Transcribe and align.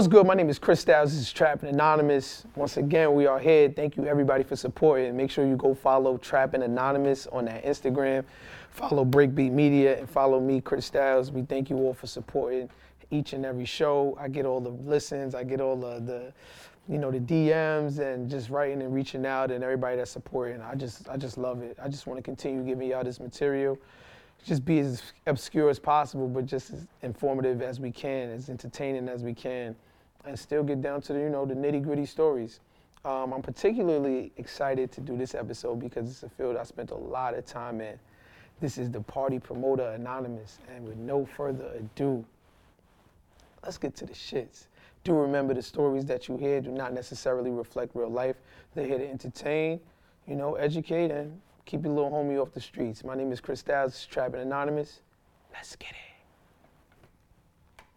What's 0.00 0.08
good? 0.08 0.26
My 0.26 0.32
name 0.32 0.48
is 0.48 0.58
Chris 0.58 0.80
Styles. 0.80 1.12
This 1.12 1.20
is 1.20 1.30
Trapping 1.30 1.68
Anonymous. 1.68 2.46
Once 2.56 2.78
again, 2.78 3.12
we 3.12 3.26
are 3.26 3.38
here. 3.38 3.68
Thank 3.68 3.98
you 3.98 4.06
everybody 4.06 4.42
for 4.42 4.56
supporting. 4.56 5.14
Make 5.14 5.30
sure 5.30 5.46
you 5.46 5.56
go 5.56 5.74
follow 5.74 6.16
Trapping 6.16 6.62
Anonymous 6.62 7.26
on 7.26 7.44
that 7.44 7.66
Instagram. 7.66 8.24
Follow 8.70 9.04
Breakbeat 9.04 9.52
Media 9.52 9.98
and 9.98 10.08
follow 10.08 10.40
me, 10.40 10.62
Chris 10.62 10.86
Styles. 10.86 11.30
We 11.30 11.42
thank 11.42 11.68
you 11.68 11.76
all 11.76 11.92
for 11.92 12.06
supporting 12.06 12.70
each 13.10 13.34
and 13.34 13.44
every 13.44 13.66
show. 13.66 14.16
I 14.18 14.28
get 14.28 14.46
all 14.46 14.58
the 14.58 14.70
listens. 14.70 15.34
I 15.34 15.44
get 15.44 15.60
all 15.60 15.76
the, 15.76 16.00
the 16.00 16.32
you 16.88 16.96
know, 16.96 17.10
the 17.10 17.20
DMs 17.20 17.98
and 17.98 18.30
just 18.30 18.48
writing 18.48 18.80
and 18.80 18.94
reaching 18.94 19.26
out 19.26 19.50
and 19.50 19.62
everybody 19.62 19.98
that's 19.98 20.10
supporting. 20.10 20.62
I 20.62 20.76
just 20.76 21.10
I 21.10 21.18
just 21.18 21.36
love 21.36 21.60
it. 21.60 21.76
I 21.78 21.88
just 21.88 22.06
want 22.06 22.16
to 22.16 22.22
continue 22.22 22.62
giving 22.62 22.88
y'all 22.88 23.04
this 23.04 23.20
material. 23.20 23.76
Just 24.46 24.64
be 24.64 24.78
as 24.78 25.02
obscure 25.26 25.68
as 25.68 25.78
possible, 25.78 26.26
but 26.26 26.46
just 26.46 26.70
as 26.70 26.86
informative 27.02 27.60
as 27.60 27.78
we 27.78 27.90
can, 27.90 28.30
as 28.30 28.48
entertaining 28.48 29.06
as 29.06 29.22
we 29.22 29.34
can 29.34 29.76
and 30.24 30.38
still 30.38 30.62
get 30.62 30.82
down 30.82 31.00
to 31.02 31.12
the, 31.12 31.20
you 31.20 31.30
know, 31.30 31.44
the 31.44 31.54
nitty 31.54 31.82
gritty 31.82 32.06
stories. 32.06 32.60
Um, 33.04 33.32
I'm 33.32 33.42
particularly 33.42 34.32
excited 34.36 34.92
to 34.92 35.00
do 35.00 35.16
this 35.16 35.34
episode 35.34 35.80
because 35.80 36.08
it's 36.10 36.22
a 36.22 36.28
field 36.28 36.56
I 36.56 36.64
spent 36.64 36.90
a 36.90 36.96
lot 36.96 37.34
of 37.34 37.46
time 37.46 37.80
in. 37.80 37.98
This 38.60 38.76
is 38.76 38.90
the 38.90 39.00
Party 39.00 39.38
Promoter 39.38 39.88
Anonymous, 39.92 40.58
and 40.74 40.86
with 40.86 40.98
no 40.98 41.24
further 41.24 41.72
ado, 41.78 42.22
let's 43.62 43.78
get 43.78 43.96
to 43.96 44.04
the 44.04 44.12
shits. 44.12 44.66
Do 45.02 45.14
remember 45.14 45.54
the 45.54 45.62
stories 45.62 46.04
that 46.06 46.28
you 46.28 46.36
hear 46.36 46.60
do 46.60 46.70
not 46.70 46.92
necessarily 46.92 47.50
reflect 47.50 47.94
real 47.94 48.10
life. 48.10 48.36
They're 48.74 48.86
here 48.86 48.98
to 48.98 49.08
entertain, 49.08 49.80
you 50.26 50.36
know, 50.36 50.56
educate, 50.56 51.10
and 51.10 51.40
keep 51.64 51.84
your 51.84 51.94
little 51.94 52.10
homie 52.10 52.40
off 52.40 52.52
the 52.52 52.60
streets. 52.60 53.02
My 53.02 53.14
name 53.14 53.32
is 53.32 53.40
Chris 53.40 53.60
Styles, 53.60 54.04
Trapping 54.04 54.42
Anonymous. 54.42 55.00
Let's 55.54 55.74
get 55.76 55.92
it. 55.92 56.09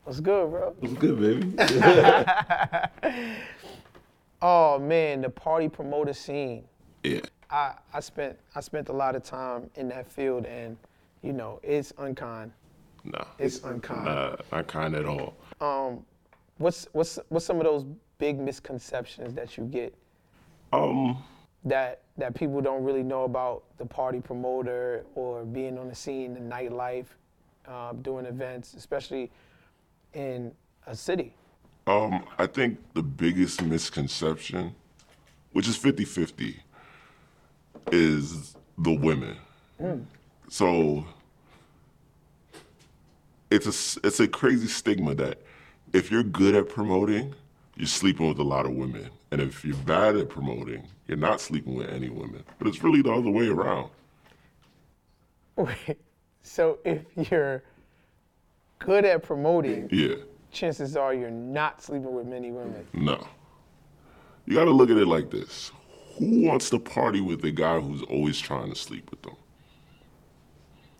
What's 0.03 0.19
good, 0.19 0.49
bro? 0.49 0.75
What's 0.79 0.93
good, 0.95 1.19
baby? 1.19 1.55
oh 4.41 4.79
man, 4.79 5.21
the 5.21 5.29
party 5.29 5.69
promoter 5.69 6.13
scene. 6.13 6.65
yeah. 7.03 7.21
I, 7.49 7.75
I 7.93 7.99
spent 7.99 8.37
I 8.55 8.61
spent 8.61 8.89
a 8.89 8.93
lot 8.93 9.15
of 9.15 9.23
time 9.23 9.69
in 9.75 9.87
that 9.89 10.11
field, 10.11 10.45
and 10.45 10.75
you 11.21 11.33
know 11.33 11.59
it's 11.63 11.93
unkind. 11.97 12.51
No. 13.05 13.25
It's 13.37 13.63
unkind. 13.63 14.05
Nah, 14.05 14.35
not 14.51 14.67
kind 14.67 14.95
at 14.95 15.05
all. 15.05 15.35
Um, 15.61 16.05
what's 16.57 16.87
what's 16.93 17.19
what's 17.29 17.45
some 17.45 17.57
of 17.57 17.63
those 17.63 17.85
big 18.17 18.39
misconceptions 18.39 19.33
that 19.35 19.57
you 19.57 19.65
get 19.65 19.93
Um, 20.71 21.23
that 21.65 22.01
that 22.17 22.33
people 22.33 22.59
don't 22.61 22.83
really 22.83 23.03
know 23.03 23.23
about 23.23 23.63
the 23.77 23.85
party 23.85 24.19
promoter 24.19 25.05
or 25.15 25.45
being 25.45 25.77
on 25.77 25.87
the 25.87 25.95
scene, 25.95 26.33
the 26.33 26.39
nightlife, 26.39 27.07
uh, 27.67 27.93
doing 27.93 28.25
events, 28.25 28.73
especially 28.73 29.31
in 30.13 30.51
a 30.87 30.95
city? 30.95 31.33
um, 31.87 32.23
I 32.37 32.47
think 32.47 32.79
the 32.93 33.03
biggest 33.03 33.61
misconception, 33.61 34.73
which 35.51 35.67
is 35.67 35.77
50-50, 35.77 36.55
is 37.91 38.55
the 38.77 38.93
women. 38.93 39.37
So 40.49 41.05
it's 43.49 43.65
a 43.65 44.07
it's 44.07 44.19
a 44.19 44.27
crazy 44.27 44.67
stigma 44.67 45.13
that 45.15 45.39
if 45.91 46.09
you're 46.09 46.23
good 46.23 46.55
at 46.55 46.69
promoting, 46.69 47.35
you're 47.75 47.87
sleeping 47.87 48.29
with 48.29 48.39
a 48.39 48.43
lot 48.43 48.65
of 48.65 48.71
women, 48.71 49.09
and 49.31 49.41
if 49.41 49.65
you're 49.65 49.75
bad 49.75 50.15
at 50.15 50.29
promoting, 50.29 50.87
you're 51.07 51.17
not 51.17 51.41
sleeping 51.41 51.75
with 51.75 51.89
any 51.89 52.09
women. 52.09 52.43
But 52.59 52.67
it's 52.67 52.81
really 52.81 53.01
the 53.01 53.11
other 53.11 53.29
way 53.29 53.47
around. 53.47 53.89
Wait, 55.57 55.97
so 56.43 56.79
if 56.85 57.01
you're 57.29 57.63
good 58.83 59.05
at 59.05 59.23
promoting, 59.23 59.87
Yeah. 59.91 60.15
chances 60.51 60.95
are 60.95 61.13
you're 61.13 61.31
not 61.31 61.81
sleeping 61.81 62.13
with 62.13 62.27
many 62.27 62.51
women. 62.51 62.85
No. 62.93 63.25
You 64.45 64.55
got 64.55 64.65
to 64.65 64.71
look 64.71 64.89
at 64.89 64.97
it 64.97 65.07
like 65.07 65.29
this. 65.31 65.71
Who 66.19 66.41
wants 66.47 66.69
to 66.71 66.79
party 66.79 67.21
with 67.21 67.43
a 67.45 67.51
guy 67.51 67.79
who's 67.79 68.03
always 68.03 68.39
trying 68.39 68.69
to 68.69 68.75
sleep 68.75 69.09
with 69.09 69.21
them? 69.23 69.35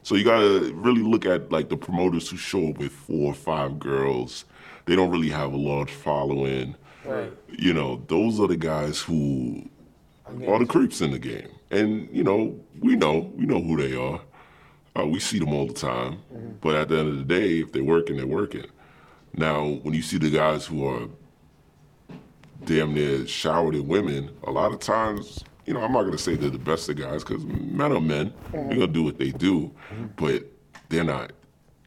So 0.02 0.16
you 0.16 0.24
got 0.24 0.40
to 0.40 0.74
really 0.74 1.02
look 1.04 1.26
at 1.26 1.52
like 1.52 1.70
the 1.70 1.78
promoters 1.78 2.30
who 2.30 2.38
show 2.38 2.70
up 2.70 2.78
with 2.78 2.92
four 2.92 3.32
or 3.32 3.34
five 3.36 3.80
girls. 3.80 4.46
They 4.86 4.96
don't 4.96 5.12
really 5.12 5.30
have 5.30 5.54
a 5.54 5.58
large 5.58 5.92
following. 5.92 6.76
Right. 7.06 7.32
You 7.50 7.74
know, 7.74 8.02
those 8.08 8.40
are 8.40 8.48
the 8.48 8.58
guys 8.58 9.00
who 9.00 9.70
are 10.26 10.60
the 10.60 10.66
creeps 10.66 11.02
in 11.02 11.12
the 11.12 11.20
game. 11.20 11.50
And, 11.70 12.10
you 12.12 12.24
know, 12.24 12.60
we 12.80 12.96
know, 12.96 13.32
we 13.36 13.46
know 13.46 13.62
who 13.62 13.78
they 13.78 13.96
are. 13.96 14.22
Uh, 14.98 15.08
we 15.08 15.20
see 15.20 15.40
them 15.40 15.54
all 15.54 15.68
the 15.68 15.74
time. 15.74 16.20
Mm-hmm. 16.34 16.52
But 16.62 16.76
at 16.76 16.90
the 16.90 17.00
end 17.00 17.10
of 17.10 17.18
the 17.18 17.24
day, 17.24 17.60
if 17.60 17.72
they're 17.72 17.84
working, 17.84 18.18
they're 18.18 18.28
working. 18.28 18.66
Now, 19.36 19.66
when 19.82 19.94
you 19.94 20.02
see 20.02 20.18
the 20.18 20.30
guys 20.30 20.66
who 20.66 20.86
are 20.86 21.08
damn 22.66 22.94
near 22.94 23.26
showered 23.26 23.76
in 23.76 23.88
women, 23.88 24.30
a 24.44 24.52
lot 24.52 24.72
of 24.72 24.80
times, 24.80 25.44
you 25.66 25.74
know, 25.74 25.82
I'm 25.82 25.92
not 25.92 26.04
gonna 26.04 26.18
say 26.18 26.36
they're 26.36 26.50
the 26.50 26.60
best 26.60 26.88
of 26.90 26.98
guys 26.98 27.24
because 27.24 27.44
men 27.44 27.92
are 27.92 28.02
men. 28.02 28.30
Mm-hmm. 28.30 28.70
They're 28.70 28.80
gonna 28.80 28.88
do 28.88 29.04
what 29.04 29.18
they 29.18 29.32
do, 29.32 29.72
mm-hmm. 29.92 30.06
but 30.16 30.46
they're 30.90 31.04
not 31.04 31.32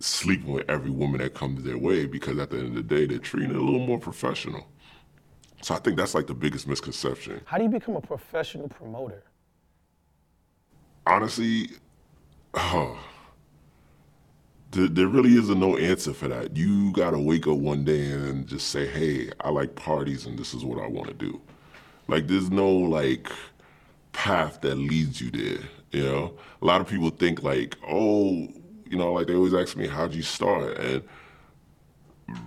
sleeping 0.01 0.53
with 0.53 0.69
every 0.69 0.91
woman 0.91 1.21
that 1.21 1.35
comes 1.35 1.63
their 1.63 1.79
way 1.79 2.07
because 2.07 2.39
at 2.39 2.51
the 2.51 2.59
end 2.59 2.69
of 2.69 2.75
the 2.75 2.83
day, 2.83 3.07
they're 3.07 3.19
treating 3.19 3.51
it 3.51 3.57
a 3.57 3.63
little 3.63 3.87
more 3.87 3.99
professional. 3.99 4.67
So 5.63 5.75
I 5.75 5.79
think 5.79 5.97
that's 5.97 6.15
like 6.15 6.27
the 6.27 6.35
biggest 6.35 6.67
misconception. 6.67 7.41
How 7.45 7.57
do 7.59 7.65
you 7.65 7.71
become 7.71 7.97
a 7.97 8.01
professional 8.01 8.69
promoter? 8.69 9.23
honestly, 11.07 11.71
oh, 12.57 12.99
there, 14.73 14.89
there 14.89 15.07
really 15.09 15.37
isn't 15.37 15.59
no 15.61 15.77
answer 15.77 16.13
for 16.13 16.29
that. 16.29 16.57
You 16.57 16.93
gotta 16.93 17.19
wake 17.19 17.47
up 17.47 17.57
one 17.59 17.85
day 17.85 18.11
and 18.11 18.47
just 18.47 18.69
say, 18.69 18.87
"Hey, 18.87 19.31
I 19.41 19.51
like 19.51 19.75
parties, 19.75 20.27
and 20.27 20.39
this 20.39 20.55
is 20.55 20.65
what 20.65 20.83
I 20.83 20.87
want 20.89 21.09
to 21.09 21.15
do." 21.15 21.41
Like, 22.09 22.27
there's 22.27 22.51
no 22.51 22.71
like 22.71 23.31
path 24.13 24.61
that 24.63 24.77
leads 24.77 25.21
you 25.21 25.31
there. 25.31 25.61
You 25.93 26.03
know, 26.05 26.35
a 26.63 26.65
lot 26.65 26.81
of 26.81 26.89
people 26.89 27.11
think 27.11 27.43
like, 27.43 27.77
"Oh, 27.87 28.49
you 28.89 28.97
know," 28.97 29.13
like 29.13 29.27
they 29.29 29.35
always 29.35 29.55
ask 29.55 29.77
me, 29.77 29.87
"How'd 29.87 30.15
you 30.15 30.23
start?" 30.23 30.79
and 30.79 31.03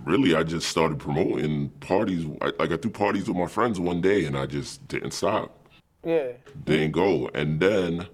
really, 0.04 0.34
I 0.34 0.42
just 0.42 0.68
started 0.68 0.98
promoting 0.98 1.70
parties. 1.80 2.26
I- 2.42 2.52
Like 2.58 2.72
I 2.72 2.76
threw 2.76 2.90
parties 2.90 3.28
with 3.28 3.36
my 3.36 3.46
friends 3.46 3.80
one 3.80 4.00
day, 4.00 4.24
and 4.26 4.36
I 4.36 4.46
just 4.46 4.86
didn't 4.88 5.12
stop 5.12 5.56
Yeah. 6.04 6.32
didn't 6.64 6.92
go. 6.92 7.30
And 7.34 7.60
then 7.60 8.06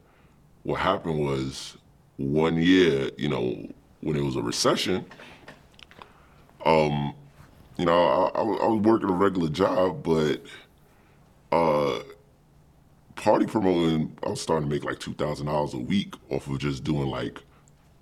what 0.63 0.81
happened 0.81 1.21
was 1.21 1.77
one 2.19 2.57
year, 2.61 3.11
you 3.17 3.29
know, 3.29 3.67
when 4.01 4.17
it 4.17 4.23
was 4.23 4.37
a 4.37 4.43
recession, 4.43 5.05
um, 6.65 7.15
you 7.77 7.85
know, 7.85 7.93
I, 8.35 8.39
I, 8.39 8.43
was- 8.43 8.61
I 8.63 8.67
was 8.67 8.81
working 8.83 9.09
a 9.11 9.13
regular 9.13 9.49
job, 9.49 10.03
but 10.03 10.43
uh, 11.53 12.01
party 13.17 13.47
promoting, 13.47 14.17
I 14.25 14.31
was 14.31 14.41
starting 14.41 14.69
to 14.69 14.75
make 14.75 14.85
like 14.85 14.99
two 14.99 15.15
thousand 15.15 15.47
dollars 15.47 15.75
a 15.75 15.79
week 15.79 16.15
off 16.31 16.49
of 16.49 16.59
just 16.59 16.85
doing 16.85 17.09
like 17.09 17.41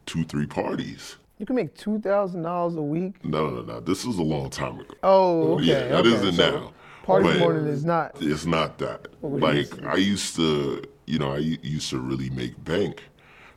two, 0.07 0.25
three 0.25 0.47
parties. 0.47 1.17
You 1.39 1.47
can 1.47 1.57
make 1.57 1.75
two 1.75 1.99
thousand 2.01 2.43
dollars 2.43 2.77
a 2.77 2.83
week. 2.83 3.25
No, 3.25 3.51
no, 3.51 3.63
no. 3.63 3.81
This 3.81 4.05
was 4.05 4.19
a 4.19 4.23
long 4.23 4.49
time 4.51 4.79
ago. 4.81 4.95
Oh, 5.03 5.55
okay. 5.55 5.65
Yeah, 5.65 5.89
that 5.89 6.07
okay. 6.07 6.15
isn't 6.15 6.35
So 6.35 6.51
now. 6.51 6.73
Party 7.03 7.25
But- 7.25 7.37
promoting 7.39 7.67
is 7.67 7.85
not. 7.85 8.13
It's 8.21 8.47
not 8.47 8.79
that. 8.79 9.09
Like? 9.23 9.85
I 9.85 9.97
used 9.97 10.37
to, 10.37 10.83
you 11.07 11.19
know, 11.19 11.33
I 11.33 11.39
used 11.39 11.91
to 11.91 11.99
really 11.99 12.31
make 12.31 12.63
bank, 12.65 13.03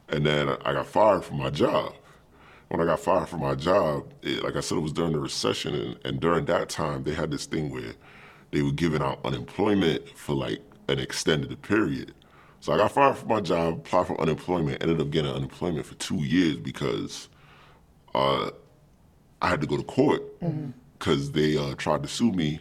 and 0.09 0.25
then 0.25 0.49
I 0.63 0.73
got 0.73 0.87
fired 0.87 1.23
from 1.23 1.37
my 1.37 1.49
job. 1.49 1.93
When 2.69 2.81
I 2.81 2.85
got 2.85 2.99
fired 2.99 3.29
from 3.29 3.41
my 3.41 3.55
job, 3.55 4.11
it, 4.21 4.43
like 4.43 4.55
I 4.55 4.59
said, 4.59 4.77
it 4.77 4.81
was 4.81 4.91
during 4.91 5.13
the 5.13 5.19
recession, 5.19 5.73
and, 5.73 5.99
and 6.05 6.19
during 6.19 6.45
that 6.45 6.69
time, 6.69 7.03
they 7.03 7.13
had 7.13 7.31
this 7.31 7.45
thing 7.45 7.69
where 7.69 7.93
they 8.51 8.61
were 8.61 8.71
giving 8.71 9.01
out 9.01 9.19
unemployment 9.25 10.07
for 10.17 10.35
like 10.35 10.59
an 10.89 10.99
extended 10.99 11.61
period. 11.61 12.13
So 12.59 12.73
I 12.73 12.77
got 12.77 12.91
fired 12.91 13.17
from 13.17 13.29
my 13.29 13.39
job, 13.39 13.75
applied 13.75 14.07
for 14.07 14.19
unemployment, 14.19 14.81
ended 14.81 14.99
up 14.99 15.11
getting 15.11 15.31
unemployment 15.31 15.85
for 15.85 15.95
two 15.95 16.17
years 16.23 16.57
because 16.57 17.29
uh, 18.15 18.49
I 19.41 19.49
had 19.49 19.61
to 19.61 19.67
go 19.67 19.77
to 19.77 19.83
court 19.83 20.23
because 20.97 21.31
they 21.31 21.55
uh, 21.57 21.75
tried 21.75 22.01
to 22.03 22.09
sue 22.09 22.31
me, 22.31 22.59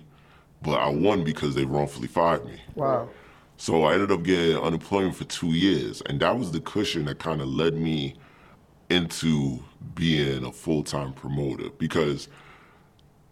but 0.62 0.78
I 0.78 0.88
won 0.88 1.24
because 1.24 1.54
they 1.54 1.64
wrongfully 1.64 2.08
fired 2.08 2.44
me. 2.44 2.60
Wow. 2.74 3.08
So 3.58 3.84
I 3.84 3.94
ended 3.94 4.12
up 4.12 4.22
getting 4.22 4.56
unemployment 4.56 5.16
for 5.16 5.24
two 5.24 5.48
years, 5.52 6.02
and 6.02 6.20
that 6.20 6.38
was 6.38 6.52
the 6.52 6.60
cushion 6.60 7.06
that 7.06 7.18
kind 7.18 7.40
of 7.40 7.48
led 7.48 7.74
me 7.74 8.14
into 8.90 9.60
being 9.94 10.44
a 10.44 10.52
full 10.52 10.84
time 10.84 11.12
promoter. 11.12 11.70
Because 11.78 12.28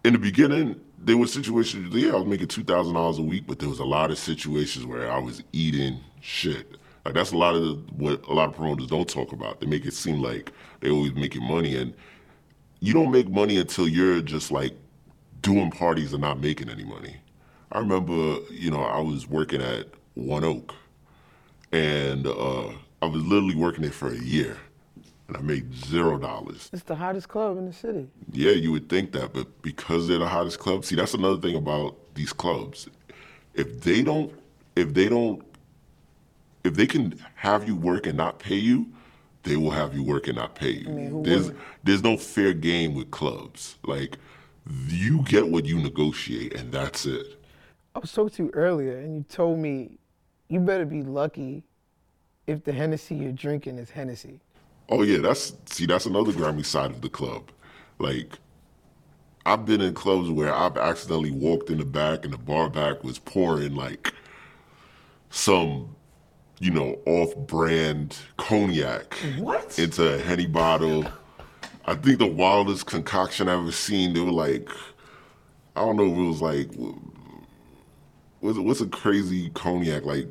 in 0.03 0.13
the 0.13 0.19
beginning, 0.19 0.79
there 0.97 1.17
were 1.17 1.27
situations, 1.27 1.93
yeah, 1.93 2.13
I 2.13 2.15
was 2.15 2.25
making 2.25 2.47
two 2.47 2.63
thousand 2.63 2.95
dollars 2.95 3.19
a 3.19 3.21
week, 3.21 3.45
but 3.47 3.59
there 3.59 3.69
was 3.69 3.79
a 3.79 3.85
lot 3.85 4.09
of 4.09 4.17
situations 4.17 4.85
where 4.85 5.11
I 5.11 5.19
was 5.19 5.43
eating 5.53 5.99
shit. 6.21 6.77
Like 7.05 7.13
that's 7.13 7.31
a 7.31 7.37
lot 7.37 7.53
of 7.53 7.61
the, 7.61 7.73
what 7.93 8.25
a 8.27 8.33
lot 8.33 8.49
of 8.49 8.55
promoters 8.55 8.87
don't 8.87 9.07
talk 9.07 9.31
about. 9.31 9.59
They 9.59 9.67
make 9.67 9.85
it 9.85 9.93
seem 9.93 10.21
like 10.21 10.51
they 10.79 10.89
always 10.89 11.13
making 11.13 11.43
money, 11.43 11.75
and 11.75 11.93
you 12.79 12.93
don't 12.93 13.11
make 13.11 13.29
money 13.29 13.57
until 13.57 13.87
you're 13.87 14.21
just 14.21 14.51
like 14.51 14.73
doing 15.41 15.69
parties 15.69 16.13
and 16.13 16.21
not 16.21 16.41
making 16.41 16.69
any 16.69 16.83
money. 16.83 17.17
I 17.71 17.79
remember, 17.79 18.39
you 18.49 18.71
know, 18.71 18.81
I 18.81 18.99
was 19.01 19.27
working 19.27 19.61
at 19.61 19.87
1 20.15 20.43
OAK, 20.43 20.73
and 21.71 22.25
uh, 22.25 22.69
I 23.01 23.05
was 23.05 23.21
literally 23.23 23.55
working 23.55 23.81
there 23.83 23.91
for 23.91 24.11
a 24.11 24.17
year, 24.17 24.57
and 25.27 25.37
I 25.37 25.41
made 25.41 25.73
zero 25.75 26.17
dollars. 26.17 26.69
It's 26.73 26.83
the 26.83 26.95
hottest 26.95 27.27
club 27.29 27.57
in 27.57 27.65
the 27.65 27.73
city. 27.73 28.07
Yeah, 28.31 28.51
you 28.51 28.71
would 28.71 28.89
think 28.89 29.11
that, 29.11 29.33
but 29.33 29.61
because 29.61 30.07
they're 30.07 30.19
the 30.19 30.27
hottest 30.27 30.59
club, 30.59 30.85
see, 30.85 30.95
that's 30.95 31.13
another 31.13 31.37
thing 31.39 31.55
about 31.55 31.95
these 32.15 32.33
clubs. 32.33 32.87
If 33.53 33.81
they 33.81 34.01
don't, 34.01 34.33
if 34.75 34.93
they 34.93 35.09
don't, 35.09 35.43
if 36.63 36.75
they 36.75 36.87
can 36.87 37.19
have 37.35 37.67
you 37.67 37.75
work 37.75 38.07
and 38.07 38.17
not 38.17 38.39
pay 38.39 38.55
you, 38.55 38.87
they 39.43 39.57
will 39.57 39.71
have 39.71 39.93
you 39.93 40.03
work 40.03 40.27
and 40.27 40.37
not 40.37 40.55
pay 40.55 40.71
you. 40.71 40.85
who 40.89 41.23
there's 41.23 41.45
wouldn't? 41.47 41.63
there's 41.83 42.03
no 42.03 42.17
fair 42.17 42.53
game 42.53 42.95
with 42.95 43.11
clubs. 43.11 43.75
Like 43.83 44.17
you 44.87 45.23
get 45.23 45.49
what 45.49 45.65
you 45.65 45.77
negotiate, 45.79 46.53
and 46.55 46.71
that's 46.71 47.05
it. 47.05 47.41
I 47.93 47.99
was 47.99 48.11
talking 48.11 48.35
to 48.37 48.43
you 48.45 48.51
earlier, 48.53 48.97
and 48.97 49.15
you 49.15 49.23
told 49.23 49.59
me 49.59 49.99
you 50.49 50.59
better 50.59 50.85
be 50.85 51.03
lucky 51.03 51.63
if 52.47 52.63
the 52.63 52.71
Hennessy 52.71 53.15
you're 53.15 53.31
drinking 53.31 53.77
is 53.77 53.89
Hennessy. 53.89 54.39
Oh 54.89 55.01
yeah, 55.01 55.17
that's 55.19 55.53
see, 55.65 55.85
that's 55.85 56.05
another 56.05 56.31
grimy 56.31 56.63
side 56.63 56.91
of 56.91 57.01
the 57.01 57.09
club. 57.09 57.49
Like 57.97 58.37
I've 59.45 59.65
been 59.65 59.81
in 59.81 59.93
clubs 59.93 60.29
where 60.29 60.53
I've 60.53 60.77
accidentally 60.77 61.31
walked 61.31 61.69
in 61.69 61.77
the 61.77 61.85
back 61.85 62.25
and 62.25 62.33
the 62.33 62.37
bar 62.37 62.69
back 62.69 63.03
was 63.03 63.19
pouring 63.19 63.75
like 63.75 64.13
some, 65.29 65.95
you 66.59 66.71
know, 66.71 66.99
off-brand 67.05 68.17
cognac 68.37 69.13
What? 69.37 69.77
into 69.77 70.15
a 70.15 70.17
henny 70.19 70.47
bottle. 70.47 71.05
I 71.85 71.93
think 71.95 72.17
the 72.17 72.25
wildest 72.27 72.87
concoction 72.87 73.47
I've 73.47 73.59
ever 73.59 73.71
seen. 73.71 74.13
They 74.13 74.19
were 74.19 74.31
like, 74.31 74.69
I 75.75 75.81
don't 75.81 75.97
know 75.97 76.05
if 76.05 76.17
it 76.17 76.21
was 76.21 76.41
like, 76.41 76.69
what's 78.39 78.57
what's 78.57 78.81
a 78.81 78.87
crazy 78.87 79.49
cognac 79.51 80.05
like 80.05 80.27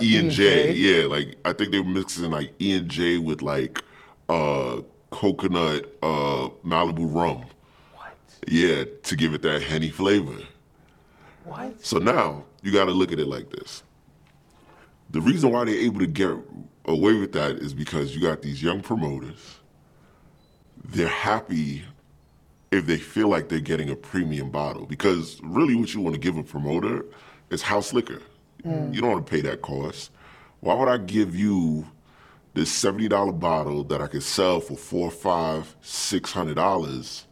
E 0.00 0.18
and 0.18 0.30
J? 0.30 0.72
Yeah, 0.72 1.06
like 1.06 1.36
I 1.44 1.52
think 1.52 1.72
they 1.72 1.80
were 1.80 1.88
mixing 1.88 2.30
like 2.30 2.52
E 2.60 2.76
and 2.76 2.88
J 2.88 3.18
with 3.18 3.42
like 3.42 3.82
uh 4.28 4.80
coconut 5.10 5.92
uh 6.02 6.48
Malibu 6.64 7.12
rum. 7.12 7.44
What? 7.94 8.14
Yeah, 8.48 8.84
to 9.02 9.16
give 9.16 9.34
it 9.34 9.42
that 9.42 9.62
henny 9.62 9.90
flavor. 9.90 10.38
What? 11.44 11.84
So 11.84 11.98
now 11.98 12.44
you 12.62 12.72
got 12.72 12.84
to 12.84 12.92
look 12.92 13.12
at 13.12 13.18
it 13.18 13.26
like 13.26 13.50
this. 13.50 13.82
The 15.10 15.20
reason 15.20 15.50
why 15.50 15.64
they're 15.64 15.74
able 15.74 15.98
to 16.00 16.06
get 16.06 16.30
away 16.86 17.14
with 17.14 17.32
that 17.32 17.56
is 17.56 17.74
because 17.74 18.14
you 18.14 18.22
got 18.22 18.42
these 18.42 18.62
young 18.62 18.80
promoters. 18.80 19.58
They're 20.84 21.08
happy 21.08 21.84
if 22.70 22.86
they 22.86 22.96
feel 22.96 23.28
like 23.28 23.48
they're 23.48 23.60
getting 23.60 23.90
a 23.90 23.96
premium 23.96 24.50
bottle 24.50 24.86
because 24.86 25.40
really 25.42 25.74
what 25.74 25.92
you 25.92 26.00
want 26.00 26.14
to 26.14 26.20
give 26.20 26.36
a 26.38 26.42
promoter 26.42 27.04
is 27.50 27.62
house 27.62 27.92
liquor. 27.92 28.22
Mm. 28.66 28.94
You 28.94 29.00
don't 29.00 29.12
want 29.12 29.26
to 29.26 29.30
pay 29.30 29.40
that 29.42 29.62
cost. 29.62 30.10
Why 30.60 30.74
would 30.74 30.88
I 30.88 30.98
give 30.98 31.34
you 31.34 31.86
this 32.54 32.70
seventy 32.70 33.08
dollar 33.08 33.32
bottle 33.32 33.84
that 33.84 34.00
I 34.00 34.06
could 34.06 34.22
sell 34.22 34.60
for 34.60 34.76
four, 34.76 35.10
five, 35.10 35.74
six 35.80 36.32
hundred 36.32 36.54
dollars 36.54 37.26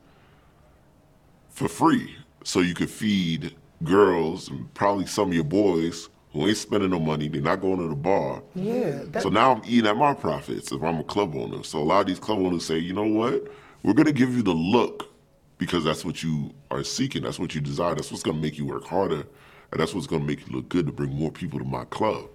for 1.51 1.69
free 1.69 2.17
so 2.43 2.61
you 2.61 2.75
could 2.75 2.91
feed 2.91 3.55
girls 3.85 4.49
and 4.49 4.73
probably 4.75 5.07
some 5.07 5.29
of 5.29 5.35
your 5.35 5.45
boys 5.45 6.09
who 6.33 6.47
ain't 6.47 6.57
spending 6.57 6.91
no 6.91 7.01
money, 7.01 7.29
they're 7.29 7.43
not 7.43 7.61
going 7.61 7.79
to 7.79 7.89
the 7.89 7.95
bar. 7.97 8.43
Yeah. 8.55 9.03
That, 9.07 9.23
So 9.23 9.29
now 9.31 9.53
I'm 9.53 9.63
eating 9.67 9.87
at 9.87 9.97
my 9.97 10.15
profits 10.15 10.71
if 10.71 10.83
I'm 10.83 10.99
a 11.01 11.05
club 11.05 11.35
owner. 11.35 11.63
So 11.65 11.81
a 11.81 11.83
lot 11.83 12.01
of 12.03 12.07
these 12.07 12.21
club 12.21 12.39
owners 12.39 12.65
say, 12.65 12.79
you 12.79 12.93
know 12.93 13.07
what? 13.07 13.49
We're 13.83 13.95
gonna 13.95 14.13
give 14.13 14.35
you 14.35 14.43
the 14.43 14.53
look 14.55 15.13
because 15.59 15.85
that's 15.85 16.05
what 16.05 16.23
you 16.23 16.53
are 16.71 16.85
seeking. 16.85 17.23
That's 17.23 17.39
what 17.39 17.55
you 17.55 17.61
desire. 17.61 17.95
That's 17.95 18.11
what's 18.11 18.23
gonna 18.23 18.39
make 18.39 18.59
you 18.59 18.67
work 18.67 18.85
harder, 18.85 19.25
and 19.73 19.81
that's 19.81 19.95
what's 19.95 20.07
gonna 20.07 20.25
make 20.25 20.47
you 20.47 20.55
look 20.55 20.69
good 20.69 20.87
to 20.87 20.93
bring 20.93 21.11
more 21.11 21.31
people 21.31 21.59
to 21.59 21.65
my 21.65 21.85
club. 21.87 22.29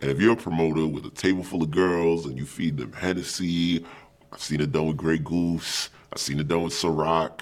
And 0.00 0.10
if 0.10 0.20
you're 0.20 0.32
a 0.32 0.36
promoter 0.36 0.86
with 0.86 1.04
a 1.04 1.10
table 1.10 1.42
full 1.42 1.62
of 1.62 1.70
girls 1.70 2.24
and 2.24 2.38
you 2.38 2.46
feed 2.46 2.78
them 2.78 2.92
Hennessy, 2.92 3.84
I've 4.32 4.40
seen 4.40 4.60
it 4.60 4.72
done 4.72 4.86
with 4.86 4.96
Grey 4.96 5.18
Goose, 5.18 5.90
I've 6.12 6.20
seen 6.20 6.40
it 6.40 6.48
done 6.48 6.62
with 6.62 6.72
Ciroc, 6.72 7.40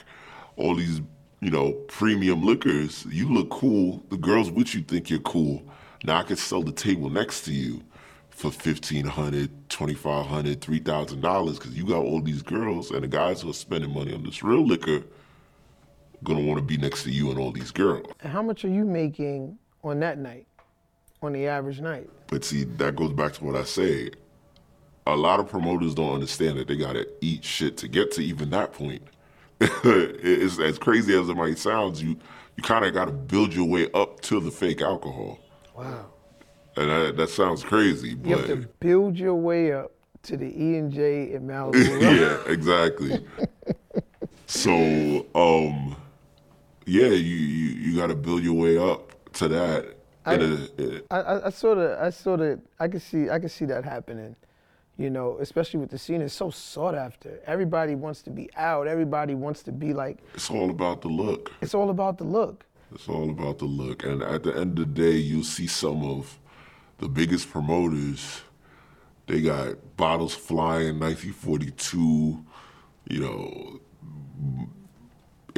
all 0.56 0.74
these, 0.74 1.00
you 1.40 1.50
know, 1.50 1.72
premium 1.86 2.44
liquors, 2.44 3.06
you 3.10 3.32
look 3.32 3.50
cool. 3.50 4.02
The 4.10 4.16
girls 4.16 4.50
with 4.50 4.74
you 4.74 4.82
think 4.82 5.08
you're 5.08 5.20
cool. 5.20 5.62
Now 6.02 6.18
I 6.18 6.22
could 6.24 6.38
sell 6.38 6.62
the 6.62 6.72
table 6.72 7.10
next 7.10 7.42
to 7.42 7.52
you 7.52 7.82
for 8.30 8.50
$1,500, 8.50 9.48
$2,500, 9.68 10.56
$3,000 10.56 11.54
because 11.54 11.76
you 11.76 11.84
got 11.84 12.04
all 12.04 12.20
these 12.20 12.42
girls 12.42 12.90
and 12.90 13.02
the 13.02 13.08
guys 13.08 13.42
who 13.42 13.50
are 13.50 13.54
spending 13.54 13.92
money 13.92 14.14
on 14.14 14.24
this 14.24 14.42
real 14.42 14.66
liquor 14.66 15.02
gonna 16.24 16.40
want 16.40 16.58
to 16.58 16.64
be 16.64 16.76
next 16.76 17.02
to 17.04 17.10
you 17.10 17.30
and 17.30 17.38
all 17.38 17.52
these 17.52 17.70
girls. 17.70 18.06
and 18.20 18.32
how 18.32 18.42
much 18.42 18.64
are 18.64 18.68
you 18.68 18.84
making 18.84 19.58
on 19.84 20.00
that 20.00 20.18
night? 20.18 20.46
On 21.22 21.32
the 21.32 21.46
average 21.48 21.80
night? 21.80 22.08
But 22.28 22.44
see, 22.44 22.64
that 22.64 22.94
goes 22.96 23.12
back 23.12 23.32
to 23.34 23.44
what 23.44 23.56
I 23.56 23.64
say. 23.64 24.10
A 25.06 25.16
lot 25.16 25.40
of 25.40 25.48
promoters 25.48 25.94
don't 25.94 26.12
understand 26.14 26.58
that 26.58 26.68
they 26.68 26.76
gotta 26.76 27.06
eat 27.20 27.44
shit 27.44 27.76
to 27.78 27.88
get 27.88 28.12
to 28.12 28.22
even 28.22 28.50
that 28.50 28.72
point. 28.72 29.02
it's 29.60 30.58
as 30.60 30.78
crazy 30.78 31.18
as 31.18 31.28
it 31.28 31.36
might 31.36 31.58
sound. 31.58 31.96
You 31.98 32.16
you 32.56 32.62
kind 32.62 32.84
of 32.84 32.92
gotta 32.94 33.12
build 33.12 33.54
your 33.54 33.66
way 33.66 33.90
up 33.92 34.20
to 34.22 34.40
the 34.40 34.50
fake 34.50 34.82
alcohol, 34.82 35.38
Wow. 35.76 36.06
and 36.76 36.90
that, 36.90 37.16
that 37.16 37.30
sounds 37.30 37.62
crazy, 37.62 38.14
but 38.14 38.28
You 38.28 38.36
have 38.36 38.46
to 38.48 38.56
build 38.80 39.16
your 39.16 39.36
way 39.36 39.72
up 39.72 39.92
to 40.24 40.36
the 40.36 40.46
E 40.46 40.76
and 40.76 40.92
J 40.92 41.32
in 41.32 41.42
Malibu. 41.48 42.00
yeah, 42.00 42.52
exactly. 42.52 43.24
so, 44.46 45.26
um, 45.34 45.96
yeah, 46.88 47.06
you, 47.08 47.36
you 47.36 47.66
you 47.92 47.96
got 47.96 48.08
to 48.08 48.14
build 48.14 48.42
your 48.42 48.54
way 48.54 48.78
up 48.78 49.32
to 49.34 49.48
that. 49.48 49.96
in 50.26 50.42
a- 50.78 51.02
I, 51.14 51.20
I, 51.20 51.46
I 51.46 51.50
sort 51.50 51.78
of, 51.78 51.98
I 52.00 52.10
sort 52.10 52.40
of, 52.40 52.60
I 52.80 52.88
can 52.88 53.00
see, 53.00 53.28
I 53.30 53.38
can 53.38 53.48
see 53.48 53.64
that 53.66 53.84
happening. 53.84 54.34
You 54.96 55.10
know, 55.10 55.38
especially 55.40 55.78
with 55.78 55.90
the 55.90 55.98
scene, 55.98 56.20
it's 56.22 56.34
so 56.34 56.50
sought 56.50 56.96
after. 56.96 57.38
Everybody 57.46 57.94
wants 57.94 58.20
to 58.22 58.30
be 58.30 58.50
out. 58.56 58.88
Everybody 58.88 59.34
wants 59.34 59.62
to 59.64 59.72
be 59.72 59.92
like. 59.94 60.18
it's 60.34 60.50
all 60.50 60.70
about 60.70 61.02
the 61.02 61.08
look. 61.08 61.52
It's 61.60 61.72
all 61.74 61.90
about 61.90 62.18
the 62.18 62.24
look. 62.24 62.64
It's 62.92 63.08
all 63.08 63.30
about 63.30 63.58
the 63.58 63.66
look. 63.66 64.02
And 64.02 64.22
at 64.22 64.42
the 64.42 64.56
end 64.56 64.76
of 64.78 64.94
the 64.94 65.02
day, 65.02 65.16
you'll 65.16 65.44
see 65.44 65.68
some 65.68 66.02
of 66.04 66.38
the 66.98 67.08
biggest 67.08 67.48
promoters. 67.50 68.42
They 69.28 69.40
got 69.42 69.96
bottles 69.96 70.34
flying, 70.34 70.98
1942, 70.98 72.44
you 73.10 73.20
know, 73.20 73.80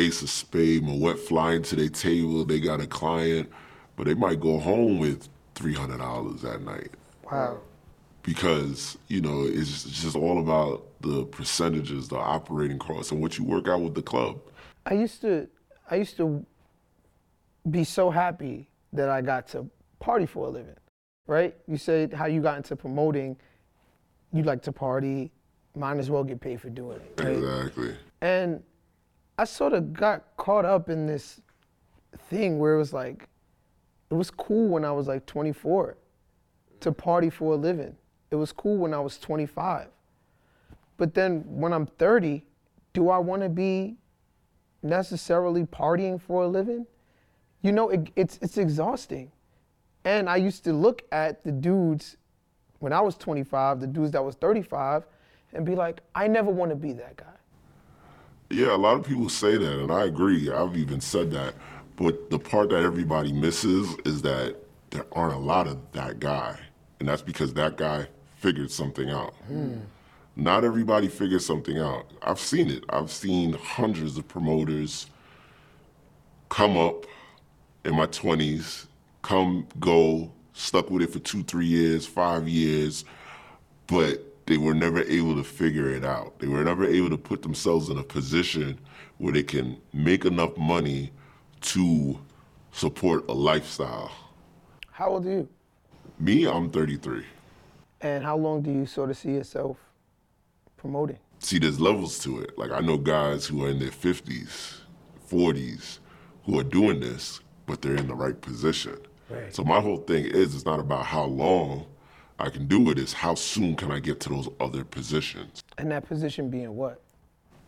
Ace 0.01 0.23
of 0.23 0.31
Spade, 0.31 0.83
Moet 0.83 1.19
flying 1.19 1.63
to 1.65 1.77
their 1.77 1.89
table. 1.89 2.45
They 2.45 2.59
got 2.61 2.81
a 2.81 2.87
client, 2.87 3.51
but 3.97 4.07
they 4.07 4.15
might 4.15 4.41
go 4.41 4.59
home 4.59 4.99
with 4.99 5.29
$300 5.55 6.41
that 6.41 6.63
night 6.63 6.91
Wow. 7.31 7.59
because, 8.23 8.97
you 9.09 9.21
know, 9.21 9.45
it's 9.45 9.85
it's 9.87 10.03
just 10.03 10.17
all 10.17 10.39
about 10.41 10.87
the 11.03 11.25
percentages, 11.27 12.09
the 12.09 12.17
operating 12.17 12.79
costs, 12.79 13.13
and 13.13 13.21
what 13.21 13.39
you 13.39 13.45
work 13.45 13.69
out 13.69 13.81
with 13.83 13.95
the 13.95 14.03
club. 14.03 14.41
I 14.87 14.95
used 14.95 15.21
to, 15.21 15.49
I 15.91 15.97
used 15.97 16.17
to 16.17 16.45
be 17.71 17.85
so 17.85 18.11
happy 18.11 18.69
that 18.93 19.09
I 19.11 19.21
got 19.21 19.47
to 19.49 19.69
party 19.99 20.27
for 20.27 20.47
a 20.47 20.51
living, 20.51 20.77
right? 21.27 21.55
You 21.69 21.77
said 21.77 22.13
how 22.15 22.27
you 22.27 22.41
got 22.41 22.57
into 22.57 22.75
promoting. 22.75 23.37
You 24.33 24.45
like 24.45 24.63
to 24.63 24.73
party, 24.73 25.31
might 25.77 25.99
as 25.99 26.09
well 26.09 26.25
get 26.25 26.41
paid 26.41 26.61
for 26.61 26.71
doing 26.71 27.01
it. 27.01 27.23
Right? 27.23 27.37
Exactly. 27.37 27.97
And 28.23 28.63
I 29.41 29.45
sort 29.45 29.73
of 29.73 29.93
got 29.93 30.25
caught 30.37 30.65
up 30.65 30.91
in 30.91 31.07
this 31.07 31.41
thing 32.29 32.59
where 32.59 32.75
it 32.75 32.79
was 32.79 32.93
like, 32.93 33.29
it 34.11 34.15
was 34.15 34.31
cool 34.31 34.69
when 34.69 34.85
I 34.85 34.93
was 34.93 35.07
like 35.07 35.25
24 35.27 35.97
to 36.81 36.93
party 36.93 37.31
for 37.31 37.55
a 37.55 37.57
living. 37.57 37.97
It 38.31 38.37
was 38.37 38.53
cool 38.53 38.77
when 38.77 38.93
I 38.93 39.01
was 39.01 39.19
25. 39.19 39.89
But 40.97 41.15
then 41.15 41.43
when 41.47 41.73
I'm 41.73 41.87
30, 41.87 42.45
do 42.93 43.09
I 43.09 43.19
want 43.19 43.43
to 43.43 43.49
be 43.49 43.97
necessarily 44.83 45.65
partying 45.65 46.21
for 46.21 46.45
a 46.45 46.49
living? 46.49 46.87
you 47.63 47.73
know, 47.73 47.91
it, 47.91 48.11
it's 48.17 48.39
it's 48.41 48.59
exhausting. 48.59 49.31
And 50.05 50.29
I 50.31 50.37
used 50.37 50.65
to 50.65 50.73
look 50.73 51.03
at 51.13 51.45
the 51.45 51.53
dudes 51.53 52.17
when 52.79 52.93
I 52.93 53.01
was 53.01 53.17
25, 53.17 53.81
the 53.81 53.87
dudes 53.87 54.13
that 54.13 54.25
was 54.25 54.35
35, 54.37 55.05
and 55.53 55.67
be 55.67 55.75
like, 55.75 56.01
I 56.15 56.27
never 56.27 56.51
want 56.51 56.71
to 56.71 56.77
be 56.77 56.95
that 56.95 57.17
guy. 57.17 57.27
Yeah, 58.51 58.75
a 58.75 58.77
lot 58.77 58.97
of 58.97 59.07
people 59.07 59.29
say 59.29 59.57
that, 59.57 59.81
and 59.81 59.93
I 59.93 60.05
agree. 60.05 60.51
I've 60.51 60.77
even 60.77 61.01
said 61.01 61.31
that. 61.31 61.55
But 61.97 62.31
the 62.31 62.39
part 62.39 62.71
that 62.71 62.83
everybody 62.83 63.33
misses 63.33 63.95
is 64.05 64.23
that 64.23 64.57
there 64.91 65.07
aren't 65.13 65.35
a 65.35 65.39
lot 65.39 65.69
of 65.69 65.79
that 65.93 66.19
guy. 66.19 66.59
And 66.99 67.09
that's 67.09 67.23
because 67.23 67.55
that 67.55 67.77
guy 67.77 68.09
figured 68.37 68.71
something 68.71 69.09
out. 69.11 69.35
Hmm. 69.47 69.79
Not 70.35 70.65
everybody 70.65 71.09
figures 71.09 71.45
something 71.47 71.79
out. 71.79 72.11
I've 72.23 72.41
seen 72.41 72.71
it. 72.71 72.85
I've 72.89 73.11
seen 73.11 73.53
hundreds 73.53 74.17
of 74.17 74.27
promoters 74.27 75.07
come 76.49 76.77
up 76.77 77.07
in 77.85 77.95
my 77.95 78.07
20s, 78.07 78.87
come, 79.23 79.67
go, 79.79 80.33
stuck 80.53 80.91
with 80.91 81.03
it 81.03 81.13
for 81.13 81.19
two, 81.21 81.43
three 81.43 81.67
years, 81.67 82.07
five 82.07 82.49
years, 82.49 83.05
but 83.87 84.30
they 84.51 84.59
were 84.59 84.75
never 84.75 85.03
able 85.03 85.37
to 85.37 85.45
figure 85.45 85.91
it 85.91 86.05
out. 86.05 86.41
They 86.41 86.49
were 86.49 86.65
never 86.65 86.85
able 86.85 87.09
to 87.11 87.17
put 87.17 87.43
themselves 87.43 87.89
in 87.89 87.99
a 87.99 88.03
position 88.03 88.81
where 89.19 89.33
they 89.33 89.45
can 89.45 89.81
make 89.93 90.25
enough 90.25 90.57
money 90.57 91.13
to 91.61 92.19
support 92.73 93.29
a 93.29 93.33
lifestyle. 93.33 94.11
How 94.91 95.11
old 95.11 95.27
are 95.27 95.31
you? 95.31 95.49
Me, 96.19 96.49
I'm 96.49 96.69
33. 96.69 97.25
And 98.01 98.25
how 98.25 98.37
long 98.37 98.61
do 98.61 98.73
you 98.73 98.87
sort 98.87 99.11
of 99.11 99.17
see 99.17 99.31
yourself 99.31 99.77
promoting? 100.77 101.19
See, 101.39 101.61
there's 101.61 101.79
levels 101.79 102.19
to 102.25 102.41
it. 102.41 102.59
Like, 102.59 102.73
I 102.73 102.81
know 102.81 102.99
guys 102.99 103.47
who 103.47 103.65
are 103.65 103.69
in 103.69 103.79
their 103.79 103.91
50s, 103.91 104.81
40s, 105.31 106.01
who 106.45 106.59
are 106.59 106.65
doing 106.65 106.99
this, 106.99 107.39
but 107.67 107.83
they're 107.83 107.95
in 107.95 108.09
the 108.09 108.17
right 108.17 108.39
position. 108.41 108.99
Right. 109.29 109.55
So, 109.55 109.63
my 109.63 109.81
whole 109.81 109.99
thing 109.99 110.25
is, 110.25 110.57
it's 110.57 110.65
not 110.65 110.81
about 110.81 111.07
how 111.07 111.27
long 111.27 111.87
I 112.41 112.51
can 112.51 112.67
do 112.67 112.91
it's 112.91 113.13
how 113.13 113.35
soon 113.35 113.77
can 113.77 113.91
I 113.91 113.99
get 113.99 114.21
to 114.21 114.29
those 114.31 114.49
other 114.59 114.85
positions. 114.85 115.63
And 115.79 115.91
that 115.91 116.07
position 116.07 116.51
being 116.51 116.75
what? 116.75 117.01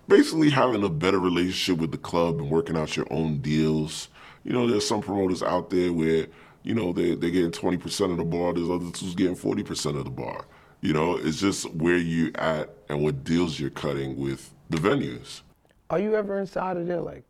basically 0.08 0.50
having 0.50 0.82
a 0.84 0.88
better 0.88 1.18
relationship 1.18 1.78
with 1.78 1.90
the 1.92 1.98
club 1.98 2.38
and 2.38 2.50
working 2.50 2.76
out 2.76 2.96
your 2.96 3.06
own 3.10 3.38
deals. 3.38 4.08
You 4.44 4.52
know, 4.52 4.68
there's 4.68 4.86
some 4.86 5.00
promoters 5.00 5.42
out 5.42 5.70
there 5.70 5.92
where, 5.92 6.26
you 6.62 6.74
know, 6.74 6.92
they, 6.92 7.14
they're 7.14 7.30
getting 7.30 7.50
20% 7.50 8.10
of 8.10 8.16
the 8.16 8.24
bar, 8.24 8.52
there's 8.52 8.68
others 8.68 9.00
who's 9.00 9.14
getting 9.14 9.36
40% 9.36 9.96
of 9.96 10.04
the 10.04 10.10
bar. 10.10 10.44
You 10.80 10.92
know, 10.92 11.16
it's 11.16 11.40
just 11.40 11.72
where 11.74 11.96
you 11.96 12.32
at 12.34 12.74
and 12.88 13.02
what 13.02 13.22
deals 13.24 13.58
you're 13.60 13.70
cutting 13.70 14.16
with 14.16 14.52
the 14.68 14.78
venues 14.78 15.42
Are 15.90 15.98
you 15.98 16.14
ever 16.14 16.38
inside 16.38 16.76
of 16.76 16.86
there 16.86 17.00
like, 17.00 17.24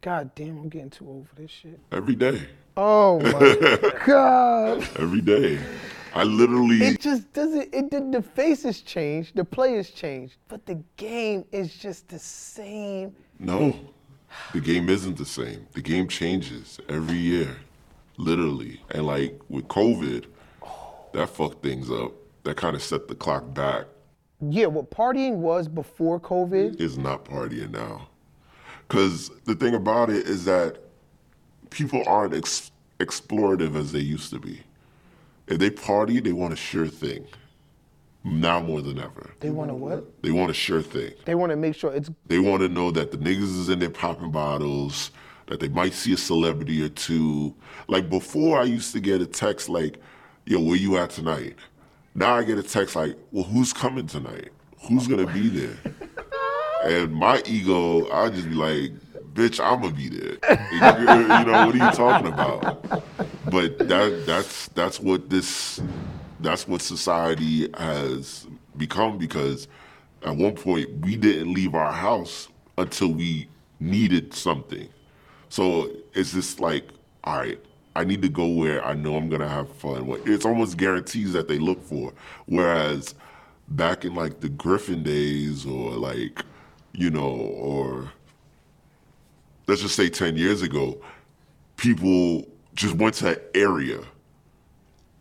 God 0.00 0.34
damn, 0.34 0.58
I'm 0.58 0.68
getting 0.68 0.90
too 0.90 1.06
old 1.06 1.28
for 1.28 1.34
this 1.34 1.50
shit? 1.50 1.78
every 1.92 2.14
day. 2.14 2.46
Oh 2.76 3.20
my 3.20 3.90
God. 4.06 4.88
Every 4.98 5.20
day. 5.20 5.60
I 6.14 6.22
literally, 6.22 6.80
It 6.80 7.00
just 7.00 7.32
doesn't, 7.32 7.74
it 7.74 7.90
did, 7.90 8.12
the 8.12 8.22
faces 8.22 8.80
change, 8.80 9.32
the 9.34 9.44
players 9.44 9.90
change, 9.90 10.38
but 10.48 10.64
the 10.64 10.80
game 10.96 11.44
is 11.50 11.74
just 11.74 12.08
the 12.08 12.18
same. 12.20 13.14
no, 13.40 13.74
the 14.52 14.60
game 14.60 14.88
isn't 14.88 15.16
the 15.18 15.24
same. 15.24 15.66
The 15.72 15.82
game 15.82 16.06
changes 16.08 16.78
every 16.88 17.16
year, 17.18 17.56
literally. 18.16 18.80
And 18.90 19.06
like 19.06 19.40
with 19.48 19.66
COVID, 19.68 20.26
that 21.12 21.28
fucked 21.30 21.62
things 21.62 21.90
up. 21.90 22.12
That 22.44 22.56
kind 22.56 22.76
of 22.76 22.82
set 22.82 23.08
the 23.08 23.14
clock 23.14 23.52
back. 23.54 23.86
Yeah, 24.40 24.66
what 24.66 24.90
partying 24.90 25.36
was 25.36 25.66
before 25.68 26.20
COVID, 26.20 26.80
is 26.80 26.98
not 26.98 27.24
partying 27.24 27.70
now. 27.70 28.08
Because 28.86 29.30
the 29.46 29.54
thing 29.54 29.74
about 29.74 30.10
it 30.10 30.28
is 30.28 30.44
that 30.44 30.78
people 31.70 32.02
aren't 32.06 32.34
ex- 32.34 32.70
explorative 33.00 33.74
as 33.76 33.92
they 33.92 34.00
used 34.00 34.30
to 34.30 34.38
be. 34.38 34.60
If 35.46 35.58
they 35.58 35.70
party, 35.70 36.20
they 36.20 36.32
want 36.32 36.52
a 36.52 36.56
sure 36.56 36.86
thing. 36.86 37.26
Now 38.26 38.60
more 38.60 38.80
than 38.80 38.98
ever. 38.98 39.32
they 39.40 39.50
want 39.50 39.70
a 39.70 39.74
what? 39.74 40.22
They 40.22 40.30
want 40.30 40.50
a 40.50 40.54
sure 40.54 40.80
thing. 40.80 41.12
They 41.26 41.34
want 41.34 41.50
to 41.50 41.56
make 41.56 41.74
sure 41.74 41.92
it's 41.92 42.10
They 42.26 42.38
want 42.38 42.62
to 42.62 42.68
know 42.68 42.90
that 42.90 43.10
the 43.10 43.18
niggas 43.18 43.42
is 43.60 43.68
in 43.68 43.80
there 43.80 43.90
popping 43.90 44.30
bottles, 44.30 45.10
that 45.48 45.60
they 45.60 45.68
might 45.68 45.92
see 45.92 46.14
a 46.14 46.16
celebrity 46.16 46.82
or 46.82 46.88
two. 46.88 47.54
Like 47.86 48.08
before, 48.08 48.58
I 48.58 48.64
used 48.64 48.92
to 48.94 49.00
get 49.00 49.20
a 49.20 49.26
text 49.26 49.68
like, 49.68 49.98
yo, 50.46 50.58
where 50.60 50.76
you 50.76 50.96
at 50.96 51.10
tonight? 51.10 51.56
Now 52.14 52.34
I 52.34 52.44
get 52.44 52.56
a 52.56 52.62
text 52.62 52.96
like, 52.96 53.18
well, 53.30 53.44
who's 53.44 53.74
coming 53.74 54.06
tonight? 54.06 54.50
Who's 54.88 55.06
going 55.06 55.26
to 55.26 55.32
be 55.32 55.48
there? 55.48 55.76
And 56.84 57.14
my 57.14 57.42
ego, 57.46 58.06
I'll 58.08 58.30
just 58.30 58.46
be 58.46 58.54
like, 58.54 58.90
bitch, 59.32 59.58
I'm 59.58 59.80
going 59.80 59.94
to 59.94 59.96
be 59.96 60.10
there. 60.10 60.36
you 60.70 60.80
know, 60.80 61.66
what 61.66 61.74
are 61.74 61.78
you 61.78 61.90
talking 61.92 62.26
about? 62.26 63.02
But 63.54 63.78
that 63.86 64.26
that's 64.26 64.66
that's 64.70 64.98
what 64.98 65.30
this 65.30 65.80
that's 66.40 66.66
what 66.66 66.82
society 66.82 67.68
has 67.78 68.48
become 68.76 69.16
because 69.16 69.68
at 70.24 70.34
one 70.34 70.56
point 70.56 70.90
we 71.06 71.14
didn't 71.14 71.54
leave 71.54 71.76
our 71.76 71.92
house 71.92 72.48
until 72.78 73.12
we 73.12 73.46
needed 73.78 74.34
something. 74.34 74.88
So 75.50 75.88
it's 76.14 76.32
just 76.32 76.58
like, 76.58 76.88
all 77.22 77.38
right, 77.38 77.60
I 77.94 78.02
need 78.02 78.22
to 78.22 78.28
go 78.28 78.48
where 78.48 78.84
I 78.84 78.94
know 78.94 79.14
I'm 79.14 79.28
gonna 79.28 79.48
have 79.48 79.72
fun. 79.76 80.20
It's 80.26 80.44
almost 80.44 80.76
guarantees 80.76 81.32
that 81.34 81.46
they 81.46 81.60
look 81.60 81.80
for. 81.80 82.12
Whereas 82.46 83.14
back 83.68 84.04
in 84.04 84.16
like 84.16 84.40
the 84.40 84.48
Griffin 84.48 85.04
days 85.04 85.64
or 85.64 85.92
like, 85.92 86.44
you 86.92 87.08
know, 87.08 87.30
or 87.30 88.10
let's 89.68 89.82
just 89.82 89.94
say 89.94 90.08
10 90.08 90.36
years 90.36 90.60
ago, 90.60 91.00
people 91.76 92.48
just 92.74 92.94
went 92.96 93.14
to 93.16 93.30
an 93.30 93.38
area. 93.54 94.00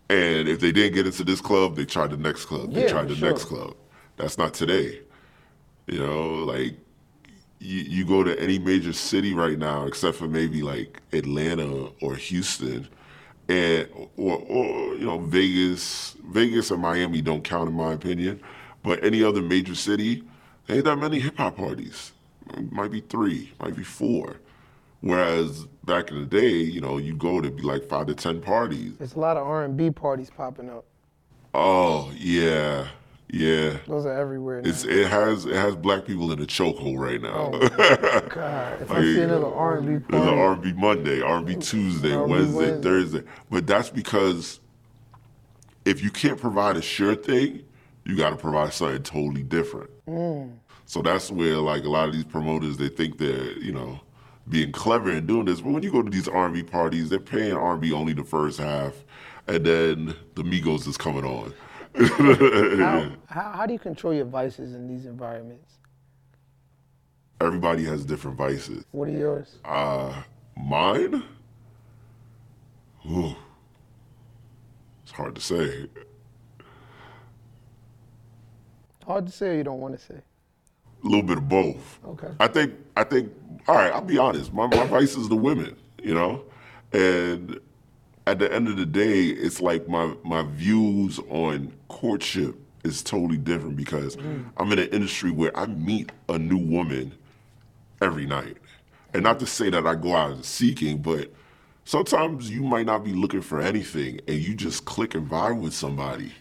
And 0.10 0.48
if 0.48 0.60
they 0.60 0.72
didn't 0.72 0.94
get 0.96 1.06
into 1.08 1.24
this 1.24 1.42
club, 1.42 1.76
they 1.76 1.86
tried 1.86 2.12
the 2.12 2.18
next 2.18 2.46
club. 2.46 2.74
They 2.74 2.82
Yeah, 2.82 2.90
tried 2.90 3.08
the 3.10 3.16
sure. 3.16 3.30
next 3.30 3.46
club. 3.46 3.76
That's 4.18 4.38
not 4.38 4.54
today. 4.54 5.02
You 5.88 6.00
know, 6.00 6.30
like 6.46 6.78
you, 7.60 7.82
you 7.82 8.06
go 8.06 8.24
to 8.24 8.40
any 8.40 8.60
major 8.60 8.94
city 8.94 9.34
right 9.34 9.58
now, 9.58 9.86
except 9.86 10.18
for 10.18 10.28
maybe 10.28 10.62
like 10.62 11.02
Atlanta 11.14 11.90
or 12.02 12.16
Houston, 12.16 12.88
and 13.50 13.88
or, 14.18 14.38
or 14.40 14.96
you 14.96 15.06
know 15.06 15.20
Vegas. 15.20 16.16
Vegas 16.26 16.72
and 16.72 16.82
Miami 16.82 17.22
don't 17.22 17.44
count 17.44 17.70
in 17.70 17.76
my 17.76 17.94
opinion, 17.94 18.42
but 18.84 19.04
any 19.04 19.24
other 19.24 19.42
major 19.42 19.76
city, 19.76 20.24
there 20.68 20.78
ain't 20.78 20.86
that 20.86 20.98
many 20.98 21.20
hip 21.20 21.38
hop 21.38 21.58
parties. 21.58 22.12
Might 22.72 22.92
be 22.92 23.02
three, 23.02 23.54
might 23.60 23.76
be 23.76 23.84
four. 23.84 24.38
Whereas 25.02 25.68
back 25.86 26.12
in 26.12 26.20
the 26.20 26.26
day, 26.26 26.50
you 26.50 26.82
know, 26.82 26.98
you 26.98 27.16
go 27.16 27.42
to 27.42 27.52
be 27.52 27.62
like 27.62 27.84
five 27.84 28.08
to 28.08 28.16
ten 28.16 28.42
parties. 28.42 28.94
there's 28.98 29.16
a 29.16 29.20
lot 29.20 29.38
of 29.38 29.46
R&B 29.46 29.92
parties 29.92 30.30
popping 30.30 30.70
up. 30.70 30.86
Oh 31.54 32.12
yeah, 32.18 32.88
yeah. 33.30 33.78
Those 33.88 34.06
are 34.06 34.18
everywhere 34.18 34.62
now. 34.62 34.70
It's 34.70 34.86
it 34.86 35.08
has 35.08 35.46
it 35.46 35.56
has 35.56 35.76
black 35.76 36.06
people 36.06 36.32
in 36.32 36.42
a 36.42 36.46
chokehold 36.46 36.98
right 36.98 37.22
now. 37.22 37.52
Oh 37.54 37.70
God, 38.30 38.82
if 38.82 38.92
I 38.92 39.02
see 39.02 39.22
another 39.22 39.54
R&B 39.54 40.04
There's 40.10 40.24
an 40.24 40.40
R&B 40.40 40.74
Monday, 40.74 41.22
R&B 41.22 41.56
Tuesday, 41.58 42.14
R&B 42.14 42.32
Wednesday, 42.32 42.56
Wednesday. 42.56 42.82
Thursday. 42.82 43.24
But 43.52 43.68
that's 43.68 43.90
because 43.90 44.60
if 45.86 46.04
you 46.04 46.10
can't 46.10 46.40
provide 46.40 46.78
a 46.78 46.82
sure 46.82 47.16
thing, 47.16 47.64
you 48.06 48.18
got 48.18 48.32
to 48.32 48.36
provide 48.36 48.74
something 48.74 49.04
totally 49.04 49.44
different. 49.44 49.90
Mm. 50.08 50.54
So 50.86 51.02
that's 51.02 51.32
where 51.32 51.58
like 51.58 51.84
a 51.84 51.90
lot 51.90 52.08
of 52.08 52.14
these 52.14 52.26
promoters 52.26 52.78
they 52.78 52.90
think 52.90 53.18
they're 53.18 53.58
you 53.60 53.72
know 53.72 54.00
being 54.50 54.72
clever 54.72 55.10
and 55.10 55.28
doing 55.28 55.46
this, 55.46 55.62
but 55.62 55.72
when 55.72 55.84
you 55.84 55.92
go 55.92 56.02
to 56.02 56.10
these 56.10 56.28
R&B 56.28 56.64
parties, 56.64 57.10
they're 57.10 57.20
paying 57.20 57.54
R&B 57.54 57.92
only 57.94 58.14
the 58.14 58.24
first 58.24 58.60
half, 58.60 58.94
and 59.48 59.66
then 59.66 60.16
the 60.36 60.44
Migos 60.44 60.88
is 60.88 60.98
coming 60.98 61.24
on. 61.24 61.54
how, 61.96 63.12
how, 63.28 63.52
how 63.52 63.66
do 63.66 63.74
you 63.74 63.80
control 63.80 64.14
your 64.14 64.26
vices 64.26 64.74
in 64.74 64.88
these 64.88 65.06
environments? 65.06 65.78
Everybody 67.40 67.84
has 67.86 68.06
different 68.06 68.38
vices. 68.38 68.86
What 68.92 69.10
are 69.10 69.12
yours? 69.12 69.58
Uh, 69.66 70.24
mine? 70.56 71.24
Ooh. 73.10 73.36
It's 75.04 75.12
hard 75.12 75.36
to 75.36 75.42
say. 75.42 75.88
Hard 79.06 79.26
to 79.26 79.32
say 79.32 79.50
or 79.50 79.54
you 79.56 79.64
don't 79.64 79.82
want 79.82 80.00
to 80.00 80.04
say? 80.04 80.22
A 81.04 81.08
little 81.08 81.24
bit 81.24 81.38
of 81.38 81.50
both. 81.50 82.00
Okay. 82.06 82.30
I 82.40 82.48
think, 82.48 82.74
I 82.96 83.04
think, 83.04 83.32
all 83.68 83.76
right, 83.76 83.92
I'll 83.92 84.02
be 84.02 84.18
honest. 84.18 84.54
My, 84.54 84.68
my 84.68 84.86
vice 84.86 85.16
is 85.16 85.30
the 85.30 85.36
women, 85.36 85.76
you 86.02 86.14
know? 86.14 86.44
And 86.92 87.60
at 88.28 88.40
the 88.40 88.54
end 88.54 88.68
of 88.68 88.78
the 88.78 88.86
day, 88.86 89.28
it's 89.28 89.62
like 89.62 89.88
my, 89.88 90.14
my 90.24 90.44
views 90.44 91.20
on 91.30 91.74
courtship 91.90 92.56
is 92.84 93.02
totally 93.02 93.38
different 93.38 93.76
because 93.76 94.16
mm. 94.16 94.46
I'm 94.58 94.72
in 94.72 94.80
an 94.80 94.90
industry 94.90 95.32
where 95.32 95.58
I 95.58 95.66
meet 95.66 96.12
a 96.30 96.38
new 96.38 96.58
woman 96.58 97.14
every 98.02 98.26
night. 98.26 98.58
And 99.14 99.24
not 99.24 99.40
to 99.40 99.46
say 99.46 99.70
that 99.70 99.86
I 99.86 99.96
go 99.96 100.16
out 100.16 100.44
seeking, 100.44 101.02
but 101.02 101.32
sometimes 101.86 102.50
you 102.50 102.64
might 102.64 102.86
not 102.86 103.04
be 103.04 103.14
looking 103.14 103.42
for 103.42 103.62
anything 103.62 104.20
and 104.28 104.38
you 104.38 104.56
just 104.56 104.86
click 104.86 105.16
and 105.16 105.30
vibe 105.30 105.60
with 105.60 105.74
somebody 105.74 106.34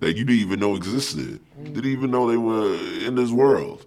that 0.00 0.16
you 0.16 0.24
didn't 0.24 0.40
even 0.40 0.60
know 0.60 0.76
existed, 0.76 1.40
didn't 1.62 1.86
even 1.86 2.10
know 2.10 2.30
they 2.30 2.36
were 2.36 2.74
in 3.04 3.14
this 3.14 3.30
world. 3.30 3.86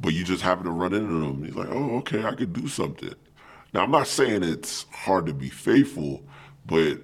But 0.00 0.12
you 0.12 0.24
just 0.24 0.42
happen 0.42 0.64
to 0.64 0.70
run 0.70 0.92
into 0.92 1.20
them. 1.20 1.44
He's 1.44 1.54
like, 1.54 1.68
oh, 1.70 1.96
okay, 1.98 2.24
I 2.24 2.34
could 2.34 2.52
do 2.52 2.68
something. 2.68 3.14
Now, 3.72 3.82
I'm 3.82 3.90
not 3.90 4.06
saying 4.06 4.42
it's 4.42 4.86
hard 4.90 5.26
to 5.26 5.34
be 5.34 5.48
faithful, 5.48 6.22
but 6.66 6.98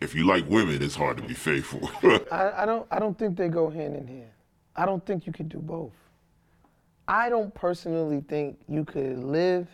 if 0.00 0.14
you 0.14 0.26
like 0.26 0.48
women, 0.48 0.82
it's 0.82 0.94
hard 0.94 1.16
to 1.18 1.22
be 1.22 1.34
faithful. 1.34 1.90
I, 2.32 2.62
I 2.62 2.66
don't 2.66 2.86
I 2.90 2.98
don't 2.98 3.18
think 3.18 3.36
they 3.36 3.48
go 3.48 3.70
hand 3.70 3.96
in 3.96 4.06
hand. 4.06 4.30
I 4.74 4.86
don't 4.86 5.04
think 5.04 5.26
you 5.26 5.32
could 5.32 5.48
do 5.48 5.58
both. 5.58 5.92
I 7.08 7.28
don't 7.28 7.54
personally 7.54 8.22
think 8.28 8.58
you 8.68 8.84
could 8.84 9.18
live 9.18 9.68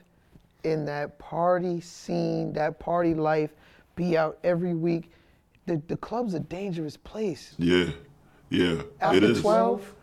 in 0.65 0.85
that 0.87 1.19
party 1.19 1.81
scene, 1.81 2.53
that 2.55 2.79
party 2.79 3.15
life, 3.15 3.51
be 3.97 4.17
out 4.17 4.39
every 4.45 4.75
week. 4.75 5.13
The 5.69 5.83
the 5.87 5.99
club's 5.99 6.33
a 6.33 6.41
dangerous 6.41 6.97
place. 6.97 7.55
yeah, 7.59 7.91
yeah, 8.49 8.81
it 8.81 8.87
After 9.03 9.25
is. 9.25 9.41
12, 9.43 9.95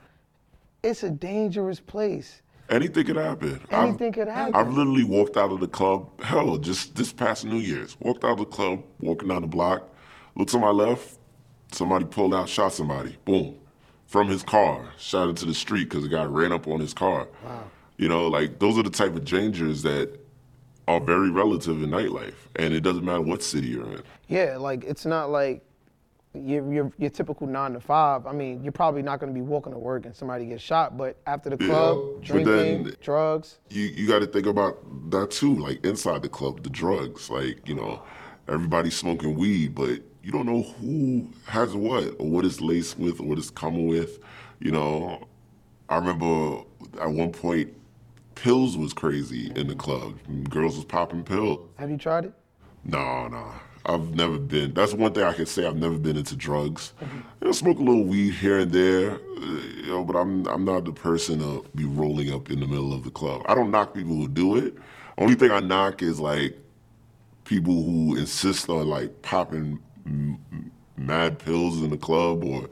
it's 0.84 1.02
a 1.02 1.10
dangerous 1.10 1.80
place. 1.80 2.44
Anything 2.70 3.04
could 3.06 3.16
happen. 3.16 3.60
Anything 3.72 4.08
I've, 4.10 4.14
could 4.14 4.28
happen. 4.28 4.56
I've 4.56 4.72
literally 4.72 5.04
walked 5.04 5.38
out 5.38 5.52
of 5.52 5.60
the 5.60 5.68
club. 5.68 6.22
Hell, 6.22 6.58
just 6.58 6.96
this 6.96 7.12
past 7.12 7.46
New 7.46 7.58
Year's, 7.58 7.98
walked 8.00 8.24
out 8.24 8.34
of 8.34 8.38
the 8.38 8.46
club, 8.46 8.84
walking 9.00 9.30
down 9.30 9.42
the 9.42 9.48
block, 9.48 9.90
looked 10.36 10.52
to 10.52 10.60
my 10.60 10.70
left, 10.70 11.18
somebody 11.72 12.06
pulled 12.06 12.36
out, 12.36 12.48
shot 12.48 12.72
somebody. 12.72 13.18
Boom, 13.26 13.56
from 14.06 14.28
his 14.28 14.44
car, 14.44 14.88
shot 15.00 15.30
into 15.30 15.46
the 15.46 15.54
street 15.56 15.86
because 15.86 16.04
the 16.04 16.10
guy 16.10 16.26
ran 16.26 16.52
up 16.52 16.68
on 16.68 16.80
his 16.80 16.94
car. 16.94 17.28
Wow. 17.44 17.64
You 17.98 18.08
know, 18.08 18.28
like 18.28 18.60
those 18.60 18.78
are 18.78 18.84
the 18.84 18.92
type 18.92 19.16
of 19.16 19.26
dangers 19.26 19.82
that 19.82 20.20
are 20.88 21.00
very 21.00 21.30
relative 21.32 21.82
in 21.84 21.89
nightlife, 21.89 22.36
and 22.56 22.74
it 22.74 22.82
doesn't 22.82 23.04
matter 23.04 23.22
what 23.22 23.42
city 23.42 23.68
you're 23.68 23.92
in. 23.92 24.04
Yeah, 24.27 24.58
like 24.58 24.84
it's 24.84 25.06
not 25.06 25.30
like 25.30 25.63
your 26.34 26.72
your, 26.72 26.92
your 26.98 27.10
typical 27.10 27.48
nine 27.48 27.74
to 27.74 27.80
five. 27.80 28.27
I 28.27 28.34
mean, 28.34 28.63
you're 28.63 28.72
probably 28.72 29.01
not 29.01 29.20
going 29.20 29.34
to 29.34 29.39
be 29.39 29.42
walking 29.46 29.74
to 29.74 29.80
work 29.80 30.06
and 30.06 30.15
somebody 30.15 30.46
gets 30.46 30.62
shot, 30.62 30.98
but 30.98 31.18
after 31.25 31.50
the 31.50 31.58
club, 31.58 31.98
but 32.15 32.22
drinking, 32.22 32.84
then- 32.84 32.96
drugs. 33.01 33.60
you 33.70 33.84
you 33.84 34.08
got 34.08 34.20
to 34.20 34.27
think 34.27 34.46
about 34.46 34.77
that 35.12 35.32
too. 35.32 35.56
Like 35.56 35.84
inside 35.86 36.22
the 36.22 36.30
club, 36.30 36.63
the 36.63 36.70
drugs. 36.70 37.30
Like 37.30 37.68
you 37.68 37.75
know, 37.75 38.01
everybody's 38.48 38.96
smoking 38.96 39.36
weed, 39.36 39.75
but 39.75 40.01
you 40.24 40.32
don't 40.32 40.46
know 40.46 40.63
who 40.63 41.27
has 41.46 41.74
what 41.75 42.15
or 42.20 42.27
what 42.27 42.46
it's 42.46 42.62
laced 42.62 42.98
with 42.98 43.20
or 43.20 43.24
what 43.24 43.38
it's 43.38 43.50
coming 43.50 43.88
with. 43.88 44.20
You 44.60 44.72
know, 44.72 45.27
I 45.89 45.98
remember 45.98 46.63
at 47.00 47.10
one 47.10 47.32
point, 47.32 47.74
pills 48.36 48.77
was 48.77 48.94
crazy 48.94 49.51
in 49.56 49.68
the 49.68 49.75
club. 49.75 50.20
Girls 50.50 50.75
was 50.75 50.86
popping 50.86 51.24
pills. 51.24 51.60
Have 51.77 51.89
you 51.89 51.98
tried 51.98 52.25
it? 52.25 52.34
No, 52.84 53.27
no. 53.27 53.51
I've 53.88 54.15
never 54.15 54.38
been. 54.38 54.74
That's 54.74 54.94
one 54.94 55.13
thing 55.13 55.24
I 55.24 55.34
can 55.34 55.46
say. 55.46 55.65
I've 55.65 55.75
never 55.75 55.98
been 55.98 56.18
into 56.18 56.36
drugs. 56.36 56.94
You 57.01 57.48
know, 57.48 57.51
smoke 57.51 57.77
a 57.77 57.84
little 57.84 58.04
weed 58.04 58.34
here 58.34 58.60
and 58.60 58.72
there, 58.72 59.12
uh, 59.12 59.46
you 59.77 59.88
know, 59.88 60.04
but 60.04 60.15
I'm 60.15 60.48
I'm 60.48 60.65
not 60.65 60.86
the 60.86 60.92
person 60.92 61.39
to 61.39 61.63
be 61.75 61.86
rolling 61.86 62.34
up 62.34 62.50
in 62.50 62.60
the 62.60 62.68
middle 62.68 62.94
of 62.94 63.04
the 63.04 63.12
club. 63.12 63.44
I 63.46 63.54
don't 63.54 63.70
knock 63.70 63.94
people 63.94 64.15
who 64.15 64.27
do 64.27 64.56
it. 64.58 64.74
Only 65.18 65.36
thing 65.36 65.51
I 65.51 65.60
knock 65.60 66.01
is 66.01 66.20
like 66.20 66.58
people 67.44 67.84
who 67.84 68.15
insist 68.18 68.70
on 68.70 68.88
like 68.88 69.22
popping 69.22 69.80
mad 70.98 71.38
pills 71.38 71.82
in 71.84 71.92
the 71.92 71.98
club 71.98 72.44
or 72.44 72.68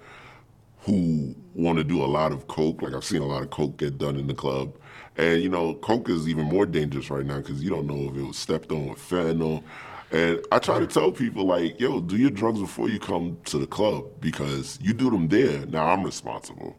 who 0.80 1.36
want 1.54 1.78
to 1.78 1.84
do 1.84 2.04
a 2.04 2.08
lot 2.08 2.32
of 2.32 2.48
coke. 2.48 2.82
Like 2.82 2.94
I've 2.94 3.04
seen 3.06 3.22
a 3.22 3.26
lot 3.26 3.44
of 3.44 3.52
coke 3.52 3.78
get 3.78 4.00
done 4.00 4.18
in 4.18 4.26
the 4.26 4.34
club, 4.34 4.74
and 5.18 5.42
you 5.42 5.50
know, 5.50 5.76
coke 5.76 6.10
is 6.10 6.28
even 6.28 6.46
more 6.46 6.66
dangerous 6.66 7.10
right 7.10 7.26
now 7.26 7.38
because 7.38 7.64
you 7.64 7.70
don't 7.70 7.88
know 7.88 8.12
if 8.12 8.18
it 8.18 8.24
was 8.24 8.38
stepped 8.38 8.72
on 8.72 8.90
with 8.90 9.00
fentanyl. 9.00 9.64
And 10.12 10.46
I 10.52 10.60
try 10.60 10.80
to 10.80 10.86
tell 10.86 11.12
people 11.12 11.46
like, 11.46 11.80
yo, 11.80 12.00
do 12.00 12.18
your 12.18 12.30
drugs 12.30 12.60
before 12.60 12.88
you 12.88 13.00
come 13.00 13.38
to 13.46 13.58
the 13.58 13.66
club 13.66 14.06
because 14.20 14.78
you 14.80 14.94
do 14.94 15.10
them 15.10 15.28
there. 15.28 15.66
Now 15.66 15.88
I'm 15.88 16.04
responsible, 16.04 16.78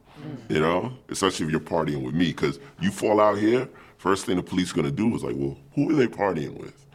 you 0.48 0.60
know, 0.60 0.92
especially 1.08 1.46
if 1.46 1.52
you're 1.52 1.60
partying 1.60 2.02
with 2.04 2.14
me 2.14 2.26
because 2.26 2.60
you 2.80 2.90
fall 2.90 3.20
out 3.20 3.38
here. 3.38 3.68
First 3.98 4.26
thing 4.26 4.36
the 4.36 4.42
police 4.42 4.70
gonna 4.70 4.90
do 4.90 5.14
is 5.16 5.24
like, 5.24 5.34
well, 5.36 5.56
who 5.74 5.90
are 5.90 5.94
they 5.94 6.06
partying 6.06 6.58
with? 6.58 6.86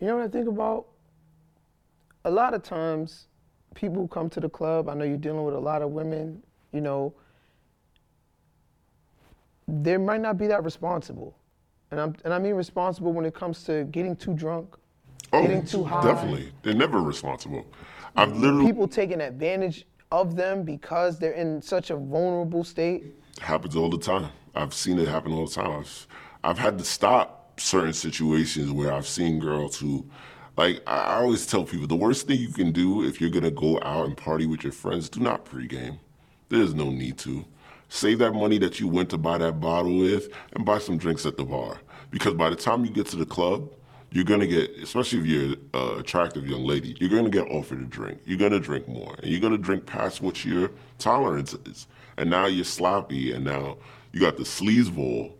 You 0.00 0.08
know 0.08 0.16
what 0.16 0.24
I 0.24 0.28
think 0.28 0.48
about? 0.48 0.86
A 2.24 2.30
lot 2.30 2.54
of 2.54 2.62
times, 2.62 3.28
people 3.74 4.08
come 4.08 4.28
to 4.30 4.40
the 4.40 4.48
club, 4.48 4.88
I 4.88 4.94
know 4.94 5.04
you're 5.04 5.16
dealing 5.16 5.44
with 5.44 5.54
a 5.54 5.60
lot 5.60 5.82
of 5.82 5.90
women, 5.90 6.42
you 6.72 6.80
know, 6.80 7.14
they 9.68 9.96
might 9.96 10.20
not 10.20 10.38
be 10.38 10.46
that 10.46 10.64
responsible. 10.64 11.36
And, 11.90 12.00
I'm, 12.00 12.16
and 12.24 12.32
I 12.34 12.38
mean 12.38 12.54
responsible 12.54 13.12
when 13.12 13.24
it 13.24 13.34
comes 13.34 13.64
to 13.64 13.84
getting 13.84 14.16
too 14.16 14.34
drunk, 14.34 14.74
Oh, 15.32 15.42
Getting 15.42 15.64
too 15.64 15.82
high. 15.82 16.02
definitely. 16.02 16.52
They're 16.62 16.72
never 16.74 17.02
responsible. 17.02 17.66
I've 18.14 18.34
literally 18.36 18.66
people 18.66 18.86
taking 18.86 19.20
advantage 19.20 19.84
of 20.12 20.36
them 20.36 20.62
because 20.62 21.18
they're 21.18 21.32
in 21.32 21.60
such 21.60 21.90
a 21.90 21.96
vulnerable 21.96 22.62
state. 22.62 23.04
happens 23.40 23.74
all 23.74 23.90
the 23.90 23.98
time. 23.98 24.28
I've 24.54 24.72
seen 24.72 24.98
it 25.00 25.08
happen 25.08 25.32
all 25.32 25.46
the 25.46 25.52
time. 25.52 25.70
I've, 25.80 26.06
I've 26.44 26.58
had 26.58 26.78
to 26.78 26.84
stop 26.84 27.60
certain 27.60 27.92
situations 27.92 28.70
where 28.70 28.92
I've 28.92 29.06
seen 29.06 29.40
girls 29.40 29.76
who, 29.76 30.06
like, 30.56 30.80
I 30.86 30.96
I 30.96 31.14
always 31.16 31.44
tell 31.44 31.64
people 31.64 31.88
the 31.88 31.96
worst 31.96 32.28
thing 32.28 32.38
you 32.38 32.48
can 32.52 32.70
do 32.70 33.04
if 33.04 33.20
you're 33.20 33.30
gonna 33.30 33.50
go 33.50 33.80
out 33.82 34.06
and 34.06 34.16
party 34.16 34.46
with 34.46 34.62
your 34.62 34.72
friends, 34.72 35.08
do 35.08 35.18
not 35.20 35.44
pregame. 35.44 35.98
There's 36.48 36.72
no 36.72 36.88
need 36.90 37.18
to. 37.18 37.44
Save 37.96 38.18
that 38.18 38.32
money 38.32 38.58
that 38.58 38.78
you 38.78 38.88
went 38.88 39.08
to 39.08 39.16
buy 39.16 39.38
that 39.38 39.58
bottle 39.58 39.96
with 39.96 40.28
and 40.52 40.66
buy 40.66 40.78
some 40.78 40.98
drinks 40.98 41.24
at 41.24 41.38
the 41.38 41.44
bar. 41.44 41.80
Because 42.10 42.34
by 42.34 42.50
the 42.50 42.56
time 42.56 42.84
you 42.84 42.90
get 42.90 43.06
to 43.06 43.16
the 43.16 43.24
club, 43.24 43.72
you're 44.10 44.22
gonna 44.22 44.46
get, 44.46 44.70
especially 44.82 45.20
if 45.20 45.26
you're 45.26 45.56
an 45.72 45.98
attractive 46.00 46.46
young 46.46 46.66
lady, 46.66 46.94
you're 47.00 47.08
gonna 47.08 47.30
get 47.30 47.50
offered 47.50 47.80
a 47.80 47.86
drink. 47.86 48.20
You're 48.26 48.36
gonna 48.36 48.60
drink 48.60 48.86
more, 48.86 49.14
and 49.22 49.30
you're 49.30 49.40
gonna 49.40 49.56
drink 49.56 49.86
past 49.86 50.20
what 50.20 50.44
your 50.44 50.72
tolerance 50.98 51.54
is. 51.64 51.86
And 52.18 52.28
now 52.28 52.44
you're 52.44 52.66
sloppy, 52.66 53.32
and 53.32 53.46
now 53.46 53.78
you 54.12 54.20
got 54.20 54.36
the 54.36 54.42
sleazeball 54.42 55.32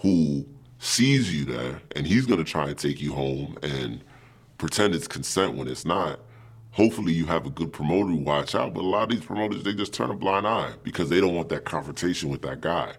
who 0.00 0.44
sees 0.80 1.34
you 1.34 1.46
there, 1.46 1.80
and 1.96 2.06
he's 2.06 2.26
gonna 2.26 2.44
try 2.44 2.68
and 2.68 2.76
take 2.76 3.00
you 3.00 3.14
home 3.14 3.56
and 3.62 4.04
pretend 4.58 4.94
it's 4.94 5.08
consent 5.08 5.54
when 5.54 5.66
it's 5.66 5.86
not. 5.86 6.20
Hopefully, 6.72 7.12
you 7.12 7.26
have 7.26 7.46
a 7.46 7.50
good 7.50 7.72
promoter 7.72 8.08
who 8.08 8.16
watch 8.16 8.54
out, 8.54 8.72
but 8.72 8.80
a 8.80 8.86
lot 8.86 9.04
of 9.04 9.10
these 9.10 9.24
promoters 9.24 9.62
they 9.62 9.74
just 9.74 9.92
turn 9.92 10.10
a 10.10 10.14
blind 10.14 10.46
eye 10.46 10.72
because 10.82 11.08
they 11.08 11.20
don't 11.20 11.34
want 11.34 11.50
that 11.50 11.64
confrontation 11.64 12.30
with 12.30 12.40
that 12.42 12.62
guy. 12.62 12.94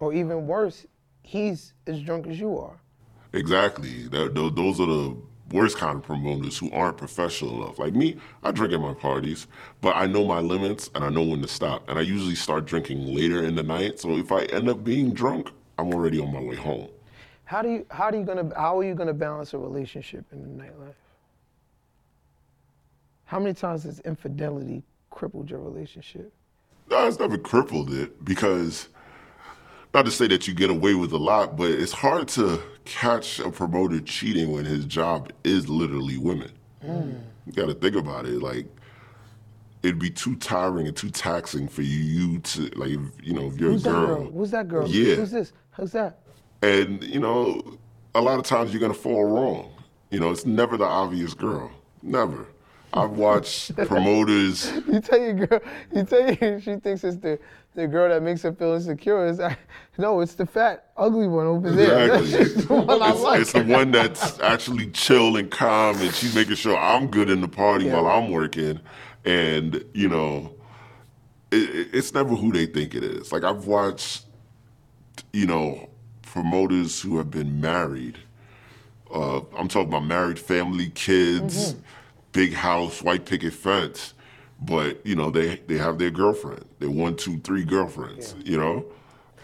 Or 0.00 0.14
even 0.14 0.46
worse, 0.46 0.86
he's 1.22 1.74
as 1.86 2.00
drunk 2.00 2.26
as 2.26 2.40
you 2.40 2.58
are. 2.58 2.80
Exactly. 3.34 4.08
That, 4.08 4.34
those 4.34 4.80
are 4.80 4.86
the 4.86 5.16
worst 5.50 5.76
kind 5.76 5.96
of 5.96 6.02
promoters 6.02 6.56
who 6.56 6.70
aren't 6.72 6.96
professional 6.96 7.62
enough. 7.62 7.78
Like 7.78 7.94
me, 7.94 8.16
I 8.42 8.50
drink 8.50 8.72
at 8.72 8.80
my 8.80 8.94
parties, 8.94 9.46
but 9.82 9.94
I 9.94 10.06
know 10.06 10.24
my 10.24 10.40
limits 10.40 10.90
and 10.94 11.04
I 11.04 11.10
know 11.10 11.22
when 11.22 11.42
to 11.42 11.48
stop. 11.48 11.86
And 11.88 11.98
I 11.98 12.02
usually 12.02 12.34
start 12.34 12.64
drinking 12.64 13.14
later 13.14 13.44
in 13.44 13.54
the 13.54 13.62
night. 13.62 14.00
So 14.00 14.16
if 14.16 14.32
I 14.32 14.44
end 14.44 14.70
up 14.70 14.84
being 14.84 15.12
drunk, 15.12 15.50
I'm 15.78 15.92
already 15.92 16.18
on 16.18 16.32
my 16.32 16.40
way 16.40 16.56
home. 16.56 16.88
How 17.44 17.62
do 17.62 17.70
you 17.70 17.86
how 17.90 18.10
do 18.10 18.18
you 18.18 18.24
gonna 18.24 18.50
how 18.54 18.78
are 18.78 18.84
you 18.84 18.94
gonna 18.94 19.14
balance 19.14 19.54
a 19.54 19.58
relationship 19.58 20.24
in 20.32 20.42
the 20.42 20.62
nightlife? 20.62 20.94
How 23.28 23.38
many 23.38 23.52
times 23.52 23.82
has 23.82 24.00
infidelity 24.00 24.82
crippled 25.10 25.50
your 25.50 25.60
relationship? 25.60 26.32
No, 26.90 27.06
it's 27.06 27.18
never 27.18 27.36
crippled 27.36 27.92
it 27.92 28.24
because, 28.24 28.88
not 29.92 30.06
to 30.06 30.10
say 30.10 30.28
that 30.28 30.48
you 30.48 30.54
get 30.54 30.70
away 30.70 30.94
with 30.94 31.12
a 31.12 31.18
lot, 31.18 31.54
but 31.54 31.70
it's 31.70 31.92
hard 31.92 32.28
to 32.28 32.58
catch 32.86 33.38
a 33.38 33.50
promoter 33.50 34.00
cheating 34.00 34.50
when 34.50 34.64
his 34.64 34.86
job 34.86 35.30
is 35.44 35.68
literally 35.68 36.16
women. 36.16 36.50
You 36.82 37.52
got 37.54 37.66
to 37.66 37.74
think 37.74 37.96
about 37.96 38.24
it. 38.24 38.40
Like, 38.40 38.66
it'd 39.82 39.98
be 39.98 40.08
too 40.08 40.34
tiring 40.36 40.86
and 40.86 40.96
too 40.96 41.10
taxing 41.10 41.68
for 41.68 41.82
you 41.82 42.38
to, 42.38 42.62
like, 42.76 42.92
if, 42.92 43.00
you 43.22 43.34
know, 43.34 43.48
if 43.48 43.60
you're 43.60 43.72
Who's 43.72 43.84
a 43.84 43.90
that 43.90 43.94
girl. 43.94 44.06
girl? 44.06 44.30
Who's 44.30 44.50
that 44.52 44.68
girl? 44.68 44.88
Yeah. 44.88 45.16
Who's 45.16 45.32
this? 45.32 45.52
Who's 45.72 45.92
that? 45.92 46.20
And, 46.62 47.04
you 47.04 47.20
know, 47.20 47.76
a 48.14 48.22
lot 48.22 48.38
of 48.38 48.46
times 48.46 48.72
you're 48.72 48.80
going 48.80 48.94
to 48.94 48.98
fall 48.98 49.24
wrong. 49.26 49.70
You 50.10 50.18
know, 50.18 50.30
it's 50.30 50.46
never 50.46 50.78
the 50.78 50.86
obvious 50.86 51.34
girl. 51.34 51.70
Never. 52.02 52.46
I've 52.92 53.10
watched 53.10 53.76
promoters. 53.76 54.72
You 54.88 55.00
tell 55.00 55.18
your 55.20 55.34
girl, 55.34 55.60
you 55.94 56.04
tell 56.04 56.32
you 56.32 56.60
she 56.64 56.76
thinks 56.76 57.04
it's 57.04 57.16
the, 57.18 57.38
the 57.74 57.86
girl 57.86 58.08
that 58.08 58.22
makes 58.22 58.42
her 58.42 58.52
feel 58.52 58.72
insecure. 58.72 59.26
It's, 59.28 59.40
no, 59.98 60.20
it's 60.20 60.34
the 60.34 60.46
fat, 60.46 60.90
ugly 60.96 61.28
one 61.28 61.46
over 61.46 61.70
there. 61.70 62.14
Exactly. 62.14 62.62
The 62.62 62.74
one 62.74 63.02
it's, 63.12 63.20
like. 63.20 63.40
it's 63.40 63.52
the 63.52 63.64
one 63.64 63.90
that's 63.90 64.40
actually 64.40 64.90
chill 64.90 65.36
and 65.36 65.50
calm, 65.50 66.00
and 66.00 66.14
she's 66.14 66.34
making 66.34 66.54
sure 66.56 66.76
I'm 66.76 67.08
good 67.08 67.28
in 67.30 67.40
the 67.40 67.48
party 67.48 67.86
Yeah. 67.86 68.00
while 68.00 68.06
I'm 68.06 68.30
working. 68.30 68.80
And 69.24 69.84
you 69.92 70.08
know, 70.08 70.54
it- 71.50 71.88
it's 71.92 72.14
never 72.14 72.34
who 72.34 72.52
they 72.52 72.66
think 72.66 72.94
it 72.94 73.04
is. 73.04 73.30
Like 73.32 73.44
I've 73.44 73.66
watched, 73.66 74.24
you 75.32 75.46
know, 75.46 75.90
promoters 76.22 77.00
who 77.02 77.18
have 77.18 77.30
been 77.30 77.60
married. 77.60 78.18
Uh, 79.12 79.40
I'm 79.56 79.68
talking 79.68 79.88
about 79.88 80.04
married 80.06 80.38
family, 80.38 80.90
kids, 80.90 81.72
Mm-hmm. 81.74 81.80
Big 82.32 82.52
house, 82.52 83.02
white 83.02 83.26
picket 83.26 83.54
fence. 83.54 84.14
But 84.60 85.04
you 85.06 85.14
know, 85.14 85.30
they 85.30 85.56
they 85.66 85.78
have 85.78 85.98
their 85.98 86.10
girlfriend. 86.10 86.64
They're 86.78 86.90
one, 86.90 87.16
two, 87.16 87.38
three 87.40 87.64
girlfriends. 87.64 88.34
You 88.44 88.58
know, 88.58 88.84